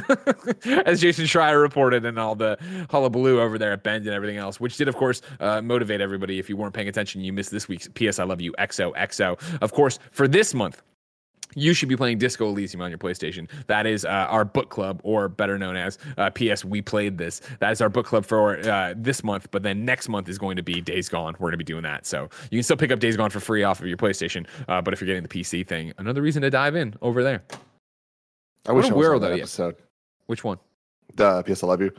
As 0.84 1.00
Jason 1.00 1.24
Schreier 1.24 1.60
reported 1.60 2.04
and 2.04 2.18
all 2.18 2.34
the 2.34 2.58
hullabaloo 2.90 3.40
over 3.40 3.58
there 3.58 3.72
at 3.72 3.82
Bend 3.82 4.06
and 4.06 4.14
everything 4.14 4.36
else, 4.36 4.60
which 4.60 4.76
did, 4.76 4.88
of 4.88 4.96
course, 4.96 5.22
uh, 5.40 5.60
motivate 5.90 6.00
everybody. 6.02 6.38
If 6.38 6.48
you 6.48 6.56
weren't 6.56 6.72
paying 6.74 6.88
attention, 6.88 7.20
you 7.22 7.32
missed 7.32 7.50
this 7.50 7.66
week's 7.68 7.88
PS 7.88 8.18
I 8.18 8.24
Love 8.24 8.40
You 8.40 8.52
XOXO. 8.58 9.40
Of 9.60 9.72
course, 9.72 9.98
for 10.12 10.28
this 10.28 10.54
month, 10.54 10.82
you 11.56 11.74
should 11.74 11.88
be 11.88 11.96
playing 11.96 12.18
Disco 12.18 12.46
Elysium 12.48 12.80
on 12.80 12.90
your 12.90 12.98
PlayStation. 12.98 13.48
That 13.66 13.84
is 13.84 14.04
uh, 14.04 14.08
our 14.08 14.44
book 14.44 14.70
club, 14.70 15.00
or 15.02 15.28
better 15.28 15.58
known 15.58 15.74
as 15.76 15.98
uh, 16.16 16.30
PS 16.30 16.64
We 16.64 16.80
Played 16.80 17.18
This. 17.18 17.40
That 17.58 17.72
is 17.72 17.80
our 17.80 17.88
book 17.88 18.06
club 18.06 18.24
for 18.24 18.60
uh, 18.70 18.94
this 18.96 19.24
month, 19.24 19.50
but 19.50 19.64
then 19.64 19.84
next 19.84 20.08
month 20.08 20.28
is 20.28 20.38
going 20.38 20.56
to 20.56 20.62
be 20.62 20.80
Days 20.80 21.08
Gone. 21.08 21.34
We're 21.40 21.48
going 21.48 21.52
to 21.52 21.56
be 21.58 21.64
doing 21.64 21.82
that. 21.82 22.06
So 22.06 22.28
you 22.52 22.58
can 22.58 22.62
still 22.62 22.76
pick 22.76 22.92
up 22.92 23.00
Days 23.00 23.16
Gone 23.16 23.30
for 23.30 23.40
free 23.40 23.64
off 23.64 23.80
of 23.80 23.88
your 23.88 23.96
PlayStation, 23.96 24.46
uh, 24.68 24.80
but 24.80 24.94
if 24.94 25.00
you're 25.00 25.06
getting 25.06 25.24
the 25.24 25.28
PC 25.28 25.66
thing, 25.66 25.92
another 25.98 26.22
reason 26.22 26.40
to 26.42 26.50
dive 26.50 26.76
in 26.76 26.94
over 27.02 27.24
there. 27.24 27.42
I 28.68 28.72
wish 28.72 28.84
What 28.84 28.92
a 28.92 28.94
I 28.94 28.98
was 28.98 29.08
on 29.08 29.20
that 29.22 29.32
episode. 29.32 29.76
Which 30.26 30.44
one? 30.44 30.58
The 31.16 31.42
PS 31.42 31.64
I 31.64 31.66
Love 31.66 31.80
You. 31.80 31.90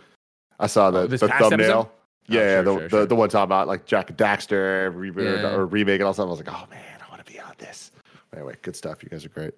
I 0.62 0.68
saw 0.68 0.92
the, 0.92 1.00
Oh, 1.00 1.08
the 1.08 1.18
thumbnail. 1.18 1.52
episode? 1.52 1.88
Yeah, 2.28 2.40
Oh, 2.40 2.44
sure, 2.44 2.64
the, 2.64 2.72
sure, 2.74 2.82
the, 2.82 2.90
sure. 2.90 3.06
the 3.08 3.16
one 3.16 3.30
talking 3.30 3.44
about 3.46 3.68
like 3.68 3.86
Jack 3.86 4.16
Daxter 4.18 4.94
reboot 4.96 5.42
Yeah. 5.42 5.54
or 5.56 5.66
remake 5.66 6.00
and 6.00 6.08
all 6.08 6.14
that. 6.14 6.22
I 6.22 6.26
was 6.26 6.40
like, 6.40 6.50
oh 6.52 6.68
man, 6.70 6.84
I 7.06 7.10
want 7.10 7.26
to 7.26 7.32
be 7.32 7.40
on 7.40 7.54
this. 7.58 7.92
Anyway, 8.34 8.56
good 8.62 8.76
stuff. 8.76 9.04
You 9.04 9.10
guys 9.10 9.26
are 9.26 9.30
great. 9.30 9.54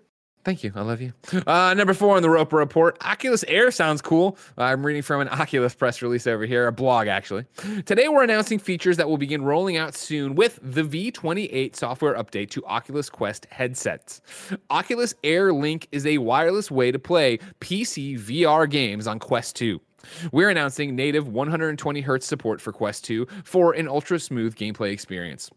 Thank 0.45 0.62
you. 0.65 0.73
I 0.76 0.82
love 0.82 0.99
you. 0.99 1.13
Uh, 1.47 1.73
number 1.73 1.93
four 1.93 2.17
on 2.17 2.21
the 2.21 2.30
Roper 2.30 2.58
Report 2.58 2.97
Oculus 3.02 3.45
Air 3.47 3.71
sounds 3.71 4.02
cool. 4.02 4.38
I'm 4.58 4.86
reading 4.86 5.02
from 5.02 5.21
an 5.21 5.30
Oculus 5.32 5.73
press 5.73 6.02
release 6.02 6.28
over 6.28 6.45
here, 6.45 6.67
a 6.67 6.71
blog 6.73 7.08
actually. 7.08 7.45
Today, 7.86 8.10
we're 8.10 8.23
announcing 8.26 8.60
features 8.60 8.97
that 8.97 9.08
will 9.08 9.17
begin 9.17 9.43
rolling 9.43 9.78
out 9.78 9.95
soon 9.95 10.36
with 10.36 10.60
the 10.62 10.82
V28 10.84 11.78
software 11.78 12.15
update 12.15 12.49
to 12.49 12.65
Oculus 12.65 13.10
Quest 13.10 13.47
headsets. 13.52 14.19
Oculus 14.69 15.13
Air 15.23 15.54
Link 15.54 15.88
is 15.93 16.06
a 16.06 16.17
wireless 16.17 16.69
way 16.69 16.91
to 16.91 16.99
play 16.99 17.38
PC 17.62 18.19
VR 18.19 18.69
games 18.69 19.08
on 19.08 19.19
Quest 19.19 19.56
2. 19.56 19.80
We're 20.31 20.49
announcing 20.49 20.95
native 20.95 21.27
120 21.27 22.03
Hz 22.03 22.23
support 22.23 22.61
for 22.61 22.71
Quest 22.71 23.03
2 23.05 23.27
for 23.43 23.73
an 23.73 23.87
ultra 23.87 24.19
smooth 24.19 24.55
gameplay 24.55 24.91
experience. 24.91 25.49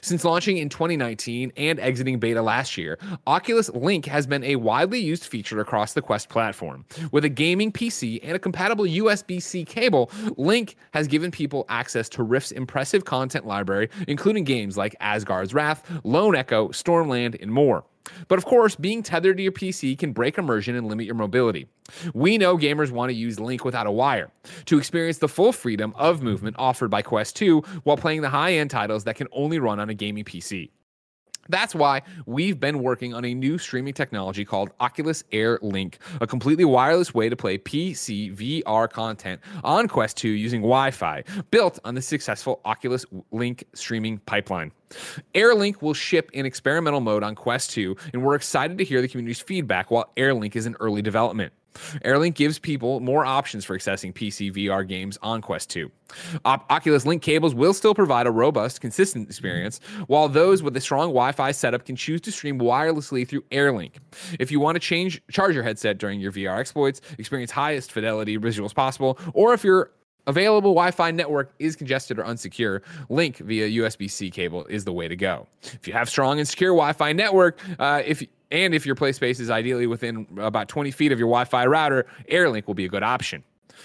Since 0.00 0.24
launching 0.24 0.58
in 0.58 0.68
2019 0.68 1.52
and 1.56 1.80
exiting 1.80 2.18
beta 2.18 2.42
last 2.42 2.76
year, 2.76 2.98
Oculus 3.26 3.68
Link 3.70 4.06
has 4.06 4.26
been 4.26 4.44
a 4.44 4.56
widely 4.56 5.00
used 5.00 5.24
feature 5.24 5.60
across 5.60 5.92
the 5.92 6.02
Quest 6.02 6.28
platform. 6.28 6.84
With 7.12 7.24
a 7.24 7.28
gaming 7.28 7.72
PC 7.72 8.20
and 8.22 8.36
a 8.36 8.38
compatible 8.38 8.84
USB 8.84 9.40
C 9.42 9.64
cable, 9.64 10.10
Link 10.36 10.76
has 10.92 11.06
given 11.06 11.30
people 11.30 11.64
access 11.68 12.08
to 12.10 12.22
Rift's 12.22 12.52
impressive 12.52 13.04
content 13.04 13.46
library, 13.46 13.88
including 14.08 14.44
games 14.44 14.76
like 14.76 14.96
Asgard's 15.00 15.54
Wrath, 15.54 15.88
Lone 16.04 16.34
Echo, 16.34 16.68
Stormland, 16.68 17.40
and 17.40 17.52
more. 17.52 17.84
But 18.28 18.38
of 18.38 18.44
course, 18.44 18.76
being 18.76 19.02
tethered 19.02 19.36
to 19.36 19.42
your 19.42 19.52
PC 19.52 19.98
can 19.98 20.12
break 20.12 20.38
immersion 20.38 20.74
and 20.74 20.86
limit 20.88 21.06
your 21.06 21.14
mobility. 21.14 21.68
We 22.14 22.38
know 22.38 22.56
gamers 22.56 22.90
want 22.90 23.10
to 23.10 23.14
use 23.14 23.40
Link 23.40 23.64
without 23.64 23.86
a 23.86 23.90
wire 23.90 24.30
to 24.66 24.78
experience 24.78 25.18
the 25.18 25.28
full 25.28 25.52
freedom 25.52 25.92
of 25.96 26.22
movement 26.22 26.56
offered 26.58 26.90
by 26.90 27.02
Quest 27.02 27.36
2 27.36 27.60
while 27.82 27.96
playing 27.96 28.22
the 28.22 28.28
high 28.28 28.54
end 28.54 28.70
titles 28.70 29.04
that 29.04 29.16
can 29.16 29.28
only 29.32 29.58
run 29.60 29.80
on 29.80 29.90
a 29.90 29.94
gaming 29.94 30.24
PC. 30.24 30.70
That's 31.48 31.74
why 31.74 32.02
we've 32.26 32.60
been 32.60 32.80
working 32.80 33.12
on 33.12 33.24
a 33.24 33.34
new 33.34 33.58
streaming 33.58 33.94
technology 33.94 34.44
called 34.44 34.70
Oculus 34.78 35.24
Air 35.32 35.58
Link, 35.62 35.98
a 36.20 36.26
completely 36.26 36.64
wireless 36.64 37.12
way 37.12 37.28
to 37.28 37.36
play 37.36 37.58
PC 37.58 38.36
VR 38.36 38.88
content 38.88 39.40
on 39.64 39.88
Quest 39.88 40.16
2 40.18 40.28
using 40.28 40.60
Wi 40.60 40.90
Fi, 40.92 41.24
built 41.50 41.78
on 41.84 41.94
the 41.94 42.02
successful 42.02 42.60
Oculus 42.64 43.04
Link 43.32 43.64
streaming 43.74 44.18
pipeline. 44.18 44.70
AirLink 45.34 45.82
will 45.82 45.94
ship 45.94 46.30
in 46.32 46.46
experimental 46.46 47.00
mode 47.00 47.22
on 47.22 47.34
Quest 47.34 47.70
2, 47.70 47.96
and 48.12 48.22
we're 48.22 48.34
excited 48.34 48.78
to 48.78 48.84
hear 48.84 49.00
the 49.00 49.08
community's 49.08 49.40
feedback 49.40 49.90
while 49.90 50.12
AirLink 50.16 50.56
is 50.56 50.66
in 50.66 50.76
early 50.78 51.02
development. 51.02 51.52
Airlink 52.04 52.34
gives 52.34 52.58
people 52.58 53.00
more 53.00 53.24
options 53.24 53.64
for 53.64 53.76
accessing 53.76 54.12
PC 54.12 54.52
VR 54.54 54.86
games 54.86 55.18
on 55.22 55.40
Quest 55.40 55.70
2. 55.70 55.90
Op- 56.44 56.70
Oculus 56.70 57.06
Link 57.06 57.22
cables 57.22 57.54
will 57.54 57.72
still 57.72 57.94
provide 57.94 58.26
a 58.26 58.30
robust, 58.30 58.80
consistent 58.80 59.28
experience, 59.28 59.80
while 60.06 60.28
those 60.28 60.62
with 60.62 60.76
a 60.76 60.80
strong 60.80 61.08
Wi 61.08 61.32
Fi 61.32 61.52
setup 61.52 61.84
can 61.84 61.96
choose 61.96 62.20
to 62.22 62.32
stream 62.32 62.58
wirelessly 62.58 63.26
through 63.26 63.42
Airlink. 63.52 63.92
If 64.38 64.50
you 64.50 64.60
want 64.60 64.76
to 64.76 64.80
change 64.80 65.22
charge 65.30 65.54
your 65.54 65.64
headset 65.64 65.98
during 65.98 66.20
your 66.20 66.32
VR 66.32 66.58
exploits, 66.58 67.00
experience 67.18 67.50
highest 67.50 67.92
fidelity 67.92 68.38
visuals 68.38 68.74
possible, 68.74 69.18
or 69.34 69.54
if 69.54 69.64
your 69.64 69.92
available 70.26 70.72
Wi-Fi 70.72 71.10
network 71.12 71.52
is 71.58 71.76
congested 71.76 72.18
or 72.18 72.24
unsecure, 72.24 72.82
Link 73.08 73.38
via 73.38 73.68
USB-C 73.82 74.30
cable 74.30 74.64
is 74.66 74.84
the 74.84 74.92
way 74.92 75.08
to 75.08 75.16
go. 75.16 75.46
If 75.62 75.86
you 75.86 75.92
have 75.92 76.08
strong 76.08 76.38
and 76.38 76.46
secure 76.48 76.72
Wi-Fi 76.72 77.12
network, 77.12 77.58
uh, 77.78 78.02
if 78.04 78.22
and 78.50 78.74
if 78.74 78.86
your 78.86 78.94
play 78.94 79.12
space 79.12 79.40
is 79.40 79.50
ideally 79.50 79.86
within 79.86 80.26
about 80.38 80.68
20 80.68 80.90
feet 80.90 81.12
of 81.12 81.18
your 81.18 81.28
Wi-Fi 81.28 81.66
router, 81.66 82.06
AirLink 82.30 82.66
will 82.66 82.74
be 82.74 82.84
a 82.84 82.88
good 82.88 83.02
option. 83.02 83.44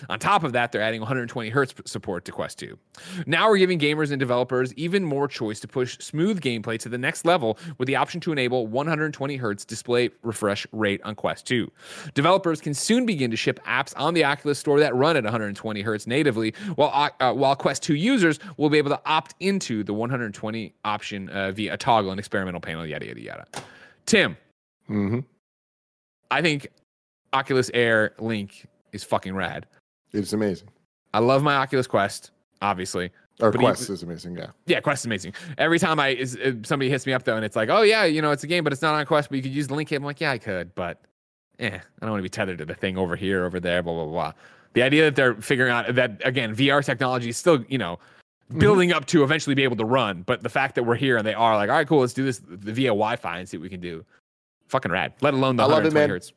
On 0.10 0.20
top 0.20 0.44
of 0.44 0.54
that, 0.54 0.72
they're 0.72 0.82
adding 0.82 1.02
120 1.02 1.50
hertz 1.50 1.74
support 1.86 2.26
to 2.26 2.32
Quest 2.32 2.60
2. 2.60 2.78
Now 3.26 3.50
we're 3.50 3.58
giving 3.58 3.80
gamers 3.80 4.12
and 4.12 4.20
developers 4.20 4.74
even 4.74 5.04
more 5.04 5.28
choice 5.28 5.60
to 5.62 5.68
push 5.68 5.98
smooth 6.00 6.42
gameplay 6.42 6.78
to 6.80 6.90
the 6.90 6.98
next 6.98 7.26
level 7.26 7.58
with 7.78 7.88
the 7.88 7.96
option 7.96 8.20
to 8.22 8.32
enable 8.32 8.68
120 8.68 9.38
hertz 9.38 9.66
display 9.66 10.10
refresh 10.22 10.68
rate 10.72 11.02
on 11.04 11.16
Quest 11.16 11.48
2. 11.48 11.72
Developers 12.14 12.62
can 12.62 12.74
soon 12.74 13.06
begin 13.06 13.32
to 13.32 13.38
ship 13.38 13.60
apps 13.66 13.94
on 13.98 14.14
the 14.14 14.24
Oculus 14.24 14.60
Store 14.60 14.80
that 14.80 14.96
run 14.96 15.18
at 15.18 15.24
120 15.24 15.82
hertz 15.82 16.08
natively, 16.08 16.54
while 16.76 17.12
uh, 17.20 17.34
while 17.34 17.56
Quest 17.56 17.84
2 17.84 17.96
users 17.96 18.40
will 18.58 18.70
be 18.70 18.78
able 18.78 18.90
to 18.90 19.02
opt 19.06 19.36
into 19.40 19.84
the 19.84 19.94
120 19.94 20.74
option 20.84 21.30
uh, 21.30 21.52
via 21.52 21.74
a 21.74 21.78
toggle 21.78 22.12
and 22.12 22.20
experimental 22.20 22.62
panel. 22.62 22.86
Yada 22.86 23.06
yada 23.06 23.22
yada. 23.22 23.46
Tim, 24.06 24.38
Mm-hmm. 24.90 25.20
I 26.32 26.42
think 26.42 26.68
Oculus 27.34 27.70
Air 27.74 28.14
Link 28.20 28.66
is 28.92 29.04
fucking 29.04 29.36
rad. 29.36 29.66
It's 30.14 30.34
amazing. 30.34 30.70
I 31.14 31.20
love 31.20 31.44
my 31.44 31.56
Oculus 31.56 31.88
Quest, 31.88 32.32
obviously. 32.62 33.12
Or 33.42 33.52
but 33.52 33.60
Quest 33.60 33.84
even- 33.84 33.94
is 33.96 34.04
amazing. 34.04 34.38
Yeah. 34.38 34.48
yeah, 34.66 34.80
Quest 34.80 35.02
is 35.02 35.06
amazing. 35.06 35.34
Every 35.58 35.78
time 35.80 36.00
I 36.00 36.10
is, 36.10 36.38
somebody 36.64 36.90
hits 36.90 37.06
me 37.06 37.14
up 37.14 37.24
though, 37.24 37.36
and 37.36 37.44
it's 37.44 37.56
like, 37.56 37.70
oh 37.70 37.82
yeah, 37.82 38.06
you 38.06 38.22
know, 38.22 38.32
it's 38.32 38.44
a 38.44 38.48
game, 38.48 38.64
but 38.64 38.72
it's 38.72 38.82
not 38.82 38.96
on 38.96 39.06
Quest, 39.06 39.30
but 39.30 39.36
you 39.36 39.42
could 39.42 39.52
use 39.54 39.68
the 39.68 39.76
link. 39.76 39.92
I'm 39.92 40.04
like, 40.04 40.22
yeah, 40.22 40.32
I 40.32 40.38
could, 40.38 40.74
but 40.76 41.02
eh, 41.60 41.68
I 41.78 41.80
don't 42.02 42.12
want 42.12 42.20
to 42.20 42.24
be 42.24 42.30
tethered 42.30 42.58
to 42.60 42.66
the 42.66 42.76
thing 42.76 42.98
over 42.98 43.16
here, 43.18 43.44
over 43.46 43.60
there, 43.60 43.84
blah 43.84 43.94
blah 43.94 44.06
blah. 44.06 44.32
The 44.74 44.84
idea 44.84 45.04
that 45.06 45.16
they're 45.16 45.36
figuring 45.36 45.72
out 45.72 45.94
that 45.96 46.22
again, 46.26 46.56
VR 46.56 46.84
technology 46.84 47.30
is 47.30 47.38
still, 47.38 47.64
you 47.68 47.78
know, 47.78 48.00
Mm-hmm. 48.52 48.60
building 48.60 48.92
up 48.94 49.06
to 49.08 49.24
eventually 49.24 49.56
be 49.56 49.64
able 49.64 49.76
to 49.78 49.86
run, 49.86 50.22
but 50.22 50.44
the 50.44 50.50
fact 50.50 50.76
that 50.76 50.84
we're 50.84 50.94
here 50.94 51.18
and 51.18 51.26
they 51.26 51.34
are 51.34 51.56
like, 51.56 51.68
all 51.68 51.76
right, 51.78 51.88
cool, 51.88 52.02
let's 52.02 52.14
do 52.14 52.24
this 52.24 52.38
via 52.46 52.90
Wi-Fi 52.90 53.40
and 53.40 53.50
see 53.50 53.58
what 53.58 53.64
we 53.64 53.70
can 53.70 53.80
do. 53.82 54.06
Fucking 54.68 54.92
rad. 54.92 55.14
Let 55.22 55.34
alone 55.34 55.56
the 55.56 55.64
I 55.64 55.68
love 55.68 55.86
it, 55.86 55.94
man. 55.94 56.10
hertz. 56.10 56.34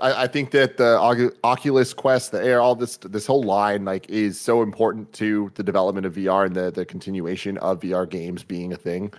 I, 0.00 0.24
I 0.24 0.26
think 0.26 0.50
that 0.52 0.76
the 0.76 1.32
Oculus 1.44 1.92
Quest, 1.92 2.32
the 2.32 2.42
Air, 2.42 2.60
all 2.60 2.74
this 2.74 2.96
this 2.98 3.26
whole 3.26 3.42
line 3.42 3.84
like 3.84 4.08
is 4.08 4.40
so 4.40 4.62
important 4.62 5.12
to 5.14 5.50
the 5.54 5.62
development 5.62 6.06
of 6.06 6.14
VR 6.14 6.46
and 6.46 6.54
the 6.54 6.70
the 6.70 6.84
continuation 6.84 7.58
of 7.58 7.80
VR 7.80 8.08
games 8.08 8.42
being 8.42 8.72
a 8.72 8.76
thing. 8.76 9.12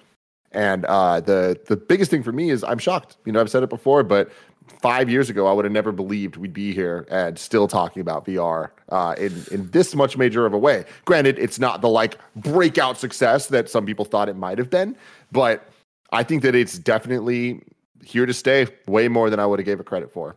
And 0.52 0.86
uh, 0.86 1.20
the 1.20 1.60
the 1.68 1.78
biggest 1.78 2.10
thing 2.10 2.24
for 2.24 2.32
me 2.32 2.50
is 2.50 2.64
I'm 2.64 2.80
shocked. 2.80 3.18
You 3.26 3.32
know, 3.32 3.42
I've 3.42 3.52
said 3.52 3.64
it 3.64 3.70
before, 3.70 4.04
but 4.04 4.32
five 4.82 5.10
years 5.10 5.30
ago, 5.30 5.48
I 5.48 5.54
would 5.54 5.66
have 5.66 5.72
never 5.72 5.92
believed 5.92 6.38
we'd 6.38 6.54
be 6.54 6.74
here 6.74 7.08
and 7.10 7.38
still 7.38 7.68
talking 7.68 8.02
about 8.02 8.26
VR 8.26 8.72
uh, 8.90 9.16
in 9.18 9.44
in 9.52 9.70
this 9.72 9.96
much 9.96 10.18
major 10.18 10.46
of 10.46 10.54
a 10.54 10.58
way. 10.58 10.86
Granted, 11.06 11.38
it's 11.38 11.60
not 11.60 11.82
the 11.82 11.90
like 11.90 12.18
breakout 12.36 12.98
success 12.98 13.48
that 13.48 13.70
some 13.70 13.86
people 13.86 14.06
thought 14.06 14.30
it 14.30 14.36
might 14.36 14.58
have 14.58 14.70
been, 14.70 14.96
but 15.32 15.68
I 16.12 16.24
think 16.24 16.42
that 16.44 16.56
it's 16.56 16.80
definitely 16.80 17.62
here 18.04 18.26
to 18.26 18.34
stay. 18.34 18.68
Way 18.88 19.08
more 19.08 19.30
than 19.30 19.40
I 19.40 19.46
would 19.46 19.60
have 19.60 19.66
gave 19.66 19.80
it 19.80 19.86
credit 19.86 20.12
for. 20.12 20.36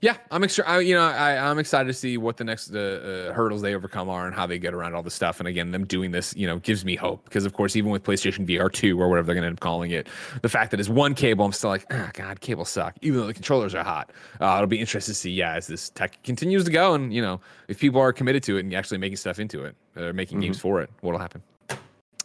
Yeah, 0.00 0.16
I'm 0.30 0.44
extra. 0.44 0.66
I, 0.66 0.80
you 0.80 0.94
know, 0.94 1.02
I, 1.02 1.36
I'm 1.50 1.58
excited 1.58 1.86
to 1.86 1.94
see 1.94 2.18
what 2.18 2.36
the 2.36 2.44
next 2.44 2.74
uh, 2.74 2.78
uh, 2.78 3.32
hurdles 3.32 3.62
they 3.62 3.74
overcome 3.74 4.10
are 4.10 4.26
and 4.26 4.34
how 4.34 4.46
they 4.46 4.58
get 4.58 4.74
around 4.74 4.94
all 4.94 5.02
this 5.02 5.14
stuff. 5.14 5.38
And 5.38 5.48
again, 5.48 5.70
them 5.70 5.86
doing 5.86 6.10
this, 6.10 6.34
you 6.36 6.46
know, 6.46 6.58
gives 6.58 6.84
me 6.84 6.96
hope 6.96 7.24
because, 7.24 7.46
of 7.46 7.54
course, 7.54 7.74
even 7.74 7.90
with 7.90 8.02
PlayStation 8.02 8.46
VR 8.46 8.70
two 8.70 9.00
or 9.00 9.08
whatever 9.08 9.26
they're 9.26 9.34
going 9.34 9.42
to 9.42 9.48
end 9.48 9.56
up 9.56 9.60
calling 9.60 9.90
it, 9.90 10.08
the 10.42 10.48
fact 10.48 10.70
that 10.70 10.80
it's 10.80 10.88
one 10.88 11.14
cable, 11.14 11.44
I'm 11.44 11.52
still 11.52 11.70
like, 11.70 11.86
oh, 11.90 12.10
God, 12.12 12.40
cables 12.40 12.68
suck. 12.68 12.94
Even 13.00 13.20
though 13.20 13.26
the 13.26 13.34
controllers 13.34 13.74
are 13.74 13.84
hot, 13.84 14.10
uh, 14.40 14.54
it'll 14.56 14.66
be 14.66 14.80
interesting 14.80 15.12
to 15.12 15.18
see. 15.18 15.30
Yeah, 15.30 15.54
as 15.54 15.66
this 15.66 15.88
tech 15.90 16.22
continues 16.22 16.64
to 16.64 16.70
go, 16.70 16.94
and 16.94 17.12
you 17.12 17.22
know, 17.22 17.40
if 17.68 17.78
people 17.78 18.00
are 18.00 18.12
committed 18.12 18.42
to 18.44 18.58
it 18.58 18.60
and 18.60 18.74
actually 18.74 18.98
making 18.98 19.16
stuff 19.16 19.38
into 19.38 19.64
it, 19.64 19.74
or 19.96 20.12
making 20.12 20.40
games 20.40 20.58
for 20.58 20.82
it, 20.82 20.90
what'll 21.00 21.20
happen? 21.20 21.42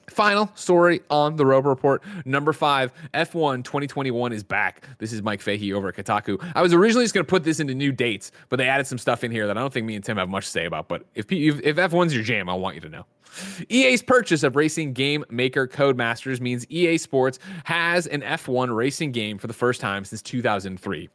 Final 0.10 0.52
story 0.56 1.02
on 1.10 1.36
the 1.36 1.46
Roper 1.46 1.70
Report. 1.70 2.04
Number 2.26 2.54
five, 2.54 2.92
F1 3.14 3.64
2021 3.64 4.34
is 4.34 4.44
back. 4.44 4.88
This 4.98 5.14
is 5.14 5.22
Mike 5.22 5.42
Fahey 5.42 5.74
over 5.74 5.90
at 5.90 5.96
Kotaku. 5.96 6.44
I 6.56 6.62
was 6.62 6.74
originally 6.74 7.06
just 7.06 7.14
going 7.14 7.26
to 7.26 7.30
put 7.30 7.44
this 7.44 7.60
into 7.60 7.76
new 7.76 7.92
dates, 7.92 8.32
but 8.50 8.58
they 8.58 8.68
added 8.68 8.88
some 8.88 8.98
stuff 8.98 9.24
in 9.24 9.32
here 9.32 9.48
that 9.48 9.58
I 9.58 9.62
don't 9.62 9.74
think 9.74 9.86
me 9.86 9.96
and 9.96 10.04
Tim 10.04 10.18
have 10.18 10.30
much 10.30 10.46
to 10.46 10.52
say 10.52 10.66
about. 10.66 10.88
But 10.88 11.06
if, 11.16 11.32
if, 11.32 11.62
if 11.62 11.76
F1's 11.78 12.14
your 12.14 12.24
jam, 12.24 12.50
I 12.50 12.54
want 12.54 12.76
you 12.76 12.82
to 12.82 12.90
know. 12.90 13.06
EA's 13.70 14.02
purchase 14.02 14.44
of 14.44 14.56
racing 14.56 14.94
game 14.94 15.24
maker 15.30 15.68
Codemasters 15.68 16.40
means 16.40 16.66
EA 16.70 16.98
Sports 16.98 17.40
has 17.64 18.08
an 18.08 18.22
F1 18.22 18.76
racing 18.76 19.12
game 19.12 19.38
for 19.38 19.48
the 19.48 19.54
first 19.54 19.82
time 19.82 20.06
since 20.06 20.22
2003. 20.22 21.10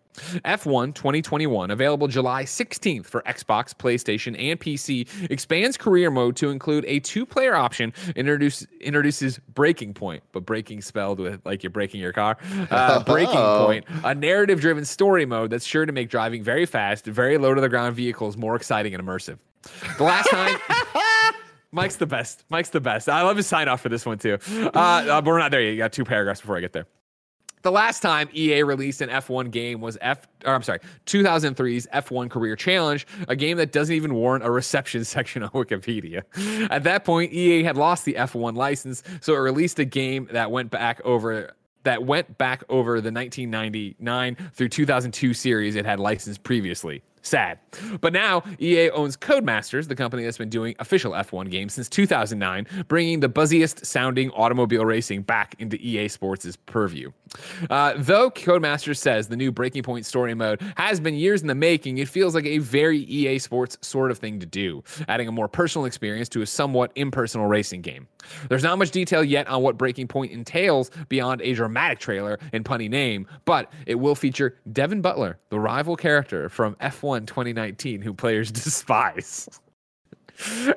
F1 0.44 0.94
2021, 0.94 1.70
available 1.70 2.06
July 2.06 2.44
16th 2.44 3.06
for 3.06 3.22
Xbox, 3.22 3.74
PlayStation, 3.74 4.40
and 4.40 4.60
PC, 4.60 5.08
expands 5.30 5.76
career 5.76 6.10
mode 6.10 6.36
to 6.36 6.50
include 6.50 6.84
a 6.86 7.00
two-player 7.00 7.54
option. 7.54 7.92
Introduce, 8.14 8.66
introduces 8.80 9.38
Breaking 9.54 9.92
Point, 9.92 10.22
but 10.32 10.46
breaking 10.46 10.82
spelled 10.82 11.18
with 11.18 11.40
like 11.44 11.62
you're 11.62 11.70
breaking 11.70 12.00
your 12.00 12.12
car. 12.12 12.38
Uh, 12.70 13.02
breaking 13.04 13.34
Oh. 13.34 13.66
Point, 13.66 13.84
a 14.04 14.14
narrative-driven 14.14 14.84
story 14.84 15.26
mode 15.26 15.50
that's 15.50 15.66
sure 15.66 15.84
to 15.84 15.92
make 15.92 16.08
driving 16.08 16.42
very 16.42 16.66
fast, 16.66 17.06
very 17.06 17.36
low-to-the-ground 17.36 17.96
vehicles 17.96 18.36
more 18.36 18.54
exciting 18.54 18.94
and 18.94 19.04
immersive. 19.04 19.38
The 19.98 20.04
last 20.04 20.28
time. 20.30 20.58
Mike's 21.74 21.96
the 21.96 22.06
best. 22.06 22.44
Mike's 22.48 22.70
the 22.70 22.80
best. 22.80 23.08
I 23.08 23.22
love 23.22 23.36
his 23.36 23.46
sign 23.46 23.68
off 23.68 23.80
for 23.80 23.88
this 23.88 24.06
one 24.06 24.18
too. 24.18 24.38
Uh, 24.48 24.68
uh, 24.78 25.20
but 25.20 25.26
we're 25.26 25.38
not 25.38 25.50
there 25.50 25.60
yet. 25.60 25.72
You 25.72 25.78
got 25.78 25.92
two 25.92 26.04
paragraphs 26.04 26.40
before 26.40 26.56
I 26.56 26.60
get 26.60 26.72
there. 26.72 26.86
The 27.62 27.72
last 27.72 28.00
time 28.00 28.28
EA 28.34 28.62
released 28.62 29.00
an 29.00 29.08
F1 29.08 29.50
game 29.50 29.80
was 29.80 29.96
F, 30.02 30.28
or 30.44 30.54
I'm 30.54 30.62
sorry, 30.62 30.80
2003's 31.06 31.86
F1 31.94 32.28
Career 32.28 32.56
Challenge, 32.56 33.06
a 33.26 33.34
game 33.34 33.56
that 33.56 33.72
doesn't 33.72 33.94
even 33.94 34.14
warrant 34.14 34.44
a 34.44 34.50
reception 34.50 35.02
section 35.04 35.42
on 35.42 35.48
Wikipedia. 35.50 36.22
At 36.70 36.84
that 36.84 37.06
point, 37.06 37.32
EA 37.32 37.62
had 37.62 37.78
lost 37.78 38.04
the 38.04 38.14
F1 38.14 38.54
license, 38.54 39.02
so 39.22 39.34
it 39.34 39.38
released 39.38 39.78
a 39.78 39.86
game 39.86 40.28
that 40.32 40.50
went 40.50 40.70
back 40.70 41.00
over 41.04 41.54
that 41.84 42.04
went 42.04 42.38
back 42.38 42.64
over 42.68 43.00
the 43.00 43.12
1999 43.12 44.36
through 44.54 44.68
2002 44.68 45.34
series 45.34 45.74
it 45.74 45.84
had 45.84 46.00
licensed 46.00 46.42
previously. 46.42 47.02
Sad. 47.24 47.58
But 48.02 48.12
now 48.12 48.44
EA 48.60 48.90
owns 48.90 49.16
Codemasters, 49.16 49.88
the 49.88 49.96
company 49.96 50.24
that's 50.24 50.36
been 50.36 50.50
doing 50.50 50.74
official 50.78 51.12
F1 51.12 51.50
games 51.50 51.72
since 51.72 51.88
2009, 51.88 52.66
bringing 52.86 53.20
the 53.20 53.30
buzziest 53.30 53.86
sounding 53.86 54.30
automobile 54.32 54.84
racing 54.84 55.22
back 55.22 55.56
into 55.58 55.78
EA 55.80 56.08
Sports' 56.08 56.56
purview. 56.66 57.10
Uh, 57.70 57.94
though 57.96 58.30
Codemasters 58.30 58.98
says 58.98 59.28
the 59.28 59.36
new 59.36 59.52
Breaking 59.52 59.82
Point 59.82 60.06
story 60.06 60.34
mode 60.34 60.60
has 60.76 61.00
been 61.00 61.14
years 61.14 61.42
in 61.42 61.48
the 61.48 61.54
making, 61.54 61.98
it 61.98 62.08
feels 62.08 62.34
like 62.34 62.46
a 62.46 62.58
very 62.58 62.98
EA 63.00 63.38
Sports 63.38 63.76
sort 63.80 64.10
of 64.10 64.18
thing 64.18 64.40
to 64.40 64.46
do, 64.46 64.82
adding 65.08 65.28
a 65.28 65.32
more 65.32 65.48
personal 65.48 65.84
experience 65.84 66.28
to 66.30 66.42
a 66.42 66.46
somewhat 66.46 66.92
impersonal 66.94 67.46
racing 67.46 67.82
game. 67.82 68.06
There's 68.48 68.62
not 68.62 68.78
much 68.78 68.90
detail 68.90 69.22
yet 69.22 69.46
on 69.48 69.62
what 69.62 69.76
Breaking 69.76 70.08
Point 70.08 70.32
entails 70.32 70.90
beyond 71.08 71.42
a 71.42 71.52
dramatic 71.54 71.98
trailer 71.98 72.38
and 72.52 72.64
punny 72.64 72.88
name, 72.88 73.26
but 73.44 73.72
it 73.86 73.96
will 73.96 74.14
feature 74.14 74.56
Devon 74.72 75.00
Butler, 75.00 75.38
the 75.50 75.60
rival 75.60 75.96
character 75.96 76.48
from 76.48 76.74
F1 76.76 77.26
2019 77.26 78.00
who 78.02 78.14
players 78.14 78.50
despise. 78.64 79.48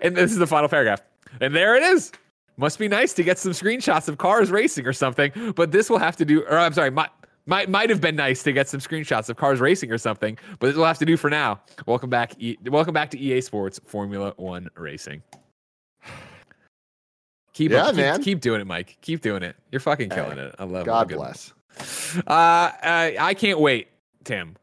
and 0.01 0.15
this 0.15 0.31
is 0.31 0.37
the 0.37 0.47
final 0.47 0.69
paragraph. 0.69 1.01
And 1.41 1.55
there 1.55 1.75
it 1.75 1.83
is. 1.83 2.11
Must 2.57 2.79
be 2.79 2.87
nice 2.87 3.13
to 3.13 3.23
get 3.23 3.37
some 3.37 3.51
screenshots 3.51 4.07
of 4.07 4.17
cars 4.17 4.49
racing 4.49 4.87
or 4.87 4.93
something, 4.93 5.31
but 5.55 5.71
this 5.71 5.89
will 5.89 5.99
have 5.99 6.15
to 6.17 6.25
do, 6.25 6.41
or 6.43 6.57
I'm 6.57 6.73
sorry, 6.73 6.89
might, 6.89 7.11
might, 7.45 7.69
might 7.69 7.89
have 7.91 8.01
been 8.01 8.15
nice 8.15 8.41
to 8.43 8.51
get 8.51 8.67
some 8.67 8.79
screenshots 8.79 9.29
of 9.29 9.37
cars 9.37 9.59
racing 9.59 9.91
or 9.91 9.99
something, 9.99 10.37
but 10.57 10.67
this 10.67 10.75
will 10.75 10.85
have 10.85 10.97
to 10.97 11.05
do 11.05 11.17
for 11.17 11.29
now. 11.29 11.59
Welcome 11.85 12.09
back, 12.09 12.33
e- 12.39 12.57
welcome 12.65 12.93
back 12.95 13.11
to 13.11 13.19
EA 13.19 13.41
Sports 13.41 13.79
Formula 13.85 14.33
One 14.37 14.69
Racing. 14.75 15.21
Keep 17.53 17.71
Yeah, 17.71 17.85
up, 17.87 17.95
man. 17.95 18.21
keep 18.21 18.39
doing 18.41 18.61
it, 18.61 18.67
Mike. 18.67 18.97
Keep 19.01 19.21
doing 19.21 19.41
it. 19.41 19.55
You're 19.71 19.79
fucking 19.79 20.09
killing 20.09 20.37
it. 20.37 20.53
I 20.59 20.63
love 20.63 20.81
it. 20.83 20.85
God 20.85 21.09
bless. 21.09 21.53
Uh, 22.19 22.21
I, 22.27 23.15
I 23.19 23.33
can't 23.33 23.59
wait, 23.59 23.87
Tim, 24.23 24.55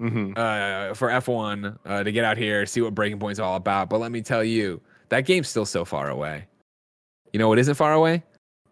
Mm-hmm. 0.00 0.32
uh, 0.36 0.94
for 0.94 1.08
F1 1.08 1.76
uh, 1.84 2.04
to 2.04 2.12
get 2.12 2.24
out 2.24 2.36
here, 2.38 2.64
see 2.66 2.80
what 2.80 2.94
Breaking 2.94 3.18
Point's 3.18 3.40
all 3.40 3.56
about. 3.56 3.90
But 3.90 3.98
let 4.00 4.12
me 4.12 4.22
tell 4.22 4.44
you, 4.44 4.80
that 5.08 5.22
game's 5.26 5.48
still 5.48 5.66
so 5.66 5.84
far 5.84 6.08
away. 6.08 6.46
You 7.32 7.38
know 7.38 7.48
what 7.48 7.58
isn't 7.58 7.74
far 7.74 7.92
away? 7.92 8.22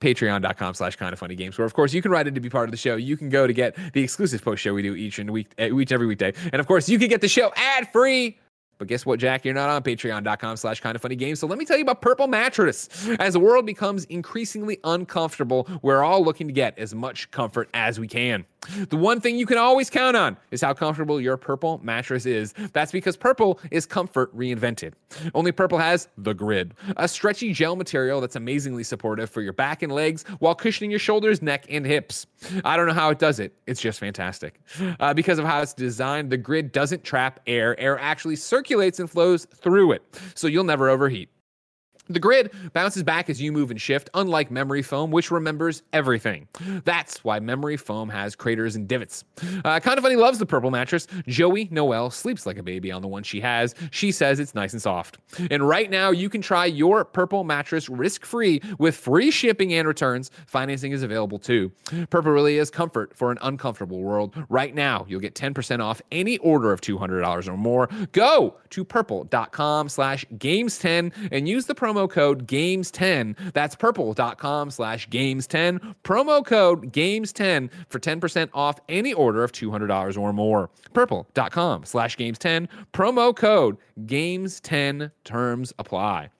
Patreon.com 0.00 0.74
slash 0.74 0.96
kind 0.96 1.12
of 1.12 1.18
funny 1.18 1.34
games, 1.34 1.56
where 1.56 1.64
of 1.64 1.72
course 1.72 1.94
you 1.94 2.02
can 2.02 2.10
write 2.10 2.26
in 2.26 2.34
to 2.34 2.40
be 2.40 2.50
part 2.50 2.66
of 2.66 2.70
the 2.70 2.76
show. 2.76 2.96
You 2.96 3.16
can 3.16 3.30
go 3.30 3.46
to 3.46 3.52
get 3.52 3.76
the 3.94 4.02
exclusive 4.02 4.42
post 4.42 4.62
show 4.62 4.74
we 4.74 4.82
do 4.82 4.94
each 4.94 5.18
and 5.18 5.30
week, 5.30 5.52
uh, 5.58 5.74
each 5.78 5.90
every 5.92 6.06
weekday. 6.06 6.32
And 6.52 6.60
of 6.60 6.66
course, 6.66 6.88
you 6.88 6.98
can 6.98 7.08
get 7.08 7.20
the 7.20 7.28
show 7.28 7.52
ad 7.56 7.90
free. 7.92 8.38
But 8.78 8.88
guess 8.88 9.06
what, 9.06 9.18
Jack? 9.18 9.46
You're 9.46 9.54
not 9.54 9.70
on 9.70 9.82
patreon.com 9.82 10.56
slash 10.58 10.80
kind 10.80 10.94
of 10.94 11.00
funny 11.00 11.16
games. 11.16 11.40
So 11.40 11.46
let 11.46 11.58
me 11.58 11.64
tell 11.64 11.78
you 11.78 11.82
about 11.82 12.02
Purple 12.02 12.26
Mattress. 12.26 13.08
As 13.18 13.32
the 13.32 13.40
world 13.40 13.64
becomes 13.64 14.04
increasingly 14.04 14.78
uncomfortable, 14.84 15.66
we're 15.80 16.02
all 16.02 16.22
looking 16.22 16.46
to 16.46 16.52
get 16.52 16.78
as 16.78 16.94
much 16.94 17.30
comfort 17.30 17.70
as 17.72 17.98
we 17.98 18.06
can. 18.06 18.44
The 18.88 18.96
one 18.96 19.20
thing 19.20 19.36
you 19.36 19.46
can 19.46 19.58
always 19.58 19.90
count 19.90 20.16
on 20.16 20.36
is 20.50 20.60
how 20.60 20.74
comfortable 20.74 21.20
your 21.20 21.36
Purple 21.36 21.80
mattress 21.82 22.26
is. 22.26 22.54
That's 22.72 22.92
because 22.92 23.16
Purple 23.16 23.60
is 23.70 23.86
comfort 23.86 24.36
reinvented. 24.36 24.92
Only 25.34 25.52
Purple 25.52 25.78
has 25.78 26.08
the 26.18 26.34
grid, 26.34 26.74
a 26.96 27.08
stretchy 27.08 27.52
gel 27.52 27.76
material 27.76 28.20
that's 28.20 28.36
amazingly 28.36 28.84
supportive 28.84 29.30
for 29.30 29.40
your 29.40 29.52
back 29.52 29.82
and 29.82 29.92
legs 29.92 30.24
while 30.38 30.54
cushioning 30.54 30.90
your 30.90 31.00
shoulders, 31.00 31.42
neck, 31.42 31.66
and 31.70 31.86
hips. 31.86 32.26
I 32.64 32.76
don't 32.76 32.86
know 32.86 32.94
how 32.94 33.10
it 33.10 33.18
does 33.18 33.40
it. 33.40 33.54
It's 33.66 33.80
just 33.80 34.00
fantastic. 34.00 34.60
Uh, 35.00 35.14
because 35.14 35.38
of 35.38 35.44
how 35.44 35.60
it's 35.62 35.74
designed, 35.74 36.30
the 36.30 36.36
grid 36.36 36.72
doesn't 36.72 37.04
trap 37.04 37.40
air. 37.46 37.78
Air 37.78 37.98
actually 37.98 38.36
circulates 38.36 39.00
and 39.00 39.10
flows 39.10 39.46
through 39.46 39.92
it, 39.92 40.02
so 40.34 40.46
you'll 40.46 40.64
never 40.64 40.88
overheat. 40.88 41.28
The 42.08 42.20
grid 42.20 42.52
bounces 42.72 43.02
back 43.02 43.28
as 43.28 43.40
you 43.40 43.50
move 43.50 43.70
and 43.70 43.80
shift, 43.80 44.10
unlike 44.14 44.50
memory 44.50 44.82
foam, 44.82 45.10
which 45.10 45.30
remembers 45.30 45.82
everything. 45.92 46.46
That's 46.84 47.24
why 47.24 47.40
memory 47.40 47.76
foam 47.76 48.08
has 48.10 48.36
craters 48.36 48.76
and 48.76 48.86
divots. 48.86 49.24
Uh, 49.64 49.80
kind 49.80 49.98
of 49.98 50.04
funny 50.04 50.14
loves 50.16 50.38
the 50.38 50.46
purple 50.46 50.70
mattress. 50.70 51.08
Joey 51.26 51.68
Noel 51.72 52.10
sleeps 52.10 52.46
like 52.46 52.58
a 52.58 52.62
baby 52.62 52.92
on 52.92 53.02
the 53.02 53.08
one 53.08 53.24
she 53.24 53.40
has. 53.40 53.74
She 53.90 54.12
says 54.12 54.38
it's 54.38 54.54
nice 54.54 54.72
and 54.72 54.80
soft. 54.80 55.18
And 55.50 55.66
right 55.66 55.90
now, 55.90 56.10
you 56.10 56.28
can 56.28 56.42
try 56.42 56.66
your 56.66 57.04
purple 57.04 57.42
mattress 57.42 57.88
risk 57.88 58.24
free 58.24 58.60
with 58.78 58.96
free 58.96 59.30
shipping 59.32 59.74
and 59.74 59.88
returns. 59.88 60.30
Financing 60.46 60.92
is 60.92 61.02
available 61.02 61.38
too. 61.38 61.72
Purple 62.10 62.30
really 62.30 62.58
is 62.58 62.70
comfort 62.70 63.16
for 63.16 63.32
an 63.32 63.38
uncomfortable 63.42 64.00
world. 64.00 64.34
Right 64.48 64.74
now, 64.74 65.04
you'll 65.08 65.20
get 65.20 65.34
10% 65.34 65.82
off 65.82 66.00
any 66.12 66.38
order 66.38 66.72
of 66.72 66.80
$200 66.80 67.48
or 67.48 67.56
more. 67.56 67.88
Go 68.12 68.54
to 68.70 68.84
purple.com 68.84 69.88
slash 69.88 70.24
games10 70.36 71.12
and 71.32 71.48
use 71.48 71.66
the 71.66 71.74
promo 71.74 71.95
code 72.10 72.46
games10 72.46 73.52
that's 73.52 73.74
purple.com 73.74 74.70
slash 74.70 75.08
games10 75.08 75.94
promo 76.04 76.44
code 76.44 76.92
games10 76.92 77.70
for 77.88 77.98
10% 77.98 78.48
off 78.52 78.78
any 78.88 79.12
order 79.14 79.42
of 79.42 79.52
$200 79.52 80.18
or 80.18 80.32
more. 80.32 80.68
purple.com 80.92 81.84
slash 81.84 82.16
games10 82.16 82.68
promo 82.92 83.34
code 83.34 83.76
games10 84.04 85.10
terms 85.24 85.72
apply 85.78 86.30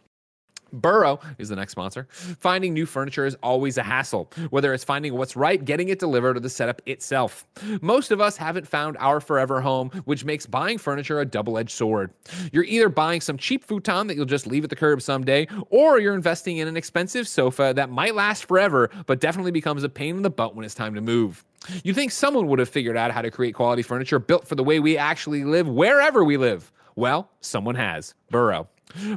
Burrow 0.72 1.20
is 1.38 1.48
the 1.48 1.56
next 1.56 1.72
sponsor. 1.72 2.06
Finding 2.10 2.74
new 2.74 2.86
furniture 2.86 3.26
is 3.26 3.36
always 3.42 3.78
a 3.78 3.82
hassle, 3.82 4.30
whether 4.50 4.74
it's 4.74 4.84
finding 4.84 5.14
what's 5.14 5.36
right, 5.36 5.64
getting 5.64 5.88
it 5.88 5.98
delivered, 5.98 6.36
or 6.36 6.40
the 6.40 6.50
setup 6.50 6.82
itself. 6.86 7.46
Most 7.80 8.10
of 8.10 8.20
us 8.20 8.36
haven't 8.36 8.66
found 8.66 8.96
our 8.98 9.20
forever 9.20 9.60
home, 9.60 9.90
which 10.04 10.24
makes 10.24 10.46
buying 10.46 10.78
furniture 10.78 11.20
a 11.20 11.24
double 11.24 11.58
edged 11.58 11.70
sword. 11.70 12.12
You're 12.52 12.64
either 12.64 12.88
buying 12.88 13.20
some 13.20 13.36
cheap 13.36 13.64
futon 13.64 14.06
that 14.06 14.16
you'll 14.16 14.26
just 14.26 14.46
leave 14.46 14.64
at 14.64 14.70
the 14.70 14.76
curb 14.76 15.02
someday, 15.02 15.46
or 15.70 15.98
you're 15.98 16.14
investing 16.14 16.58
in 16.58 16.68
an 16.68 16.76
expensive 16.76 17.28
sofa 17.28 17.72
that 17.76 17.90
might 17.90 18.14
last 18.14 18.46
forever, 18.46 18.90
but 19.06 19.20
definitely 19.20 19.52
becomes 19.52 19.82
a 19.84 19.88
pain 19.88 20.16
in 20.16 20.22
the 20.22 20.30
butt 20.30 20.54
when 20.54 20.64
it's 20.64 20.74
time 20.74 20.94
to 20.94 21.00
move. 21.00 21.44
You 21.82 21.94
think 21.94 22.12
someone 22.12 22.46
would 22.48 22.58
have 22.58 22.68
figured 22.68 22.96
out 22.96 23.10
how 23.10 23.22
to 23.22 23.30
create 23.30 23.54
quality 23.54 23.82
furniture 23.82 24.18
built 24.18 24.46
for 24.46 24.54
the 24.54 24.64
way 24.64 24.78
we 24.80 24.96
actually 24.96 25.44
live 25.44 25.68
wherever 25.68 26.22
we 26.24 26.36
live? 26.36 26.72
Well, 26.94 27.30
someone 27.40 27.74
has. 27.74 28.14
Burrow. 28.30 28.68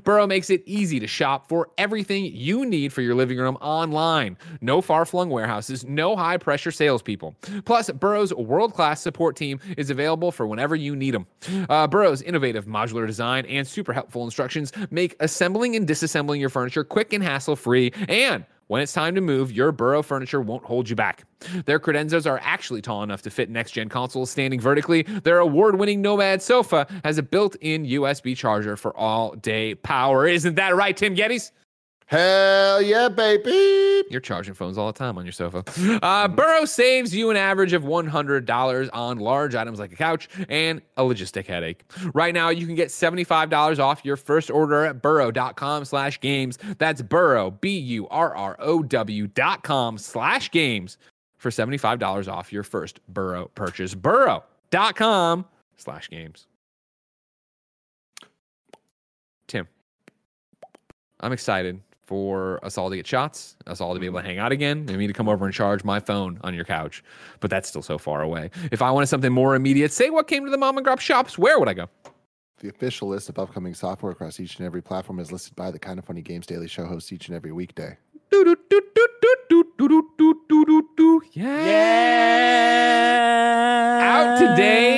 Burrow 0.03 0.27
makes 0.27 0.49
it 0.49 0.63
easy 0.65 0.99
to 0.99 1.07
shop 1.07 1.47
for 1.47 1.69
everything 1.77 2.25
you 2.25 2.65
need 2.65 2.93
for 2.93 3.01
your 3.01 3.15
living 3.15 3.37
room 3.37 3.57
online. 3.61 4.37
No 4.61 4.81
far 4.81 5.05
flung 5.05 5.29
warehouses, 5.29 5.85
no 5.85 6.15
high 6.15 6.37
pressure 6.37 6.71
salespeople. 6.71 7.35
Plus, 7.65 7.89
Burrow's 7.91 8.33
world 8.33 8.73
class 8.73 9.01
support 9.01 9.35
team 9.35 9.59
is 9.77 9.89
available 9.89 10.31
for 10.31 10.47
whenever 10.47 10.75
you 10.75 10.95
need 10.95 11.13
them. 11.13 11.27
Uh, 11.69 11.87
Burrow's 11.87 12.21
innovative 12.21 12.65
modular 12.65 13.05
design 13.05 13.45
and 13.45 13.67
super 13.67 13.93
helpful 13.93 14.23
instructions 14.23 14.71
make 14.91 15.15
assembling 15.19 15.75
and 15.75 15.87
disassembling 15.87 16.39
your 16.39 16.49
furniture 16.49 16.83
quick 16.83 17.13
and 17.13 17.23
hassle 17.23 17.55
free. 17.55 17.91
And 18.07 18.45
when 18.69 18.83
it's 18.83 18.93
time 18.93 19.15
to 19.15 19.21
move, 19.21 19.51
your 19.51 19.71
Burrow 19.71 20.03
furniture 20.03 20.39
won't 20.39 20.63
hold 20.63 20.91
you 20.91 20.95
back. 20.95 21.23
Their 21.65 21.79
credenzas 21.79 22.29
are 22.29 22.39
actually 22.43 22.83
tall 22.83 23.01
enough 23.01 23.23
to 23.23 23.31
fit 23.31 23.49
next 23.49 23.71
gen 23.71 23.89
consoles 23.89 24.29
standing 24.29 24.59
vertically. 24.59 25.01
Their 25.01 25.39
award 25.39 25.79
winning 25.79 26.03
Nomad 26.03 26.43
sofa 26.43 26.85
has 27.03 27.17
a 27.17 27.23
built 27.23 27.55
in 27.61 27.83
USB 27.83 28.37
charger 28.37 28.77
for 28.77 28.95
all 28.95 29.31
day 29.31 29.73
power. 29.73 30.27
Isn't 30.27 30.53
that 30.55 30.75
right, 30.75 30.95
Tim 30.95 31.15
Gettys? 31.15 31.49
Hell 32.09 32.81
yeah, 32.81 33.07
baby. 33.07 34.03
You're 34.09 34.19
charging 34.19 34.55
phones 34.55 34.79
all 34.79 34.87
the 34.87 34.97
time 34.97 35.19
on 35.19 35.25
your 35.27 35.31
sofa. 35.31 35.63
Uh, 36.01 36.27
Burrow 36.27 36.65
saves 36.65 37.13
you 37.13 37.29
an 37.29 37.37
average 37.37 37.73
of 37.73 37.83
$100 37.83 38.89
on 38.93 39.19
large 39.19 39.53
items 39.53 39.77
like 39.77 39.91
a 39.91 39.95
couch 39.95 40.27
and 40.49 40.81
a 40.97 41.03
logistic 41.03 41.45
headache. 41.45 41.83
Right 42.15 42.33
now, 42.33 42.49
you 42.49 42.65
can 42.65 42.73
get 42.73 42.87
$75 42.87 43.77
off 43.77 44.03
your 44.03 44.17
first 44.17 44.49
order 44.49 44.85
at 44.85 45.03
burrow.com 45.03 45.85
slash 45.85 46.19
games. 46.19 46.57
That's 46.79 47.03
burrow, 47.03 47.51
B-U-R-R-O-W 47.51 49.27
dot 49.27 49.61
com 49.61 49.99
slash 49.99 50.49
games 50.49 50.97
for 51.37 51.51
$75 51.51 52.27
off 52.27 52.51
your 52.51 52.63
first 52.63 53.01
Burrow 53.07 53.51
purchase. 53.53 53.93
Burrow.com 53.93 55.45
slash 55.77 56.09
games. 56.09 56.47
Tim, 59.45 59.67
I'm 61.19 61.33
excited 61.33 61.81
for 62.09 62.59
us 62.65 62.75
all 62.75 62.89
to 62.89 62.95
get 62.95 63.05
shots, 63.05 63.55
us 63.67 63.79
all 63.79 63.93
to 63.93 63.99
be 63.99 64.07
able 64.07 64.17
to 64.17 64.21
mm-hmm. 64.21 64.29
hang 64.29 64.39
out 64.39 64.51
again, 64.51 64.83
and 64.89 64.97
me 64.97 65.05
to 65.05 65.13
come 65.13 65.29
over 65.29 65.45
and 65.45 65.53
charge 65.53 65.83
my 65.83 65.99
phone 65.99 66.39
on 66.43 66.55
your 66.55 66.65
couch. 66.65 67.03
But 67.39 67.51
that's 67.51 67.69
still 67.69 67.83
so 67.83 67.99
far 67.99 68.23
away. 68.23 68.49
If 68.71 68.81
I 68.81 68.89
wanted 68.89 69.05
something 69.05 69.31
more 69.31 69.53
immediate, 69.53 69.91
say 69.91 70.09
what 70.09 70.27
came 70.27 70.43
to 70.43 70.49
the 70.49 70.57
mom 70.57 70.77
and 70.77 70.83
grub 70.83 70.99
shops, 70.99 71.37
where 71.37 71.59
would 71.59 71.69
I 71.69 71.75
go? 71.75 71.87
The 72.61 72.69
official 72.69 73.09
list 73.09 73.29
of 73.29 73.37
upcoming 73.37 73.75
software 73.75 74.11
across 74.11 74.39
each 74.39 74.57
and 74.57 74.65
every 74.65 74.81
platform 74.81 75.19
is 75.19 75.31
listed 75.31 75.55
by 75.55 75.69
the 75.69 75.77
Kind 75.77 75.99
of 75.99 76.05
Funny 76.05 76.23
Games 76.23 76.47
Daily 76.47 76.67
Show 76.67 76.87
hosts 76.87 77.13
each 77.13 77.27
and 77.27 77.35
every 77.35 77.51
weekday. 77.51 77.95
Do, 78.31 78.43
do, 78.43 78.55
do, 80.97 81.21
yeah. 81.33 81.65
Yeah. 81.65 82.89
Out 84.01 84.39
today. 84.39 84.88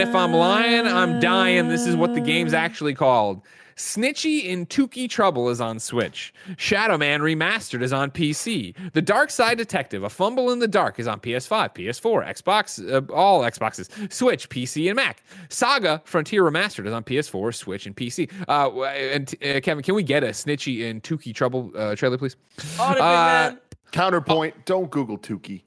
And 0.00 0.08
if 0.08 0.14
I'm 0.14 0.32
lying, 0.32 0.86
I'm 0.86 1.20
dying. 1.20 1.68
This 1.68 1.86
is 1.86 1.94
what 1.94 2.14
the 2.14 2.22
game's 2.22 2.54
actually 2.54 2.94
called. 2.94 3.42
Snitchy 3.76 4.44
in 4.44 4.64
Tukey 4.64 5.10
Trouble 5.10 5.50
is 5.50 5.60
on 5.60 5.78
Switch. 5.78 6.32
Shadow 6.56 6.96
Man 6.96 7.20
Remastered 7.20 7.82
is 7.82 7.92
on 7.92 8.10
PC. 8.10 8.74
The 8.94 9.02
Dark 9.02 9.30
Side 9.30 9.58
Detective, 9.58 10.02
A 10.02 10.08
Fumble 10.08 10.52
in 10.52 10.58
the 10.58 10.66
Dark, 10.66 10.98
is 10.98 11.06
on 11.06 11.20
PS5, 11.20 11.74
PS4, 11.74 12.26
Xbox, 12.28 12.90
uh, 12.90 13.12
all 13.12 13.42
Xboxes, 13.42 14.10
Switch, 14.10 14.48
PC, 14.48 14.88
and 14.88 14.96
Mac. 14.96 15.22
Saga 15.50 16.00
Frontier 16.06 16.44
Remastered 16.44 16.86
is 16.86 16.94
on 16.94 17.04
PS4, 17.04 17.54
Switch, 17.54 17.84
and 17.84 17.94
PC. 17.94 18.32
Uh, 18.48 18.82
and 18.84 19.34
uh, 19.44 19.60
Kevin, 19.60 19.84
can 19.84 19.94
we 19.94 20.02
get 20.02 20.24
a 20.24 20.28
Snitchy 20.28 20.80
in 20.80 21.02
Tukey 21.02 21.34
Trouble 21.34 21.72
uh, 21.76 21.94
trailer, 21.94 22.16
please? 22.16 22.36
Uh, 22.78 23.52
counterpoint: 23.92 24.64
Don't 24.64 24.90
Google 24.90 25.18
Tukey. 25.18 25.60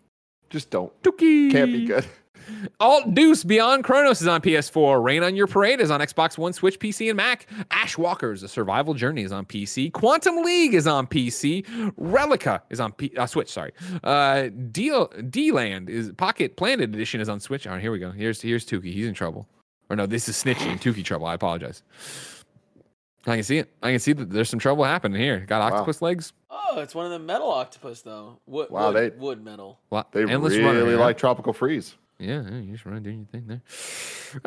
Just 0.50 0.72
don't. 0.72 0.92
Tukey 1.04 1.52
can't 1.52 1.72
be 1.72 1.86
good. 1.86 2.08
Altdeus 2.80 3.46
Beyond 3.46 3.84
Chronos 3.84 4.22
is 4.22 4.28
on 4.28 4.42
PS4. 4.42 5.04
Rain 5.04 5.24
on 5.24 5.36
Your 5.36 5.48
Parade 5.48 5.80
is 5.80 5.92
on 5.92 6.00
Xbox 6.00 6.38
One, 6.38 6.54
Switch, 6.54 6.80
PC, 6.80 7.10
and 7.10 7.18
Mac. 7.18 7.48
Ashwalkers: 7.72 8.44
A 8.44 8.48
Survival 8.48 8.94
Journey 8.94 9.24
is 9.24 9.32
on 9.32 9.46
PC. 9.46 9.92
Quantum 9.94 10.44
League 10.44 10.74
is 10.74 10.88
on 10.88 11.08
PC. 11.08 11.66
Relica 12.00 12.62
is 12.70 12.80
on 12.80 12.92
P- 12.94 13.14
uh, 13.18 13.26
Switch. 13.26 13.50
Sorry. 13.50 13.72
Uh, 14.04 14.50
D 14.72 14.92
D-Land 15.30 15.90
is 15.90 16.12
Pocket 16.18 16.56
Planet 16.58 16.90
Edition 16.90 17.22
is 17.22 17.30
on 17.30 17.40
Switch. 17.40 17.68
All 17.68 17.74
right, 17.74 17.82
here 17.82 17.92
we 17.92 18.00
go. 18.00 18.12
Here's 18.12 18.42
here's 18.42 18.66
Tukey. 18.66 18.94
He's 18.94 19.08
in 19.08 19.14
trouble. 19.14 19.48
Or 19.90 19.96
no, 19.96 20.06
this 20.06 20.28
is 20.30 20.36
Snitchy 20.42 20.68
and 20.72 20.80
Tukey 20.82 21.04
trouble. 21.04 21.26
I 21.28 21.34
apologize. 21.34 21.84
I 23.26 23.36
can 23.36 23.44
see 23.44 23.58
it. 23.60 23.70
I 23.82 23.92
can 23.92 24.00
see 24.00 24.12
that 24.14 24.30
there's 24.32 24.50
some 24.50 24.60
trouble 24.60 24.84
happening 24.84 25.22
here. 25.22 25.40
Got 25.42 25.62
octopus 25.62 26.02
legs. 26.02 26.34
Oh, 26.50 26.80
it's 26.82 26.94
one 26.96 27.06
of 27.06 27.12
the 27.12 27.20
metal 27.20 27.50
octopus 27.50 28.02
though. 28.02 28.40
Wood, 28.48 28.70
Wow, 28.70 28.92
wood, 28.92 29.14
they- 29.14 29.18
wood 29.18 29.44
metal. 29.44 29.80
What? 29.90 30.12
They 30.12 30.24
Endless 30.24 30.54
really 30.54 30.64
runner, 30.80 30.90
yeah. 30.92 30.98
like 30.98 31.18
Tropical 31.18 31.54
Freeze. 31.54 31.96
Yeah, 32.20 32.42
yeah, 32.44 32.60
you 32.60 32.72
just 32.74 32.86
run 32.86 33.02
doing 33.04 33.20
your 33.20 33.28
thing 33.28 33.48
there. 33.48 33.62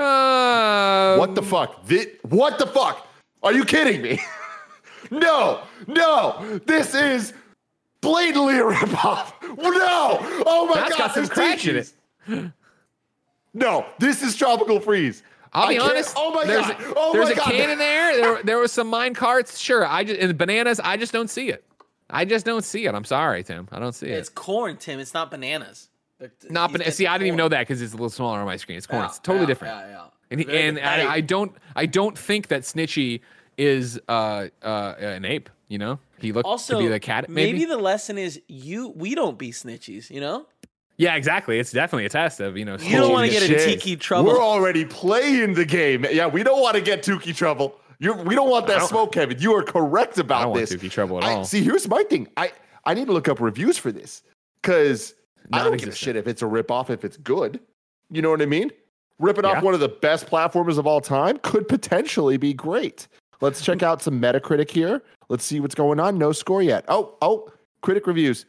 Uh, 0.04 1.16
what 1.18 1.34
the 1.34 1.42
fuck? 1.42 1.84
Thi- 1.84 2.12
what 2.22 2.58
the 2.58 2.66
fuck? 2.66 3.06
Are 3.42 3.52
you 3.52 3.64
kidding 3.64 4.02
me? 4.02 4.18
no, 5.10 5.62
no. 5.86 6.60
This 6.66 6.94
is 6.94 7.32
blatantly 8.00 8.58
a 8.58 8.62
ripoff. 8.62 9.32
No. 9.42 10.18
Oh 10.46 10.66
my 10.68 10.76
That's 10.76 10.90
god. 10.90 10.98
got 10.98 11.14
some 11.14 11.26
there's 11.26 11.66
in 11.66 11.76
Tikis. 12.28 12.52
No, 13.54 13.86
this 13.98 14.22
is 14.22 14.36
Tropical 14.36 14.80
Freeze. 14.80 15.22
I'll 15.52 15.68
be 15.68 15.76
I 15.76 15.78
can't- 15.78 15.90
honest. 15.92 16.14
Oh 16.16 16.30
my 16.32 16.44
there's 16.44 16.66
god. 16.66 16.80
A, 16.80 16.92
oh 16.96 17.12
there's 17.12 17.26
my 17.26 17.32
a 17.32 17.36
god. 17.36 17.44
can 17.50 17.70
in 17.70 17.78
there. 17.78 18.16
There, 18.20 18.42
there 18.42 18.58
was 18.58 18.72
some 18.72 18.88
mine 18.88 19.14
carts. 19.14 19.58
Sure, 19.58 19.86
I 19.86 20.04
just 20.04 20.20
and 20.20 20.36
bananas. 20.36 20.80
I 20.82 20.96
just 20.96 21.12
don't 21.12 21.28
see 21.30 21.48
it. 21.50 21.64
I 22.10 22.24
just 22.24 22.44
don't 22.46 22.62
see 22.64 22.86
it. 22.86 22.94
I'm 22.94 23.04
sorry, 23.04 23.42
Tim. 23.42 23.68
I 23.72 23.78
don't 23.78 23.92
see 23.94 24.06
It's 24.06 24.14
it. 24.14 24.18
It's 24.20 24.28
corn, 24.28 24.76
Tim. 24.76 25.00
It's 25.00 25.14
not 25.14 25.30
bananas. 25.30 25.88
They're- 26.18 26.32
Not 26.48 26.70
he's 26.70 26.78
bana- 26.78 26.90
See, 26.92 27.06
I 27.06 27.14
didn't 27.18 27.26
even 27.28 27.36
know 27.36 27.48
that 27.48 27.60
because 27.60 27.82
it's 27.82 27.92
a 27.92 27.96
little 27.96 28.08
smaller 28.10 28.38
on 28.38 28.46
my 28.46 28.56
screen. 28.56 28.78
It's 28.78 28.86
corn. 28.86 29.02
Yeah, 29.02 29.06
it's 29.08 29.18
totally 29.18 29.40
yeah, 29.42 29.46
different. 29.46 29.74
yeah, 29.74 29.88
yeah. 29.90 30.04
And, 30.30 30.40
he- 30.40 30.58
and 30.58 30.78
I, 30.80 31.14
I 31.14 31.20
don't. 31.20 31.52
I 31.76 31.86
don't 31.86 32.18
think 32.18 32.48
that 32.48 32.62
Snitchy 32.62 33.20
is 33.58 34.00
uh, 34.08 34.46
uh, 34.62 34.94
an 34.98 35.24
ape. 35.24 35.48
You 35.68 35.78
know, 35.78 35.98
he 36.20 36.32
looked 36.32 36.46
Also, 36.46 36.74
to 36.74 36.78
be 36.78 36.88
the 36.88 37.00
cat. 37.00 37.28
Maybe. 37.28 37.52
maybe 37.52 37.64
the 37.64 37.76
lesson 37.76 38.18
is 38.18 38.40
you. 38.48 38.88
We 38.90 39.14
don't 39.16 39.36
be 39.38 39.50
snitchies. 39.50 40.10
You 40.10 40.20
know. 40.20 40.46
yeah, 40.96 41.14
exactly. 41.16 41.58
It's 41.58 41.72
definitely 41.72 42.06
a 42.06 42.08
test 42.08 42.40
of 42.40 42.56
you 42.56 42.64
know. 42.64 42.76
You 42.78 42.96
don't 42.98 43.12
wanna 43.12 43.28
get 43.28 43.42
and 43.42 43.52
in 43.52 43.58
tiki 43.58 43.96
trouble. 43.96 44.30
We're 44.32 44.42
already 44.42 44.84
playing 44.84 45.54
the 45.54 45.64
game. 45.64 46.06
Yeah, 46.10 46.26
we 46.28 46.42
don't 46.44 46.60
want 46.62 46.76
to 46.76 46.80
get 46.80 47.02
Tukey 47.02 47.34
trouble. 47.34 47.76
You're, 47.98 48.14
we 48.14 48.34
don't 48.34 48.48
want 48.50 48.66
that 48.68 48.78
don't- 48.78 48.88
smoke, 48.88 49.12
Kevin. 49.12 49.38
You 49.40 49.54
are 49.54 49.62
correct 49.62 50.18
about 50.18 50.38
I 50.38 50.42
don't 50.42 50.50
want 50.52 50.68
this. 50.68 50.80
Tukey 50.80 50.90
trouble 50.90 51.18
at 51.18 51.24
I- 51.24 51.32
all. 51.34 51.44
See, 51.44 51.62
here's 51.62 51.88
my 51.88 52.02
thing. 52.04 52.28
I 52.36 52.52
I 52.84 52.94
need 52.94 53.06
to 53.06 53.12
look 53.12 53.26
up 53.28 53.40
reviews 53.40 53.76
for 53.78 53.90
this 53.90 54.22
because 54.62 55.14
I 55.52 55.62
don't 55.62 55.76
give 55.78 55.88
a 55.88 55.94
shit 55.94 56.16
if 56.16 56.26
it's 56.26 56.42
a 56.42 56.46
ripoff, 56.46 56.90
if 56.90 57.04
it's 57.04 57.16
good. 57.18 57.60
You 58.10 58.22
know 58.22 58.30
what 58.30 58.42
I 58.42 58.46
mean? 58.46 58.70
Ripping 59.18 59.44
Yeah. 59.44 59.52
off 59.52 59.62
one 59.62 59.74
of 59.74 59.80
the 59.80 59.88
best 59.88 60.26
platformers 60.26 60.78
of 60.78 60.86
all 60.86 61.00
time 61.00 61.38
could 61.38 61.68
potentially 61.68 62.36
be 62.36 62.52
great. 62.52 63.08
Let's 63.40 63.62
check 63.62 63.82
out 63.82 64.02
some 64.02 64.20
Metacritic 64.20 64.70
here. 64.70 65.02
Let's 65.28 65.44
see 65.44 65.60
what's 65.60 65.74
going 65.74 66.00
on. 66.00 66.18
No 66.18 66.32
score 66.32 66.62
yet. 66.62 66.84
Oh, 66.88 67.14
oh, 67.20 67.50
critic 67.82 68.06
reviews. 68.06 68.46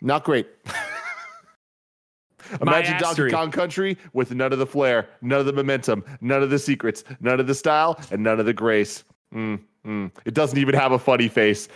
Not 0.00 0.24
great. 0.24 0.48
Imagine 2.60 2.98
Donkey 3.00 3.30
Kong 3.30 3.50
Country 3.50 3.96
with 4.12 4.32
none 4.34 4.52
of 4.52 4.58
the 4.58 4.66
flair, 4.66 5.08
none 5.22 5.40
of 5.40 5.46
the 5.46 5.52
momentum, 5.52 6.04
none 6.20 6.42
of 6.42 6.50
the 6.50 6.58
secrets, 6.58 7.02
none 7.20 7.40
of 7.40 7.46
the 7.46 7.54
style, 7.54 7.98
and 8.10 8.22
none 8.22 8.38
of 8.38 8.46
the 8.46 8.52
grace. 8.52 9.02
Mm, 9.34 9.60
mm. 9.86 10.10
It 10.26 10.34
doesn't 10.34 10.58
even 10.58 10.74
have 10.74 10.92
a 10.92 10.98
funny 10.98 11.28
face. 11.28 11.68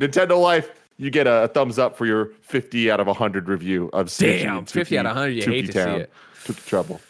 Nintendo 0.00 0.40
Life, 0.40 0.70
you 0.98 1.10
get 1.10 1.26
a, 1.26 1.48
thumbs 1.48 1.78
up 1.78 1.96
for 1.96 2.06
your 2.06 2.26
50 2.42 2.90
out 2.90 3.00
of 3.00 3.06
100 3.06 3.48
review 3.48 3.88
of 3.92 4.06
Sushi 4.06 4.42
Damn, 4.42 4.58
and 4.58 4.70
50 4.70 4.98
out 4.98 5.06
of 5.06 5.10
100, 5.10 5.30
you 5.30 5.42
Tuki 5.42 5.50
hate 5.52 5.66
to 5.66 5.72
see 5.72 5.78
Town. 5.78 6.00
it. 6.00 6.12
Took 6.44 6.56
the 6.56 6.68
trouble. 6.68 7.00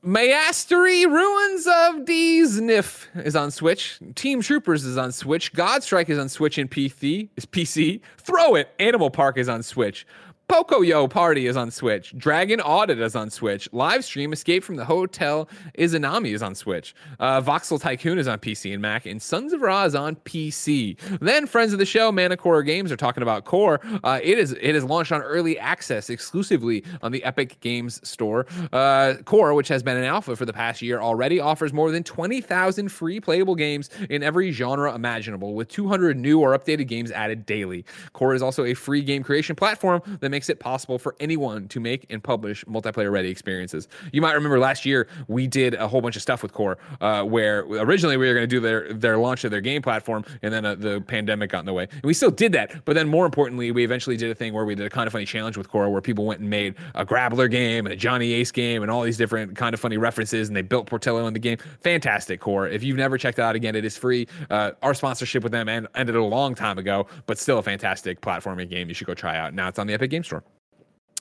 Mastery 0.00 1.06
Ruins 1.06 1.66
of 1.66 2.04
Deesnif 2.04 3.06
is 3.24 3.34
on 3.34 3.50
Switch. 3.50 3.98
Team 4.14 4.40
Troopers 4.40 4.84
is 4.84 4.96
on 4.96 5.10
Switch. 5.10 5.52
Godstrike 5.52 6.08
is 6.08 6.18
on 6.18 6.28
Switch 6.28 6.56
and 6.56 6.70
PC. 6.70 7.28
Is 7.36 7.44
PC. 7.44 8.00
Throw 8.18 8.54
It 8.54 8.70
Animal 8.78 9.10
Park 9.10 9.36
is 9.36 9.48
on 9.48 9.64
Switch. 9.64 10.06
Pocoyo 10.48 11.10
Party 11.10 11.46
is 11.46 11.58
on 11.58 11.70
Switch. 11.70 12.16
Dragon 12.16 12.58
Audit 12.62 12.98
is 12.98 13.14
on 13.14 13.28
Switch. 13.28 13.70
Livestream 13.70 14.32
Escape 14.32 14.64
from 14.64 14.76
the 14.76 14.84
Hotel 14.86 15.46
Izanami 15.78 16.32
is 16.32 16.42
on 16.42 16.54
Switch. 16.54 16.94
Uh, 17.20 17.42
Voxel 17.42 17.78
Tycoon 17.78 18.18
is 18.18 18.26
on 18.26 18.38
PC 18.38 18.72
and 18.72 18.80
Mac. 18.80 19.04
And 19.04 19.20
Sons 19.20 19.52
of 19.52 19.60
Ra 19.60 19.84
is 19.84 19.94
on 19.94 20.16
PC. 20.16 20.96
Then 21.20 21.46
friends 21.46 21.74
of 21.74 21.78
the 21.78 21.84
show, 21.84 22.10
Manticore 22.10 22.62
Games, 22.62 22.90
are 22.90 22.96
talking 22.96 23.22
about 23.22 23.44
Core. 23.44 23.78
Uh, 24.02 24.20
it 24.22 24.38
is 24.38 24.52
it 24.52 24.74
is 24.74 24.84
launched 24.84 25.12
on 25.12 25.20
early 25.20 25.58
access 25.58 26.08
exclusively 26.08 26.82
on 27.02 27.12
the 27.12 27.22
Epic 27.24 27.60
Games 27.60 28.00
Store. 28.08 28.46
Uh, 28.72 29.16
Core, 29.26 29.52
which 29.52 29.68
has 29.68 29.82
been 29.82 29.98
an 29.98 30.04
alpha 30.04 30.34
for 30.34 30.46
the 30.46 30.54
past 30.54 30.80
year 30.80 30.98
already, 31.02 31.40
offers 31.40 31.74
more 31.74 31.90
than 31.90 32.02
20,000 32.02 32.88
free 32.88 33.20
playable 33.20 33.54
games 33.54 33.90
in 34.08 34.22
every 34.22 34.50
genre 34.50 34.94
imaginable, 34.94 35.52
with 35.52 35.68
200 35.68 36.16
new 36.16 36.40
or 36.40 36.58
updated 36.58 36.88
games 36.88 37.10
added 37.10 37.44
daily. 37.44 37.84
Core 38.14 38.34
is 38.34 38.40
also 38.40 38.64
a 38.64 38.72
free 38.72 39.02
game 39.02 39.22
creation 39.22 39.54
platform 39.54 40.00
that 40.20 40.30
makes 40.30 40.37
it 40.46 40.60
possible 40.60 40.98
for 40.98 41.16
anyone 41.18 41.66
to 41.68 41.80
make 41.80 42.06
and 42.10 42.22
publish 42.22 42.64
multiplayer 42.66 43.10
ready 43.10 43.28
experiences. 43.28 43.88
You 44.12 44.22
might 44.22 44.34
remember 44.34 44.58
last 44.60 44.86
year 44.86 45.08
we 45.26 45.46
did 45.48 45.74
a 45.74 45.88
whole 45.88 46.00
bunch 46.00 46.14
of 46.14 46.22
stuff 46.22 46.42
with 46.42 46.52
Core, 46.52 46.78
uh, 47.00 47.24
where 47.24 47.60
originally 47.60 48.16
we 48.16 48.28
were 48.28 48.34
going 48.34 48.44
to 48.44 48.46
do 48.46 48.60
their 48.60 48.92
their 48.92 49.18
launch 49.18 49.44
of 49.44 49.50
their 49.50 49.60
game 49.60 49.82
platform, 49.82 50.24
and 50.42 50.54
then 50.54 50.64
uh, 50.64 50.74
the 50.76 51.00
pandemic 51.00 51.50
got 51.50 51.60
in 51.60 51.66
the 51.66 51.72
way. 51.72 51.88
And 51.90 52.04
we 52.04 52.14
still 52.14 52.30
did 52.30 52.52
that, 52.52 52.84
but 52.84 52.94
then 52.94 53.08
more 53.08 53.26
importantly, 53.26 53.72
we 53.72 53.82
eventually 53.82 54.16
did 54.16 54.30
a 54.30 54.34
thing 54.34 54.52
where 54.52 54.64
we 54.64 54.74
did 54.74 54.86
a 54.86 54.90
kind 54.90 55.06
of 55.06 55.12
funny 55.12 55.24
challenge 55.24 55.56
with 55.56 55.68
Core, 55.68 55.90
where 55.90 56.00
people 56.00 56.24
went 56.24 56.40
and 56.40 56.48
made 56.48 56.74
a 56.94 57.04
Grabbler 57.04 57.48
game 57.48 57.86
and 57.86 57.92
a 57.92 57.96
Johnny 57.96 58.32
Ace 58.34 58.52
game 58.52 58.82
and 58.82 58.90
all 58.90 59.02
these 59.02 59.16
different 59.16 59.56
kind 59.56 59.74
of 59.74 59.80
funny 59.80 59.96
references, 59.96 60.48
and 60.48 60.56
they 60.56 60.62
built 60.62 60.86
Portillo 60.86 61.26
in 61.26 61.32
the 61.32 61.40
game. 61.40 61.58
Fantastic 61.82 62.40
Core. 62.40 62.68
If 62.68 62.82
you've 62.82 62.96
never 62.96 63.18
checked 63.18 63.38
it 63.38 63.42
out 63.42 63.56
again, 63.56 63.74
it 63.74 63.84
is 63.84 63.96
free. 63.96 64.28
Uh, 64.50 64.72
our 64.82 64.94
sponsorship 64.94 65.42
with 65.42 65.52
them 65.52 65.68
end, 65.68 65.88
ended 65.94 66.16
a 66.16 66.22
long 66.22 66.54
time 66.54 66.78
ago, 66.78 67.06
but 67.26 67.38
still 67.38 67.58
a 67.58 67.62
fantastic 67.62 68.20
platforming 68.20 68.68
game. 68.68 68.88
You 68.88 68.94
should 68.94 69.06
go 69.06 69.14
try 69.14 69.36
out. 69.36 69.54
Now 69.54 69.68
it's 69.68 69.78
on 69.78 69.86
the 69.86 69.94
Epic 69.94 70.10
Game 70.10 70.22
Store. 70.28 70.57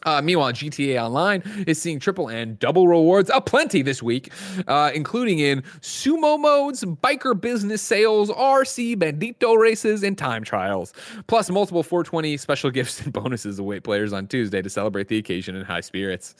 Uh, 0.04 0.22
meanwhile, 0.22 0.54
GTA 0.54 1.04
Online 1.04 1.42
is 1.66 1.82
seeing 1.82 2.00
triple 2.00 2.28
and 2.28 2.58
double 2.60 2.88
rewards 2.88 3.32
aplenty 3.34 3.82
this 3.82 4.02
week, 4.04 4.32
uh, 4.68 4.92
including 4.94 5.40
in 5.40 5.62
sumo 5.82 6.40
modes, 6.40 6.84
biker 6.84 7.40
business 7.40 7.82
sales, 7.82 8.30
RC 8.30 8.96
bandito 8.96 9.58
races, 9.58 10.04
and 10.04 10.18
time 10.18 10.44
trials. 10.44 10.94
Plus, 11.28 11.50
multiple 11.50 11.84
420 11.84 12.38
special 12.38 12.70
gifts 12.78 13.02
and 13.02 13.12
bonuses 13.12 13.60
await 13.60 13.84
players 13.84 14.14
on 14.14 14.28
Tuesday 14.28 14.62
to 14.62 14.70
celebrate 14.70 15.08
the 15.08 15.18
occasion 15.18 15.56
in 15.56 15.66
high 15.66 15.82
spirits. 15.82 16.36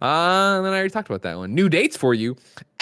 Uh, 0.00 0.56
and 0.56 0.64
then 0.64 0.72
I 0.72 0.76
already 0.76 0.90
talked 0.90 1.08
about 1.08 1.22
that 1.22 1.36
one. 1.36 1.54
New 1.54 1.68
dates 1.68 1.96
for 1.96 2.14
you. 2.14 2.36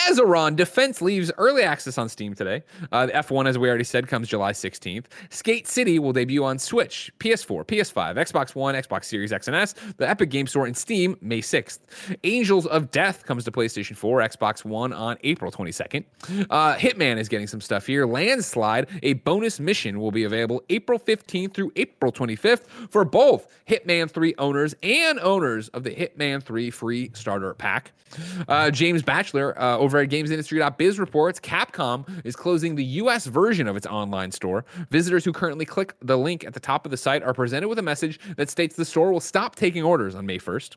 Ezeron 0.09 0.57
Defense 0.57 1.03
leaves 1.03 1.31
early 1.37 1.63
access 1.63 1.99
on 1.99 2.09
Steam 2.09 2.35
today. 2.35 2.63
Uh, 2.91 3.07
the 3.07 3.13
F1, 3.13 3.47
as 3.47 3.59
we 3.59 3.69
already 3.69 3.85
said, 3.85 4.09
comes 4.09 4.29
July 4.29 4.53
16th. 4.53 5.07
Skate 5.29 5.69
City 5.69 5.99
will 5.99 6.13
debut 6.13 6.43
on 6.45 6.59
Switch, 6.59 7.13
PS4, 7.19 7.65
PS5, 7.67 8.17
Xbox 8.17 8.55
One, 8.55 8.75
Xbox 8.75 9.05
Series 9.05 9.33
X 9.33 9.47
and 9.47 9.57
S, 9.57 9.75
the 9.99 10.07
Epic 10.21 10.29
Game 10.29 10.47
Store, 10.47 10.67
and 10.67 10.77
Steam 10.77 11.17
May 11.23 11.41
6th. 11.41 11.79
Angels 12.25 12.67
of 12.67 12.91
Death 12.91 13.25
comes 13.25 13.45
to 13.45 13.51
PlayStation 13.51 13.97
4, 13.97 14.19
Xbox 14.19 14.67
One 14.67 14.93
on 14.93 15.17
April 15.25 15.51
22nd. 15.51 16.05
Uh, 16.51 16.75
Hitman 16.75 17.17
is 17.17 17.27
getting 17.27 17.47
some 17.47 17.63
stuff 17.63 17.87
here. 17.87 18.05
Landslide, 18.05 18.87
a 19.03 19.15
bonus 19.15 19.59
mission, 19.59 19.99
will 19.99 20.11
be 20.11 20.25
available 20.25 20.63
April 20.69 20.99
15th 20.99 21.55
through 21.55 21.73
April 21.75 22.13
25th 22.13 22.67
for 22.91 23.07
both 23.07 23.49
Hitman 23.67 24.11
3 24.11 24.35
owners 24.37 24.75
and 24.83 25.19
owners 25.21 25.69
of 25.69 25.85
the 25.85 25.91
Hitman 25.91 26.43
3 26.43 26.71
free 26.71 27.11
starter 27.15 27.55
pack. 27.55 27.93
Uh, 28.49 28.71
James 28.71 29.03
Batchelor 29.03 29.59
uh, 29.59 29.79
over 29.79 29.99
at 29.99 30.11
GamesIndustry.biz 30.11 30.99
reports 30.99 31.41
Capcom 31.41 32.05
is 32.27 32.37
closing 32.37 32.75
the 32.75 32.85
US 32.85 33.27
version 33.27 33.69
of 33.69 33.77
its 33.77 33.87
online 33.87 34.33
store. 34.33 34.65
Visitors 34.91 35.25
who 35.25 35.33
currently 35.33 35.65
click 35.65 35.95
the 36.01 36.19
link 36.19 36.45
at 36.45 36.53
the 36.53 36.61
top 36.61 36.85
of 36.85 36.91
the 36.91 36.97
site 36.97 37.23
are 37.23 37.33
presented 37.33 37.69
with 37.69 37.79
a 37.79 37.83
message 37.83 38.19
that 38.37 38.51
states 38.51 38.77
the 38.77 38.85
store 38.85 39.13
will 39.13 39.21
stop 39.21 39.55
taking 39.55 39.83
orders 39.83 40.00
on 40.15 40.27
May 40.27 40.39
1st. 40.39 40.77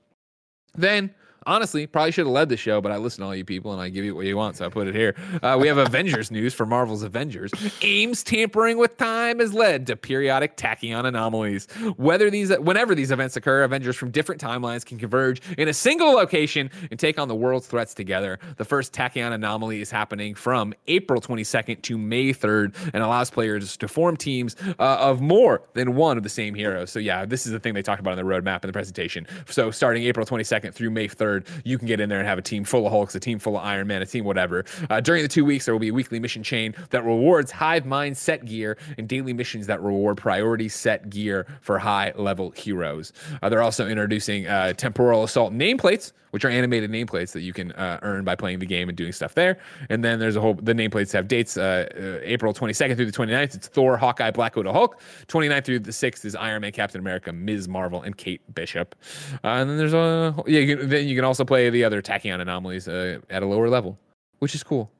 Then, 0.75 1.13
honestly, 1.45 1.87
probably 1.87 2.11
should 2.11 2.25
have 2.25 2.33
led 2.33 2.49
the 2.49 2.57
show, 2.57 2.81
but 2.81 2.91
I 2.91 2.97
listen 2.97 3.21
to 3.21 3.27
all 3.27 3.35
you 3.35 3.45
people 3.45 3.71
and 3.71 3.81
I 3.81 3.89
give 3.89 4.05
you 4.05 4.15
what 4.15 4.25
you 4.25 4.37
want, 4.37 4.57
so 4.57 4.65
I 4.65 4.69
put 4.69 4.87
it 4.87 4.95
here. 4.95 5.15
Uh, 5.41 5.57
we 5.59 5.67
have 5.67 5.77
Avengers 5.77 6.31
news 6.31 6.53
for 6.53 6.65
Marvel's 6.65 7.03
Avengers. 7.03 7.51
AIM's 7.81 8.23
tampering 8.23 8.77
with 8.77 8.97
time 8.97 9.39
has 9.39 9.53
led 9.53 9.87
to 9.87 9.95
periodic 9.95 10.57
tachyon 10.57 11.05
anomalies. 11.05 11.67
Whether 11.97 12.29
these, 12.29 12.55
whenever 12.57 12.95
these 12.95 13.11
events 13.11 13.35
occur, 13.35 13.63
Avengers 13.63 13.95
from 13.95 14.11
different 14.11 14.41
timelines 14.41 14.85
can 14.85 14.97
converge 14.97 15.41
in 15.57 15.67
a 15.67 15.73
single 15.73 16.13
location 16.13 16.69
and 16.91 16.99
take 16.99 17.19
on 17.19 17.27
the 17.27 17.35
world's 17.35 17.67
threats 17.67 17.93
together. 17.93 18.39
The 18.57 18.65
first 18.65 18.93
tachyon 18.93 19.33
anomaly 19.33 19.81
is 19.81 19.91
happening 19.91 20.35
from 20.35 20.73
April 20.87 21.21
22nd 21.21 21.81
to 21.83 21.97
May 21.97 22.33
3rd 22.33 22.75
and 22.93 23.03
allows 23.03 23.29
players 23.29 23.77
to 23.77 23.87
form 23.87 24.17
teams 24.17 24.55
uh, 24.79 24.97
of 24.99 25.21
more 25.21 25.63
than 25.73 25.95
one 25.95 26.17
of 26.17 26.23
the 26.23 26.29
same 26.29 26.53
heroes. 26.53 26.91
So 26.91 26.99
yeah, 26.99 27.25
this 27.25 27.45
is 27.45 27.51
the 27.51 27.59
thing 27.59 27.73
they 27.73 27.81
talked 27.81 27.99
about 27.99 28.17
in 28.17 28.25
the 28.25 28.31
roadmap 28.31 28.63
in 28.63 28.67
the 28.67 28.73
presentation. 28.73 29.27
So 29.47 29.71
starting 29.71 30.03
April 30.03 30.25
22nd 30.25 30.73
through 30.73 30.91
May 30.91 31.07
3rd, 31.07 31.32
you 31.63 31.77
can 31.77 31.87
get 31.87 31.99
in 31.99 32.09
there 32.09 32.19
and 32.19 32.27
have 32.27 32.37
a 32.37 32.41
team 32.41 32.63
full 32.63 32.85
of 32.85 32.91
Hulks, 32.91 33.15
a 33.15 33.19
team 33.19 33.39
full 33.39 33.57
of 33.57 33.63
Iron 33.63 33.87
Man, 33.87 34.01
a 34.01 34.05
team 34.05 34.25
whatever. 34.25 34.65
Uh, 34.89 34.99
during 34.99 35.23
the 35.23 35.27
two 35.27 35.45
weeks, 35.45 35.65
there 35.65 35.73
will 35.73 35.79
be 35.79 35.89
a 35.89 35.93
weekly 35.93 36.19
mission 36.19 36.43
chain 36.43 36.75
that 36.89 37.03
rewards 37.03 37.51
Hive 37.51 37.85
Mind 37.85 38.17
set 38.17 38.45
gear 38.45 38.77
and 38.97 39.07
daily 39.07 39.33
missions 39.33 39.67
that 39.67 39.81
reward 39.81 40.17
priority 40.17 40.69
set 40.69 41.09
gear 41.09 41.47
for 41.61 41.79
high 41.79 42.13
level 42.15 42.51
heroes. 42.51 43.13
Uh, 43.41 43.49
they're 43.49 43.61
also 43.61 43.87
introducing 43.87 44.47
uh, 44.47 44.73
temporal 44.73 45.23
assault 45.23 45.53
nameplates, 45.53 46.11
which 46.31 46.43
are 46.43 46.49
animated 46.49 46.89
nameplates 46.89 47.31
that 47.31 47.41
you 47.41 47.53
can 47.53 47.71
uh, 47.73 47.99
earn 48.01 48.23
by 48.23 48.35
playing 48.35 48.57
the 48.57 48.65
game 48.65 48.89
and 48.89 48.97
doing 48.97 49.11
stuff 49.11 49.35
there. 49.35 49.59
And 49.89 50.03
then 50.03 50.19
there's 50.19 50.35
a 50.35 50.41
whole 50.41 50.55
the 50.55 50.73
nameplates 50.73 51.11
have 51.13 51.27
dates 51.27 51.57
uh, 51.57 51.87
uh, 51.95 52.19
April 52.23 52.53
22nd 52.53 52.95
through 52.95 53.05
the 53.05 53.11
29th. 53.11 53.55
It's 53.55 53.67
Thor, 53.67 53.97
Hawkeye, 53.97 54.31
Black 54.31 54.55
Widow, 54.55 54.73
Hulk. 54.73 54.99
29th 55.27 55.65
through 55.65 55.79
the 55.79 55.91
6th 55.91 56.25
is 56.25 56.35
Iron 56.35 56.61
Man, 56.61 56.71
Captain 56.71 56.99
America, 56.99 57.31
Ms. 57.31 57.67
Marvel, 57.67 58.01
and 58.01 58.17
Kate 58.17 58.41
Bishop. 58.55 58.95
And 59.43 59.69
then 59.69 59.77
there's 59.77 59.93
a 59.93 60.33
yeah. 60.47 60.59
You 60.59 60.77
can, 60.77 60.89
then 60.89 61.07
you 61.07 61.15
can 61.15 61.22
also 61.23 61.45
play 61.45 61.69
the 61.69 61.83
other 61.83 62.01
tachyon 62.01 62.41
anomalies 62.41 62.87
uh, 62.87 63.19
at 63.29 63.43
a 63.43 63.45
lower 63.45 63.69
level, 63.69 63.97
which 64.39 64.55
is 64.55 64.63
cool. 64.63 64.91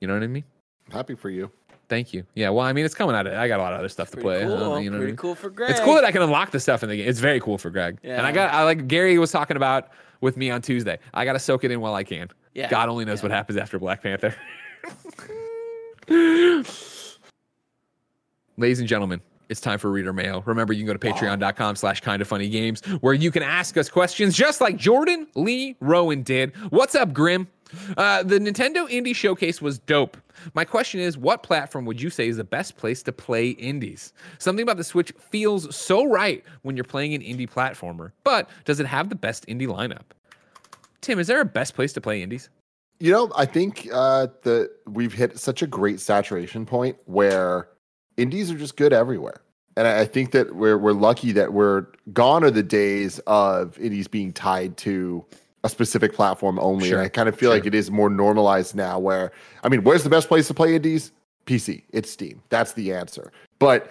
You 0.00 0.08
know 0.08 0.14
what 0.14 0.22
I 0.22 0.26
mean? 0.28 0.44
Happy 0.90 1.14
for 1.14 1.30
you. 1.30 1.50
Thank 1.88 2.12
you. 2.12 2.24
Yeah, 2.34 2.50
well, 2.50 2.66
I 2.66 2.72
mean, 2.74 2.84
it's 2.84 2.94
coming 2.94 3.16
out. 3.16 3.26
Of, 3.26 3.32
I 3.32 3.48
got 3.48 3.60
a 3.60 3.62
lot 3.62 3.72
of 3.72 3.78
other 3.78 3.88
stuff 3.88 4.10
to 4.10 4.18
play. 4.18 4.42
cool. 4.42 4.52
uh, 4.74 4.78
you 4.78 4.90
know 4.90 4.96
what 4.96 4.96
I 4.96 4.98
Pretty 4.98 5.06
mean? 5.06 5.16
cool 5.16 5.34
for 5.34 5.48
Greg. 5.48 5.70
It's 5.70 5.80
cool 5.80 5.94
that 5.94 6.04
I 6.04 6.12
can 6.12 6.20
unlock 6.22 6.50
the 6.50 6.60
stuff 6.60 6.82
in 6.82 6.90
the 6.90 6.96
game. 6.96 7.08
It's 7.08 7.18
very 7.20 7.40
cool 7.40 7.56
for 7.56 7.70
Greg. 7.70 7.98
Yeah. 8.02 8.18
And 8.18 8.26
I 8.26 8.32
got, 8.32 8.52
I 8.52 8.64
like 8.64 8.86
Gary 8.88 9.18
was 9.18 9.32
talking 9.32 9.56
about 9.56 9.88
with 10.20 10.36
me 10.36 10.50
on 10.50 10.60
Tuesday. 10.60 10.98
I 11.14 11.24
got 11.24 11.32
to 11.32 11.38
soak 11.38 11.64
it 11.64 11.70
in 11.70 11.80
while 11.80 11.94
I 11.94 12.04
can. 12.04 12.28
Yeah. 12.54 12.68
God 12.68 12.88
only 12.90 13.06
knows 13.06 13.22
what 13.22 13.32
happens 13.32 13.56
after 13.56 13.78
Black 13.78 14.02
Panther. 14.02 14.34
Ladies 18.56 18.80
and 18.80 18.88
gentlemen, 18.88 19.20
it's 19.48 19.60
time 19.60 19.78
for 19.78 19.90
reader 19.90 20.12
mail. 20.12 20.42
Remember, 20.46 20.72
you 20.72 20.84
can 20.84 20.86
go 20.86 20.98
to 20.98 20.98
patreon.com 20.98 21.76
slash 21.76 22.00
kind 22.00 22.20
of 22.20 22.28
funny 22.28 22.48
games 22.48 22.84
where 23.00 23.14
you 23.14 23.30
can 23.30 23.42
ask 23.42 23.76
us 23.76 23.88
questions 23.88 24.36
just 24.36 24.60
like 24.60 24.76
Jordan 24.76 25.26
Lee 25.34 25.76
Rowan 25.80 26.22
did. 26.22 26.54
What's 26.70 26.94
up, 26.94 27.12
Grim? 27.12 27.48
Uh, 27.96 28.22
the 28.22 28.38
Nintendo 28.38 28.88
Indie 28.88 29.14
Showcase 29.14 29.60
was 29.60 29.78
dope. 29.78 30.16
My 30.54 30.64
question 30.64 31.00
is, 31.00 31.18
what 31.18 31.42
platform 31.42 31.84
would 31.84 32.00
you 32.00 32.10
say 32.10 32.28
is 32.28 32.36
the 32.36 32.44
best 32.44 32.76
place 32.76 33.02
to 33.02 33.12
play 33.12 33.50
indies? 33.50 34.12
Something 34.38 34.62
about 34.62 34.76
the 34.76 34.84
Switch 34.84 35.12
feels 35.30 35.74
so 35.74 36.04
right 36.06 36.42
when 36.62 36.76
you're 36.76 36.84
playing 36.84 37.14
an 37.14 37.20
indie 37.20 37.50
platformer, 37.50 38.12
but 38.24 38.48
does 38.64 38.80
it 38.80 38.86
have 38.86 39.08
the 39.08 39.14
best 39.14 39.46
indie 39.46 39.66
lineup? 39.66 40.04
Tim, 41.00 41.18
is 41.18 41.26
there 41.26 41.40
a 41.40 41.44
best 41.44 41.74
place 41.74 41.92
to 41.94 42.00
play 42.00 42.22
indies? 42.22 42.48
You 43.00 43.12
know, 43.12 43.30
I 43.36 43.44
think 43.44 43.88
uh, 43.92 44.28
the 44.42 44.70
we've 44.86 45.12
hit 45.12 45.38
such 45.38 45.62
a 45.62 45.66
great 45.66 46.00
saturation 46.00 46.66
point 46.66 46.96
where 47.04 47.68
indies 48.18 48.50
are 48.50 48.58
just 48.58 48.76
good 48.76 48.92
everywhere, 48.92 49.40
and 49.76 49.86
I, 49.86 50.00
I 50.00 50.04
think 50.04 50.32
that 50.32 50.54
we're 50.54 50.76
we're 50.76 50.92
lucky 50.92 51.32
that 51.32 51.52
we're 51.52 51.86
gone 52.12 52.44
are 52.44 52.50
the 52.50 52.62
days 52.62 53.18
of 53.26 53.78
indies 53.78 54.08
being 54.08 54.32
tied 54.32 54.76
to 54.78 55.24
a 55.64 55.68
specific 55.68 56.12
platform 56.12 56.58
only. 56.58 56.88
Sure, 56.88 56.98
And 56.98 57.06
I 57.06 57.08
kind 57.08 57.28
of 57.28 57.36
feel 57.36 57.50
like 57.50 57.66
it 57.66 57.74
is 57.74 57.90
more 57.90 58.10
normalized 58.10 58.74
now. 58.74 58.98
Where 58.98 59.32
I 59.64 59.68
mean, 59.68 59.82
where's 59.84 60.04
the 60.04 60.10
best 60.10 60.28
place 60.28 60.46
to 60.48 60.54
play 60.54 60.74
indies? 60.74 61.12
PC. 61.46 61.82
It's 61.90 62.10
Steam. 62.10 62.42
That's 62.50 62.74
the 62.74 62.92
answer. 62.92 63.32
But 63.58 63.90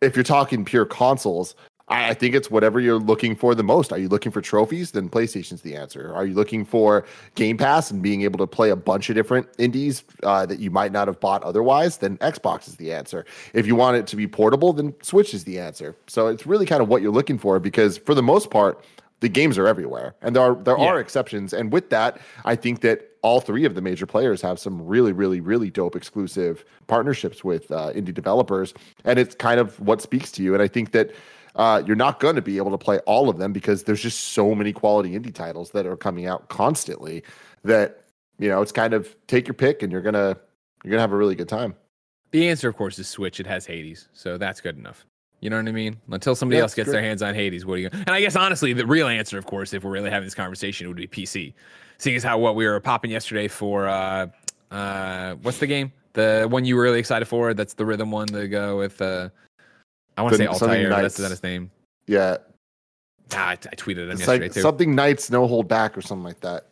if 0.00 0.16
you're 0.16 0.24
talking 0.24 0.64
pure 0.64 0.86
consoles, 0.86 1.54
I, 1.88 2.10
I 2.10 2.14
think 2.14 2.34
it's 2.34 2.50
whatever 2.50 2.80
you're 2.80 2.98
looking 2.98 3.36
for 3.36 3.54
the 3.54 3.62
most. 3.62 3.92
Are 3.92 3.98
you 3.98 4.08
looking 4.08 4.32
for 4.32 4.40
trophies? 4.40 4.92
Then 4.92 5.08
PlayStation's 5.08 5.62
the 5.62 5.76
answer. 5.76 6.14
Are 6.14 6.24
you 6.26 6.34
looking 6.34 6.64
for 6.64 7.04
Game 7.34 7.56
Pass 7.56 7.90
and 7.90 8.02
being 8.02 8.22
able 8.22 8.38
to 8.38 8.46
play 8.46 8.70
a 8.70 8.76
bunch 8.76 9.10
of 9.10 9.16
different 9.16 9.46
indies 9.58 10.04
uh, 10.22 10.46
that 10.46 10.58
you 10.58 10.70
might 10.70 10.92
not 10.92 11.08
have 11.08 11.20
bought 11.20 11.42
otherwise? 11.42 11.98
Then 11.98 12.16
Xbox 12.18 12.68
is 12.68 12.76
the 12.76 12.92
answer. 12.92 13.24
If 13.52 13.66
you 13.66 13.74
want 13.74 13.96
it 13.96 14.06
to 14.08 14.16
be 14.16 14.26
portable, 14.26 14.72
then 14.72 14.94
Switch 15.02 15.34
is 15.34 15.44
the 15.44 15.58
answer. 15.58 15.96
So 16.06 16.28
it's 16.28 16.46
really 16.46 16.66
kind 16.66 16.82
of 16.82 16.88
what 16.88 17.02
you're 17.02 17.12
looking 17.12 17.38
for 17.38 17.58
because 17.60 17.98
for 17.98 18.14
the 18.14 18.22
most 18.22 18.50
part, 18.50 18.82
the 19.20 19.28
games 19.28 19.56
are 19.56 19.66
everywhere, 19.66 20.14
and 20.20 20.36
there 20.36 20.42
are 20.42 20.54
there 20.54 20.76
Yeah. 20.76 20.84
are 20.86 21.00
exceptions. 21.00 21.54
And 21.54 21.72
with 21.72 21.88
that, 21.88 22.20
I 22.44 22.56
think 22.56 22.82
that 22.82 23.10
all 23.22 23.40
three 23.40 23.64
of 23.64 23.74
the 23.74 23.80
major 23.80 24.04
players 24.04 24.42
have 24.42 24.58
some 24.58 24.84
really, 24.84 25.12
really, 25.12 25.40
really 25.40 25.70
dope 25.70 25.96
exclusive 25.96 26.62
partnerships 26.88 27.42
with 27.42 27.70
uh, 27.70 27.90
indie 27.94 28.12
developers, 28.12 28.74
and 29.04 29.18
it's 29.18 29.34
kind 29.34 29.58
of 29.60 29.80
what 29.80 30.02
speaks 30.02 30.30
to 30.32 30.42
you. 30.42 30.52
And 30.52 30.62
I 30.62 30.68
think 30.68 30.92
that 30.92 31.10
uh, 31.56 31.82
you're 31.86 31.96
not 31.96 32.20
going 32.20 32.36
to 32.36 32.42
be 32.42 32.56
able 32.56 32.70
to 32.70 32.78
play 32.78 32.98
all 33.00 33.28
of 33.28 33.38
them 33.38 33.52
because 33.52 33.84
there's 33.84 34.02
just 34.02 34.20
so 34.20 34.54
many 34.54 34.72
quality 34.72 35.18
indie 35.18 35.34
titles 35.34 35.70
that 35.70 35.86
are 35.86 35.96
coming 35.96 36.26
out 36.26 36.48
constantly 36.48 37.22
that 37.64 38.04
you 38.38 38.48
know 38.48 38.60
it's 38.62 38.72
kind 38.72 38.92
of 38.94 39.14
take 39.26 39.46
your 39.46 39.54
pick, 39.54 39.82
and 39.82 39.92
you're 39.92 40.02
gonna 40.02 40.36
you're 40.82 40.90
gonna 40.90 41.00
have 41.00 41.12
a 41.12 41.16
really 41.16 41.34
good 41.34 41.48
time. 41.48 41.74
The 42.32 42.48
answer, 42.48 42.68
of 42.68 42.76
course, 42.76 42.98
is 42.98 43.06
Switch. 43.08 43.38
It 43.38 43.46
has 43.46 43.64
Hades, 43.64 44.08
so 44.12 44.36
that's 44.36 44.60
good 44.60 44.76
enough. 44.76 45.06
You 45.40 45.50
know 45.50 45.56
what 45.56 45.68
I 45.68 45.72
mean? 45.72 45.98
Until 46.10 46.34
somebody 46.34 46.56
Yeah, 46.56 46.62
else 46.62 46.74
gets 46.74 46.86
great. 46.86 46.94
their 46.94 47.02
hands 47.02 47.20
on 47.22 47.34
Hades, 47.34 47.66
what 47.66 47.74
are 47.74 47.78
you? 47.78 47.90
And 47.92 48.10
I 48.10 48.20
guess 48.20 48.34
honestly, 48.34 48.72
the 48.72 48.86
real 48.86 49.06
answer, 49.06 49.36
of 49.36 49.44
course, 49.46 49.74
if 49.74 49.84
we're 49.84 49.90
really 49.90 50.10
having 50.10 50.26
this 50.26 50.34
conversation, 50.34 50.88
would 50.88 50.96
be 50.96 51.06
PC. 51.06 51.52
Seeing 51.98 52.16
as 52.16 52.22
how 52.24 52.38
what 52.38 52.56
we 52.56 52.66
were 52.66 52.80
popping 52.80 53.10
yesterday 53.10 53.46
for, 53.46 53.86
uh, 53.86 54.26
uh, 54.70 55.34
what's 55.42 55.58
the 55.58 55.66
game? 55.66 55.92
The 56.14 56.46
one 56.50 56.64
you 56.64 56.76
were 56.76 56.82
really 56.82 56.98
excited 56.98 57.26
for? 57.26 57.52
That's 57.54 57.74
the 57.74 57.84
rhythm 57.84 58.10
one 58.10 58.26
to 58.28 58.48
go 58.48 58.78
with. 58.78 59.00
Uh, 59.02 59.28
I 60.16 60.22
want 60.22 60.32
to 60.34 60.38
say 60.38 60.44
something 60.46 60.68
Altair. 60.68 60.90
but 60.90 61.02
That's 61.02 61.18
Knights. 61.18 61.20
not 61.20 61.30
his 61.30 61.42
name. 61.42 61.70
Yeah, 62.06 62.36
Ah, 63.34 63.48
I, 63.48 63.52
I 63.52 63.56
tweeted 63.56 64.04
him 64.04 64.10
it's 64.10 64.20
yesterday 64.20 64.44
like 64.46 64.52
too. 64.52 64.60
something 64.60 64.94
Knights 64.94 65.30
No 65.30 65.46
Hold 65.46 65.66
Back 65.66 65.96
or 65.96 66.02
something 66.02 66.24
like 66.24 66.40
that. 66.40 66.66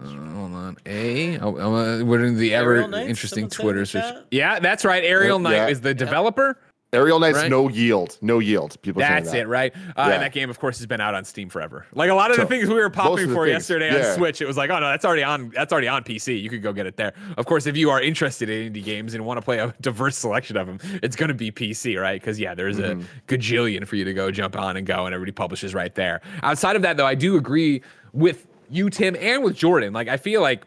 Uh, 0.00 0.06
hold 0.08 0.52
on. 0.54 0.76
A. 0.86 1.38
Oh, 1.38 1.54
uh, 1.56 2.04
what 2.04 2.18
are 2.20 2.30
the 2.30 2.52
ever 2.54 2.86
Knights? 2.88 3.08
interesting 3.08 3.48
Someone 3.48 3.50
said 3.50 3.60
in 3.60 3.64
Twitter 3.64 3.86
search? 3.86 4.14
chat? 4.14 4.26
Yeah, 4.32 4.58
that's 4.58 4.84
right. 4.84 5.04
Aerial 5.04 5.38
Yeah, 5.38 5.42
Knight 5.42 5.54
yeah. 5.56 5.68
is 5.68 5.80
the 5.80 5.94
developer. 5.94 6.58
Aerial 6.94 7.18
Knights 7.18 7.38
Right. 7.38 7.50
No 7.50 7.70
Yield, 7.70 8.18
No 8.20 8.38
Yield. 8.38 8.80
People 8.82 9.00
That's 9.00 9.30
that. 9.30 9.40
it, 9.40 9.48
right? 9.48 9.72
Uh, 9.74 9.78
Yeah. 9.96 10.08
And 10.12 10.22
that 10.22 10.32
game, 10.32 10.50
of 10.50 10.58
course, 10.58 10.76
has 10.76 10.86
been 10.86 11.00
out 11.00 11.14
on 11.14 11.24
Steam 11.24 11.48
forever. 11.48 11.86
Like 11.94 12.10
a 12.10 12.14
lot 12.14 12.30
of 12.30 12.36
So, 12.36 12.42
the 12.42 12.48
things 12.48 12.68
we 12.68 12.74
were 12.74 12.90
popping 12.90 13.32
for 13.32 13.46
things, 13.46 13.52
yesterday 13.54 13.94
yeah. 13.98 14.10
on 14.10 14.16
Switch, 14.16 14.42
it 14.42 14.46
was 14.46 14.58
like, 14.58 14.68
oh 14.68 14.78
no, 14.78 14.90
that's 14.90 15.04
already 15.06 15.22
on. 15.22 15.50
That's 15.54 15.72
already 15.72 15.88
on 15.88 16.04
PC. 16.04 16.40
You 16.42 16.50
could 16.50 16.62
go 16.62 16.70
get 16.74 16.86
it 16.86 16.98
there. 16.98 17.14
Of 17.38 17.46
course, 17.46 17.66
if 17.66 17.78
you 17.78 17.88
are 17.88 18.00
interested 18.02 18.50
in 18.50 18.70
indie 18.72 18.84
games 18.84 19.14
and 19.14 19.24
want 19.24 19.38
to 19.38 19.42
play 19.42 19.58
a 19.58 19.74
diverse 19.80 20.18
selection 20.18 20.58
of 20.58 20.66
them, 20.66 20.78
it's 21.02 21.16
going 21.16 21.28
to 21.28 21.34
be 21.34 21.50
PC, 21.50 21.98
right? 21.98 22.20
Because 22.20 22.38
yeah, 22.38 22.54
there's 22.54 22.78
Mhm. 22.78 23.02
a 23.02 23.04
gajillion 23.32 23.86
for 23.86 23.96
you 23.96 24.04
to 24.04 24.12
go 24.12 24.30
jump 24.30 24.56
on 24.58 24.76
and 24.76 24.86
go, 24.86 25.06
and 25.06 25.14
everybody 25.14 25.32
publishes 25.32 25.72
right 25.74 25.94
there. 25.94 26.20
Outside 26.42 26.76
of 26.76 26.82
that, 26.82 26.98
though, 26.98 27.06
I 27.06 27.14
do 27.14 27.36
agree 27.38 27.80
with 28.12 28.46
you, 28.68 28.90
Tim, 28.90 29.16
and 29.18 29.42
with 29.42 29.56
Jordan. 29.56 29.94
Like, 29.94 30.08
I 30.08 30.18
feel 30.18 30.42
like 30.42 30.66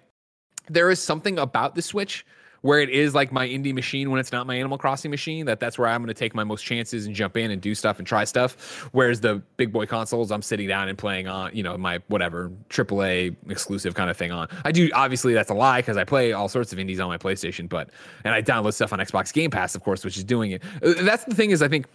there 0.70 0.90
is 0.90 1.00
something 1.00 1.38
about 1.38 1.76
the 1.76 1.84
Switch 1.84 2.26
where 2.66 2.80
it 2.80 2.90
is 2.90 3.14
like 3.14 3.32
my 3.32 3.48
indie 3.48 3.76
machine 3.76 4.10
when 4.10 4.20
it's 4.20 4.32
not 4.32 4.48
my 4.48 4.56
Animal 4.56 4.80
Crossing 4.80 5.12
machine. 5.12 5.46
That 5.46 5.60
that's 5.60 5.78
where 5.78 5.88
I'm 5.88 6.02
going 6.02 6.08
to 6.08 6.16
take 6.16 6.34
my 6.34 6.44
most 6.44 6.64
chances 6.64 7.06
and 7.06 7.14
jump 7.14 7.38
in 7.38 7.52
and 7.52 7.62
do 7.62 7.76
stuff 7.76 8.00
and 8.00 8.08
try 8.08 8.24
stuff. 8.24 8.90
Whereas 8.92 9.22
the 9.22 9.36
big 9.56 9.72
boy 9.72 9.86
consoles, 9.86 10.32
I'm 10.32 10.42
sitting 10.42 10.68
down 10.68 10.90
and 10.90 10.98
playing 10.98 11.28
on, 11.28 11.56
you 11.56 11.62
know, 11.62 11.78
my 11.78 12.02
whatever 12.08 12.52
AAA 12.70 13.36
exclusive 13.50 13.94
kind 13.94 14.10
of 14.10 14.18
thing 14.18 14.32
on. 14.32 14.48
I 14.66 14.72
do 14.72 14.90
obviously 14.96 15.36
that's 15.36 15.52
a 15.52 15.54
lie 15.54 15.82
because 15.82 15.96
I 15.96 16.04
play 16.06 16.34
all 16.34 16.50
sorts 16.50 16.74
of 16.74 16.80
indies 16.80 17.00
on 17.00 17.08
my 17.08 17.20
PlayStation, 17.20 17.70
but 17.70 17.92
and 18.24 18.34
I 18.34 18.42
download 18.42 18.74
stuff 18.74 18.92
on 18.92 18.98
Xbox 18.98 19.32
Game 19.32 19.52
Pass, 19.52 19.76
of 19.76 19.84
course, 19.84 20.04
which 20.04 20.18
is 20.18 20.24
doing 20.24 20.50
it. 20.50 20.64
Uh, 20.82 20.96
That's 21.04 21.24
the 21.26 21.36
thing 21.36 21.52
is 21.52 21.62
I 21.62 21.68
think 21.68 21.86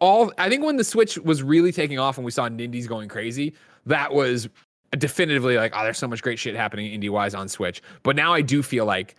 all 0.00 0.32
I 0.38 0.48
think 0.48 0.64
when 0.64 0.76
the 0.76 0.84
Switch 0.84 1.18
was 1.18 1.44
really 1.44 1.70
taking 1.70 2.00
off 2.00 2.18
and 2.18 2.24
we 2.24 2.32
saw 2.32 2.46
indies 2.46 2.88
going 2.88 3.08
crazy, 3.08 3.54
that 3.86 4.12
was 4.12 4.48
definitively 4.98 5.56
like, 5.56 5.72
oh, 5.76 5.84
there's 5.84 5.98
so 5.98 6.08
much 6.08 6.20
great 6.20 6.40
shit 6.40 6.56
happening 6.56 7.00
indie 7.00 7.10
wise 7.10 7.32
on 7.32 7.48
Switch. 7.48 7.80
But 8.02 8.16
now 8.16 8.34
I 8.34 8.40
do 8.40 8.60
feel 8.60 8.86
like 8.86 9.14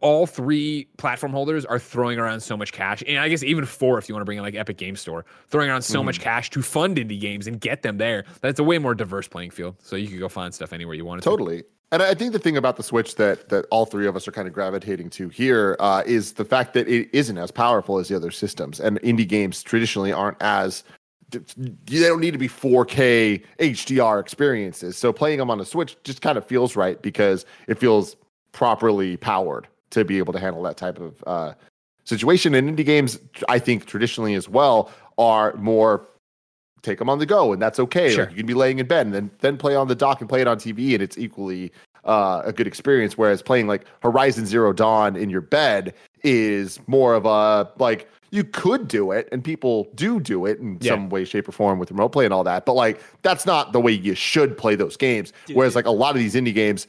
all 0.00 0.26
three 0.26 0.88
platform 0.96 1.32
holders 1.32 1.64
are 1.64 1.78
throwing 1.78 2.18
around 2.18 2.40
so 2.40 2.56
much 2.56 2.72
cash, 2.72 3.02
and 3.06 3.18
I 3.18 3.28
guess 3.28 3.42
even 3.42 3.64
four 3.66 3.98
if 3.98 4.08
you 4.08 4.14
want 4.14 4.22
to 4.22 4.24
bring 4.24 4.38
in 4.38 4.44
like 4.44 4.54
Epic 4.54 4.76
Game 4.76 4.96
Store, 4.96 5.24
throwing 5.48 5.68
around 5.68 5.82
so 5.82 6.02
much 6.02 6.20
cash 6.20 6.50
to 6.50 6.62
fund 6.62 6.96
indie 6.96 7.20
games 7.20 7.46
and 7.46 7.60
get 7.60 7.82
them 7.82 7.98
there. 7.98 8.24
That's 8.40 8.58
a 8.58 8.64
way 8.64 8.78
more 8.78 8.94
diverse 8.94 9.28
playing 9.28 9.50
field. 9.50 9.76
So 9.82 9.96
you 9.96 10.08
could 10.08 10.18
go 10.18 10.28
find 10.28 10.54
stuff 10.54 10.72
anywhere 10.72 10.94
you 10.94 11.04
want 11.04 11.22
to. 11.22 11.28
Totally. 11.28 11.64
And 11.92 12.02
I 12.02 12.14
think 12.14 12.32
the 12.32 12.38
thing 12.38 12.56
about 12.56 12.76
the 12.76 12.82
Switch 12.82 13.14
that 13.16 13.48
that 13.50 13.66
all 13.70 13.86
three 13.86 14.06
of 14.06 14.16
us 14.16 14.26
are 14.26 14.32
kind 14.32 14.48
of 14.48 14.54
gravitating 14.54 15.10
to 15.10 15.28
here 15.28 15.76
uh, 15.78 16.02
is 16.04 16.32
the 16.32 16.44
fact 16.44 16.74
that 16.74 16.88
it 16.88 17.08
isn't 17.12 17.38
as 17.38 17.50
powerful 17.50 17.98
as 17.98 18.08
the 18.08 18.16
other 18.16 18.30
systems, 18.30 18.80
and 18.80 19.00
indie 19.02 19.28
games 19.28 19.62
traditionally 19.62 20.12
aren't 20.12 20.40
as 20.40 20.84
they 21.30 22.00
don't 22.00 22.20
need 22.20 22.32
to 22.32 22.38
be 22.38 22.48
4K 22.48 23.42
HDR 23.58 24.20
experiences. 24.20 24.96
So 24.96 25.12
playing 25.12 25.38
them 25.38 25.50
on 25.50 25.60
a 25.60 25.64
Switch 25.64 25.96
just 26.04 26.22
kind 26.22 26.38
of 26.38 26.46
feels 26.46 26.76
right 26.76 27.00
because 27.02 27.44
it 27.66 27.78
feels 27.78 28.16
properly 28.56 29.18
powered 29.18 29.68
to 29.90 30.02
be 30.04 30.16
able 30.18 30.32
to 30.32 30.38
handle 30.40 30.62
that 30.62 30.78
type 30.78 30.98
of 30.98 31.22
uh, 31.26 31.52
situation. 32.04 32.54
And 32.54 32.76
indie 32.76 32.84
games, 32.86 33.20
I 33.48 33.58
think 33.58 33.84
traditionally 33.84 34.34
as 34.34 34.48
well, 34.48 34.90
are 35.18 35.54
more 35.56 36.08
take 36.82 36.98
them 36.98 37.08
on 37.10 37.18
the 37.18 37.26
go, 37.26 37.52
and 37.52 37.60
that's 37.60 37.78
okay. 37.78 38.10
Sure. 38.12 38.24
Like 38.24 38.30
you 38.30 38.38
can 38.38 38.46
be 38.46 38.54
laying 38.54 38.78
in 38.78 38.86
bed 38.86 39.06
and 39.06 39.14
then 39.14 39.30
then 39.40 39.56
play 39.58 39.76
on 39.76 39.88
the 39.88 39.94
dock 39.94 40.20
and 40.20 40.28
play 40.28 40.40
it 40.40 40.48
on 40.48 40.56
TV, 40.58 40.94
and 40.94 41.02
it's 41.02 41.18
equally 41.18 41.70
uh, 42.04 42.42
a 42.44 42.52
good 42.52 42.66
experience. 42.66 43.18
Whereas 43.18 43.42
playing 43.42 43.66
like 43.66 43.84
Horizon 44.02 44.46
Zero 44.46 44.72
Dawn 44.72 45.16
in 45.16 45.28
your 45.28 45.42
bed 45.42 45.94
is 46.22 46.80
more 46.86 47.14
of 47.14 47.26
a 47.26 47.70
like 47.78 48.08
you 48.30 48.42
could 48.42 48.88
do 48.88 49.12
it, 49.12 49.28
and 49.32 49.44
people 49.44 49.88
do 49.94 50.18
do 50.18 50.46
it 50.46 50.58
in 50.60 50.78
Yeah. 50.80 50.92
some 50.92 51.10
way, 51.10 51.24
shape, 51.24 51.46
or 51.48 51.52
form 51.52 51.78
with 51.78 51.90
remote 51.90 52.08
play 52.10 52.24
and 52.24 52.32
all 52.32 52.44
that. 52.44 52.64
But 52.64 52.72
like 52.74 53.02
that's 53.22 53.44
not 53.44 53.72
the 53.72 53.80
way 53.80 53.92
you 53.92 54.14
should 54.14 54.56
play 54.56 54.76
those 54.76 54.96
games. 54.96 55.32
Whereas 55.52 55.74
like 55.76 55.86
a 55.86 55.90
lot 55.90 56.14
of 56.16 56.20
these 56.20 56.34
indie 56.34 56.54
games. 56.54 56.86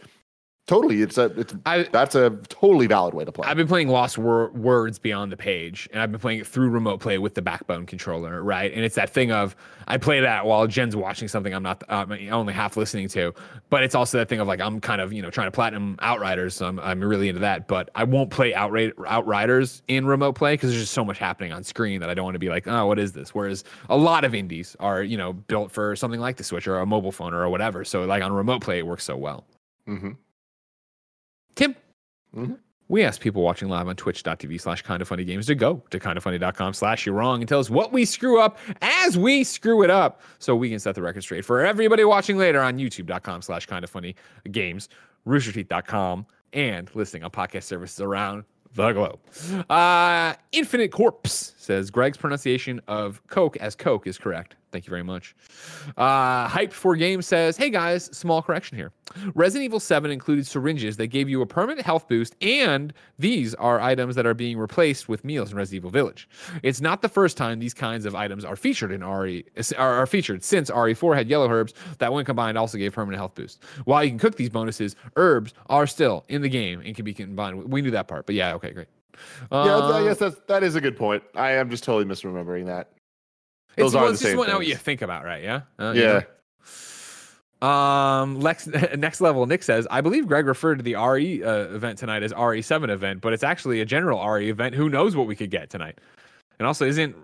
Totally, 0.68 1.02
it's 1.02 1.18
a 1.18 1.26
it's 1.40 1.56
that's 1.64 2.14
a 2.14 2.30
totally 2.50 2.88
valid 2.88 3.14
way 3.14 3.24
to 3.24 3.32
play. 3.32 3.48
I've 3.48 3.56
been 3.56 3.70
playing 3.70 3.88
Lost 3.88 4.18
Wor- 4.18 4.50
Words 4.50 5.00
Beyond 5.00 5.32
the 5.32 5.38
Page, 5.38 5.88
and 5.94 6.02
I've 6.02 6.12
been 6.12 6.20
playing 6.20 6.42
it 6.42 6.48
through 6.48 6.70
remote 6.70 7.00
play 7.00 7.18
with 7.18 7.36
the 7.36 7.42
Backbone 7.42 7.86
controller, 7.86 8.44
right? 8.44 8.74
And 8.74 8.84
it's 8.84 8.96
that 8.96 9.10
thing 9.10 9.32
of 9.32 9.56
I 9.88 9.96
play 9.96 10.20
that 10.20 10.46
while 10.46 10.68
Jen's 10.68 10.94
watching 10.94 11.30
something 11.30 11.54
I'm 11.54 11.64
not 11.64 11.84
uh, 11.88 12.06
only 12.32 12.52
half 12.52 12.76
listening 12.76 13.08
to, 13.10 13.34
but 13.70 13.82
it's 13.82 13.96
also 13.96 14.18
that 14.18 14.28
thing 14.28 14.42
of 14.42 14.48
like 14.50 14.60
I'm 14.60 14.82
kind 14.82 15.00
of 15.00 15.14
you 15.14 15.22
know 15.22 15.30
trying 15.30 15.48
to 15.48 15.52
platinum 15.52 15.96
Outriders, 16.00 16.56
so 16.56 16.68
I'm 16.68 16.82
I'm 16.82 17.02
really 17.02 17.30
into 17.30 17.40
that. 17.40 17.70
But 17.70 17.90
I 17.96 18.04
won't 18.04 18.30
play 18.30 18.54
Outright 18.54 18.92
Outriders 19.08 19.84
in 19.88 20.06
remote 20.06 20.34
play 20.34 20.56
because 20.56 20.72
there's 20.72 20.84
just 20.84 20.94
so 20.94 21.06
much 21.06 21.18
happening 21.18 21.54
on 21.54 21.64
screen 21.64 22.02
that 22.02 22.10
I 22.10 22.14
don't 22.14 22.26
want 22.26 22.36
to 22.36 22.40
be 22.40 22.50
like, 22.50 22.68
oh, 22.68 22.88
what 22.88 23.00
is 23.00 23.14
this? 23.14 23.34
Whereas 23.34 23.64
a 23.90 23.96
lot 23.96 24.26
of 24.26 24.36
indies 24.36 24.76
are 24.82 25.02
you 25.02 25.16
know 25.16 25.32
built 25.32 25.72
for 25.72 25.96
something 25.96 26.20
like 26.20 26.36
the 26.36 26.44
Switch 26.44 26.68
or 26.68 26.80
a 26.80 26.86
mobile 26.86 27.14
phone 27.14 27.34
or 27.34 27.48
whatever, 27.48 27.86
so 27.86 28.04
like 28.04 28.22
on 28.22 28.34
remote 28.34 28.62
play 28.62 28.80
it 28.80 28.86
works 28.86 29.06
so 29.06 29.16
well. 29.16 29.46
Mm-hmm. 29.88 30.12
Tim, 31.58 31.76
Mm-hmm. 32.36 32.54
we 32.88 33.04
asked 33.04 33.22
people 33.22 33.42
watching 33.42 33.68
live 33.70 33.88
on 33.88 33.96
twitch.tv 33.96 34.62
slash 34.62 34.82
kind 34.84 35.02
of 35.02 35.08
funny 35.08 35.24
games 35.26 35.48
to 35.48 35.56
go 35.56 35.82
to 35.90 36.00
kindoffunny.com 36.00 36.74
slash 36.74 37.06
you're 37.06 37.16
wrong 37.16 37.42
and 37.42 37.48
tell 37.50 37.60
us 37.60 37.70
what 37.70 37.92
we 37.92 38.06
screw 38.06 38.40
up 38.40 38.58
as 38.82 39.18
we 39.18 39.44
screw 39.44 39.82
it 39.84 39.90
up 39.90 40.22
so 40.40 40.56
we 40.56 40.70
can 40.70 40.78
set 40.80 40.94
the 40.96 41.02
record 41.02 41.22
straight 41.24 41.44
for 41.46 41.66
everybody 41.66 42.04
watching 42.04 42.38
later 42.38 42.62
on 42.62 42.78
youtube.com 42.78 43.42
slash 43.42 43.66
kind 43.66 43.84
of 43.84 43.90
funny 43.90 44.16
games 44.52 44.88
roosterteeth.com 45.26 46.26
and 46.54 46.90
listening 46.96 47.24
on 47.24 47.32
podcast 47.32 47.64
services 47.64 48.00
around 48.02 48.44
the 48.76 48.92
globe. 48.92 49.20
Uh, 49.70 50.34
Infinite 50.52 50.92
Corpse 50.92 51.54
says 51.58 51.90
Greg's 51.90 52.18
pronunciation 52.18 52.80
of 52.88 53.26
Coke 53.28 53.58
as 53.58 53.76
Coke 53.76 54.06
is 54.06 54.18
correct. 54.18 54.56
Thank 54.72 54.86
you 54.86 54.92
very 54.92 55.04
much. 55.04 55.36
Uh, 55.96 56.48
Hyped 56.48 56.74
for 56.74 56.96
Game 56.96 57.22
says, 57.22 57.58
Hey 57.58 57.70
guys, 57.70 58.06
small 58.06 58.42
correction 58.42 58.78
here. 58.78 58.92
Resident 59.36 59.66
Evil 59.66 59.80
7 59.80 60.12
included 60.12 60.46
syringes 60.46 60.98
that 60.98 61.08
gave 61.08 61.30
you 61.30 61.42
a 61.42 61.46
permanent 61.46 61.86
health 61.86 62.08
boost, 62.08 62.36
and 62.42 62.94
these 63.18 63.56
are 63.56 63.80
items 63.80 64.16
that 64.16 64.26
are 64.26 64.34
being 64.34 64.58
replaced 64.58 65.08
with 65.10 65.24
meals 65.24 65.52
in 65.52 65.58
Resident 65.58 65.78
Evil 65.82 65.92
Village. 65.92 66.28
It's 66.64 66.82
not 66.82 67.02
the 67.02 67.10
first 67.10 67.38
time 67.38 67.60
these 67.60 67.74
kinds 67.74 68.06
of 68.06 68.16
items 68.16 68.44
are 68.46 68.56
featured 68.56 68.92
in 68.92 69.04
RE 69.04 69.46
are, 69.78 69.94
are 69.94 70.06
featured 70.06 70.44
since 70.44 70.70
RE4 70.70 71.16
had 71.16 71.30
yellow 71.30 71.50
herbs 71.50 71.74
that 72.00 72.12
when 72.14 72.26
combined 72.26 72.58
also 72.58 72.78
gave 72.78 72.94
permanent 72.94 73.20
health 73.20 73.36
boost. 73.36 73.64
While 73.86 74.04
you 74.04 74.10
can 74.12 74.20
cook 74.20 74.36
these 74.36 74.50
bonuses, 74.50 74.96
herbs 75.16 75.54
are 75.68 75.88
still 75.88 76.26
in 76.30 76.42
the 76.42 76.50
game 76.50 76.82
and 76.86 76.96
can 76.96 77.06
be 77.06 77.14
combined. 77.14 77.64
We 77.72 77.82
knew 77.82 77.92
that 77.92 78.08
part, 78.08 78.26
but 78.26 78.36
yeah, 78.36 78.54
okay, 78.56 78.72
great. 78.72 78.88
yeah, 79.52 79.58
Uh, 79.58 79.92
I 79.94 80.04
guess 80.04 80.18
that's 80.18 80.38
that 80.48 80.64
is 80.64 80.76
a 80.76 80.82
good 80.82 80.98
point. 80.98 81.24
I 81.36 81.52
am 81.54 81.70
just 81.70 81.84
totally 81.84 82.06
misremembering 82.06 82.66
that. 82.66 82.92
It's, 83.70 83.78
Those 83.78 83.94
well, 83.94 84.04
are 84.04 84.08
the 84.08 84.14
it's 84.14 84.22
just 84.22 84.32
same 84.32 84.38
what, 84.38 84.50
what 84.50 84.66
you 84.68 84.76
think 84.76 85.02
about, 85.02 85.24
right? 85.24 85.44
Yeah. 85.44 85.62
Uh, 85.80 85.92
you 85.96 86.02
Yeah. 86.02 86.22
Um, 87.62 88.40
Lex, 88.40 88.68
next 88.98 89.22
level. 89.22 89.46
Nick 89.46 89.64
says, 89.64 89.88
I 89.90 90.02
believe 90.02 90.28
Greg 90.28 90.46
referred 90.46 90.78
to 90.78 90.84
the 90.84 90.96
RE 90.96 91.44
uh, 91.44 91.52
event 91.76 91.98
tonight 91.98 92.24
as 92.24 92.34
RE7 92.34 92.90
event, 92.90 93.22
but 93.22 93.34
it's 93.34 93.44
actually 93.44 93.82
a 93.82 93.86
general 93.86 94.26
RE 94.28 94.50
event. 94.50 94.76
Who 94.76 94.90
knows 94.90 95.16
what 95.16 95.28
we 95.28 95.36
could 95.36 95.50
get 95.50 95.70
tonight? 95.70 95.98
And 96.60 96.68
also, 96.68 96.86
isn't 96.86 97.16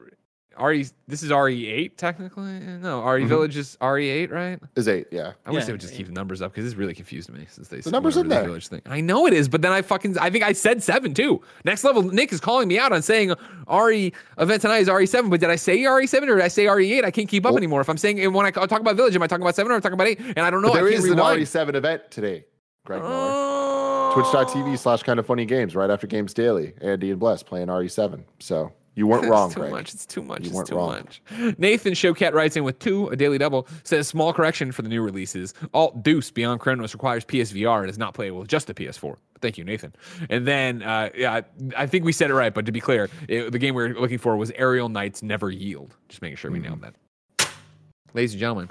RE. 0.60 0.86
This 1.08 1.24
is 1.24 1.32
RE8 1.32 1.98
technically. 1.98 2.60
No, 2.60 3.02
RE 3.04 3.24
Mhm. 3.24 3.28
Village 3.28 3.58
is 3.58 3.78
RE8, 3.82 4.32
right? 4.32 4.60
Is 4.76 4.88
eight, 4.88 5.08
yeah. 5.12 5.34
I 5.46 5.52
wish 5.52 5.62
Yeah, 5.62 5.66
they 5.68 5.72
would 5.74 5.82
just 5.82 5.94
keep 5.94 6.08
the 6.08 6.14
numbers 6.14 6.42
up 6.42 6.52
because 6.54 6.66
this 6.66 6.76
really 6.78 6.94
confused 6.94 7.32
me 7.32 7.46
since 7.50 7.68
they 7.68 7.82
The 7.82 7.92
number's 7.92 8.16
went 8.16 8.26
in 8.26 8.30
there. 8.30 8.44
Village 8.44 8.68
thing. 8.68 8.82
I 8.86 9.02
know 9.02 9.26
it 9.28 9.34
is, 9.34 9.48
but 9.48 9.62
then 9.62 9.72
I 9.72 9.82
fucking 9.82 10.18
I 10.20 10.30
think 10.30 10.44
I 10.44 10.54
said 10.54 10.82
seven 10.84 11.14
too. 11.14 11.42
Next 11.66 11.84
level, 11.84 12.04
Nick 12.04 12.32
is 12.34 12.40
calling 12.40 12.68
me 12.68 12.78
out 12.80 12.92
on 12.92 13.02
saying 13.02 13.34
RE 13.68 14.14
event 14.38 14.62
tonight 14.62 14.80
is 14.80 14.90
RE7, 14.90 15.30
but 15.30 15.40
did 15.40 15.50
I 15.50 15.56
say 15.56 15.80
RE7 15.80 16.30
or 16.30 16.36
did 16.36 16.44
I 16.46 16.48
say 16.50 16.66
RE8? 16.66 17.04
I 17.06 17.12
can't 17.12 17.28
keep 17.28 17.46
up 17.46 17.52
Well- 17.52 17.58
anymore. 17.58 17.82
If 17.82 17.90
I'm 17.90 17.98
saying 17.98 18.20
and 18.22 18.34
when 18.34 18.46
I 18.46 18.52
talk 18.52 18.80
about 18.80 18.96
Village, 18.96 19.16
am 19.16 19.24
I 19.24 19.28
talking 19.28 19.44
about 19.44 19.56
seven 19.56 19.72
or 19.72 19.76
am 19.76 19.80
I 19.80 19.82
talking 19.82 19.94
about 19.94 20.08
eight? 20.08 20.20
And 20.20 20.40
I 20.40 20.50
don't 20.50 20.62
know. 20.62 20.70
But 20.70 20.76
there 20.76 20.88
I 20.88 20.92
can't 20.92 21.04
is 21.06 21.10
an. 21.12 21.18
RE7 21.20 21.76
event 21.76 22.04
today, 22.12 22.46
Greg 22.86 23.02
Miller. 23.02 23.12
Oh. 23.14 24.12
Twitch.tv 24.14 24.78
slash 24.78 25.02
kind 25.02 25.18
of 25.20 25.26
funny 25.26 25.44
games 25.46 25.76
right 25.76 25.90
after 25.90 26.06
games 26.06 26.36
daily. 26.36 26.74
Andy 26.82 27.10
and 27.10 27.20
Bless 27.20 27.42
playing 27.42 27.68
RE7. 27.70 28.24
So 28.40 28.72
you 28.96 29.08
weren't 29.08 29.26
wrong, 29.30 29.48
It's 29.48 29.56
too 29.56 29.60
Greg. 29.62 29.72
much. 29.72 29.94
It's 29.94 30.06
too 30.06 30.22
much. 30.24 30.42
You 30.42 30.48
it's 30.48 30.56
weren't 30.56 30.68
too 30.70 30.76
wrong. 30.76 30.90
much. 30.92 31.22
Nathan 31.58 31.94
Showcat 31.94 32.34
writes 32.34 32.56
in 32.56 32.64
with 32.64 32.80
two, 32.80 33.08
a 33.10 33.16
daily 33.16 33.38
double, 33.38 33.68
says 33.84 34.08
small 34.08 34.34
correction 34.34 34.72
for 34.72 34.82
the 34.82 34.90
new 34.90 35.02
releases. 35.02 35.54
Altdeus 35.74 36.34
Beyond 36.34 36.60
Chronos 36.60 36.94
requires 36.94 37.26
PSVR 37.26 37.82
and 37.82 37.90
is 37.90 37.98
not 37.98 38.14
playable 38.14 38.40
with 38.40 38.48
just 38.50 38.68
the 38.68 38.74
PS4. 38.74 39.16
Thank 39.42 39.58
you, 39.58 39.64
Nathan. 39.66 39.94
And 40.30 40.48
then, 40.48 40.84
uh, 40.84 41.10
yeah, 41.16 41.42
I 41.76 41.86
think 41.86 42.06
we 42.06 42.14
said 42.14 42.30
it 42.30 42.34
right, 42.34 42.54
but 42.54 42.66
to 42.66 42.72
be 42.72 42.80
clear, 42.80 43.10
it, 43.28 43.52
the 43.52 43.60
game 43.60 43.76
we 43.76 43.84
were 43.84 43.94
looking 44.00 44.18
for 44.20 44.38
was 44.38 44.52
Aerial 44.52 44.88
Knights 44.90 45.22
Never 45.22 45.52
Yield. 45.52 45.96
Just 46.08 46.22
making 46.22 46.38
sure 46.38 46.50
we 46.52 46.60
nailed 46.60 46.80
Mm-hmm. 46.82 46.94
that. 47.40 47.50
Ladies 48.14 48.34
and 48.34 48.40
gentlemen, 48.40 48.70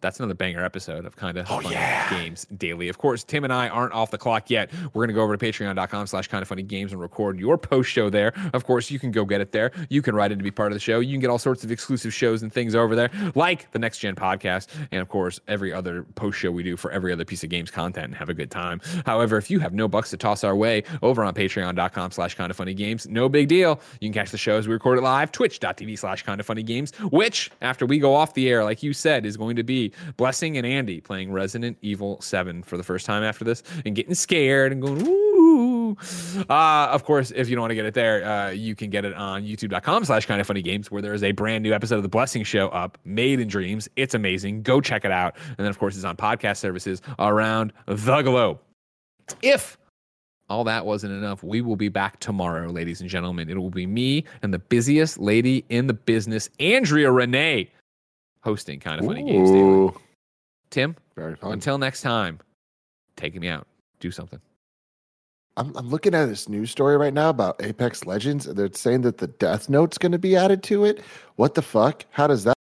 that's 0.00 0.18
another 0.20 0.34
banger 0.34 0.64
episode 0.64 1.04
of 1.04 1.16
kind 1.16 1.36
of 1.38 1.46
Oh, 1.50 1.60
funny 1.60 1.76
games 2.10 2.46
daily. 2.56 2.88
Of 2.88 2.98
course, 2.98 3.24
Tim 3.24 3.44
and 3.44 3.52
I 3.52 3.68
aren't 3.68 3.92
off 3.92 4.10
the 4.10 4.18
clock 4.18 4.50
yet. 4.50 4.70
We're 4.94 5.04
gonna 5.04 5.12
go 5.14 5.22
over 5.22 5.36
to 5.36 5.44
patreon.com 5.44 6.06
slash 6.06 6.28
kind 6.28 6.42
of 6.42 6.48
funny 6.48 6.62
games 6.62 6.92
and 6.92 7.00
record 7.00 7.38
your 7.38 7.58
post 7.58 7.90
show 7.90 8.08
there. 8.10 8.32
Of 8.52 8.64
course, 8.64 8.90
you 8.90 8.98
can 8.98 9.10
go 9.10 9.24
get 9.24 9.40
it 9.40 9.52
there. 9.52 9.72
You 9.88 10.02
can 10.02 10.14
write 10.14 10.32
in 10.32 10.38
to 10.38 10.44
be 10.44 10.50
part 10.50 10.72
of 10.72 10.76
the 10.76 10.80
show. 10.80 11.00
You 11.00 11.12
can 11.12 11.20
get 11.20 11.30
all 11.30 11.38
sorts 11.38 11.64
of 11.64 11.70
exclusive 11.70 12.12
shows 12.14 12.42
and 12.42 12.52
things 12.52 12.74
over 12.74 12.94
there, 12.94 13.10
like 13.34 13.70
the 13.72 13.78
next 13.78 13.98
gen 13.98 14.14
podcast, 14.14 14.68
and 14.92 15.00
of 15.00 15.08
course, 15.08 15.40
every 15.48 15.72
other 15.72 16.04
post 16.14 16.38
show 16.38 16.50
we 16.50 16.62
do 16.62 16.76
for 16.76 16.90
every 16.90 17.12
other 17.12 17.24
piece 17.24 17.42
of 17.44 17.50
games 17.50 17.70
content 17.70 18.06
and 18.06 18.14
have 18.14 18.28
a 18.28 18.34
good 18.34 18.50
time. 18.50 18.80
However, 19.06 19.36
if 19.36 19.50
you 19.50 19.58
have 19.60 19.72
no 19.74 19.88
bucks 19.88 20.10
to 20.10 20.16
toss 20.16 20.44
our 20.44 20.54
way 20.56 20.82
over 21.02 21.24
on 21.24 21.34
patreon.com 21.34 22.10
slash 22.12 22.34
kind 22.34 22.50
of 22.50 22.56
funny 22.56 22.74
games, 22.74 23.08
no 23.08 23.28
big 23.28 23.48
deal. 23.48 23.80
You 24.00 24.08
can 24.08 24.12
catch 24.14 24.30
the 24.30 24.38
shows 24.38 24.68
we 24.68 24.74
record 24.74 24.98
it 24.98 25.02
live, 25.02 25.32
twitch.tv 25.32 25.98
slash 25.98 26.22
kind 26.22 26.40
of 26.40 26.46
funny 26.46 26.62
games, 26.62 26.92
which 27.10 27.50
after 27.62 27.86
we 27.86 27.98
go 27.98 28.14
off 28.14 28.34
the 28.34 28.48
air, 28.48 28.64
like 28.64 28.82
you 28.82 28.92
said, 28.92 29.26
is 29.26 29.36
going 29.36 29.56
to 29.56 29.62
be 29.62 29.87
Blessing 30.16 30.56
and 30.56 30.66
Andy 30.66 31.00
playing 31.00 31.32
Resident 31.32 31.78
Evil 31.82 32.20
7 32.20 32.62
for 32.62 32.76
the 32.76 32.82
first 32.82 33.06
time 33.06 33.22
after 33.22 33.44
this 33.44 33.62
and 33.84 33.94
getting 33.94 34.14
scared 34.14 34.72
and 34.72 34.82
going, 34.82 35.06
ooh. 35.06 35.96
Uh, 36.50 36.88
of 36.90 37.04
course, 37.04 37.32
if 37.34 37.48
you 37.48 37.56
don't 37.56 37.62
want 37.62 37.70
to 37.70 37.74
get 37.74 37.86
it 37.86 37.94
there, 37.94 38.24
uh, 38.24 38.50
you 38.50 38.74
can 38.74 38.90
get 38.90 39.04
it 39.04 39.14
on 39.14 39.42
youtube.com 39.42 40.04
slash 40.04 40.26
kind 40.26 40.40
of 40.40 40.46
funny 40.46 40.62
games 40.62 40.90
where 40.90 41.00
there 41.00 41.14
is 41.14 41.22
a 41.22 41.32
brand 41.32 41.62
new 41.62 41.72
episode 41.72 41.96
of 41.96 42.02
the 42.02 42.08
Blessing 42.08 42.44
Show 42.44 42.68
up, 42.68 42.98
Made 43.04 43.40
in 43.40 43.48
Dreams. 43.48 43.88
It's 43.96 44.14
amazing. 44.14 44.62
Go 44.62 44.80
check 44.80 45.04
it 45.04 45.10
out. 45.10 45.36
And 45.48 45.58
then, 45.58 45.68
of 45.68 45.78
course, 45.78 45.96
it's 45.96 46.04
on 46.04 46.16
podcast 46.16 46.58
services 46.58 47.00
around 47.18 47.72
the 47.86 48.22
globe. 48.22 48.58
If 49.42 49.78
all 50.48 50.64
that 50.64 50.86
wasn't 50.86 51.12
enough, 51.12 51.42
we 51.42 51.60
will 51.60 51.76
be 51.76 51.88
back 51.88 52.20
tomorrow, 52.20 52.70
ladies 52.70 53.00
and 53.00 53.10
gentlemen. 53.10 53.50
It 53.50 53.58
will 53.58 53.70
be 53.70 53.86
me 53.86 54.24
and 54.42 54.52
the 54.52 54.58
busiest 54.58 55.18
lady 55.18 55.64
in 55.68 55.86
the 55.86 55.94
business, 55.94 56.48
Andrea 56.58 57.10
Renee, 57.12 57.70
hosting 58.42 58.80
kind 58.80 59.00
of 59.00 59.06
funny 59.06 59.22
games 59.22 59.50
daily. 59.50 59.90
Tim, 60.70 60.96
very 61.16 61.36
fun. 61.36 61.52
until 61.52 61.78
next 61.78 62.02
time, 62.02 62.38
take 63.16 63.38
me 63.38 63.48
out. 63.48 63.66
Do 64.00 64.10
something. 64.10 64.40
I'm, 65.56 65.76
I'm 65.76 65.88
looking 65.88 66.14
at 66.14 66.26
this 66.26 66.48
news 66.48 66.70
story 66.70 66.96
right 66.96 67.12
now 67.12 67.30
about 67.30 67.60
Apex 67.62 68.04
Legends, 68.06 68.46
and 68.46 68.56
they're 68.56 68.70
saying 68.72 69.00
that 69.02 69.18
the 69.18 69.26
Death 69.26 69.68
Note's 69.68 69.98
going 69.98 70.12
to 70.12 70.18
be 70.18 70.36
added 70.36 70.62
to 70.64 70.84
it. 70.84 71.02
What 71.34 71.54
the 71.54 71.62
fuck? 71.62 72.04
How 72.10 72.28
does 72.28 72.44
that? 72.44 72.56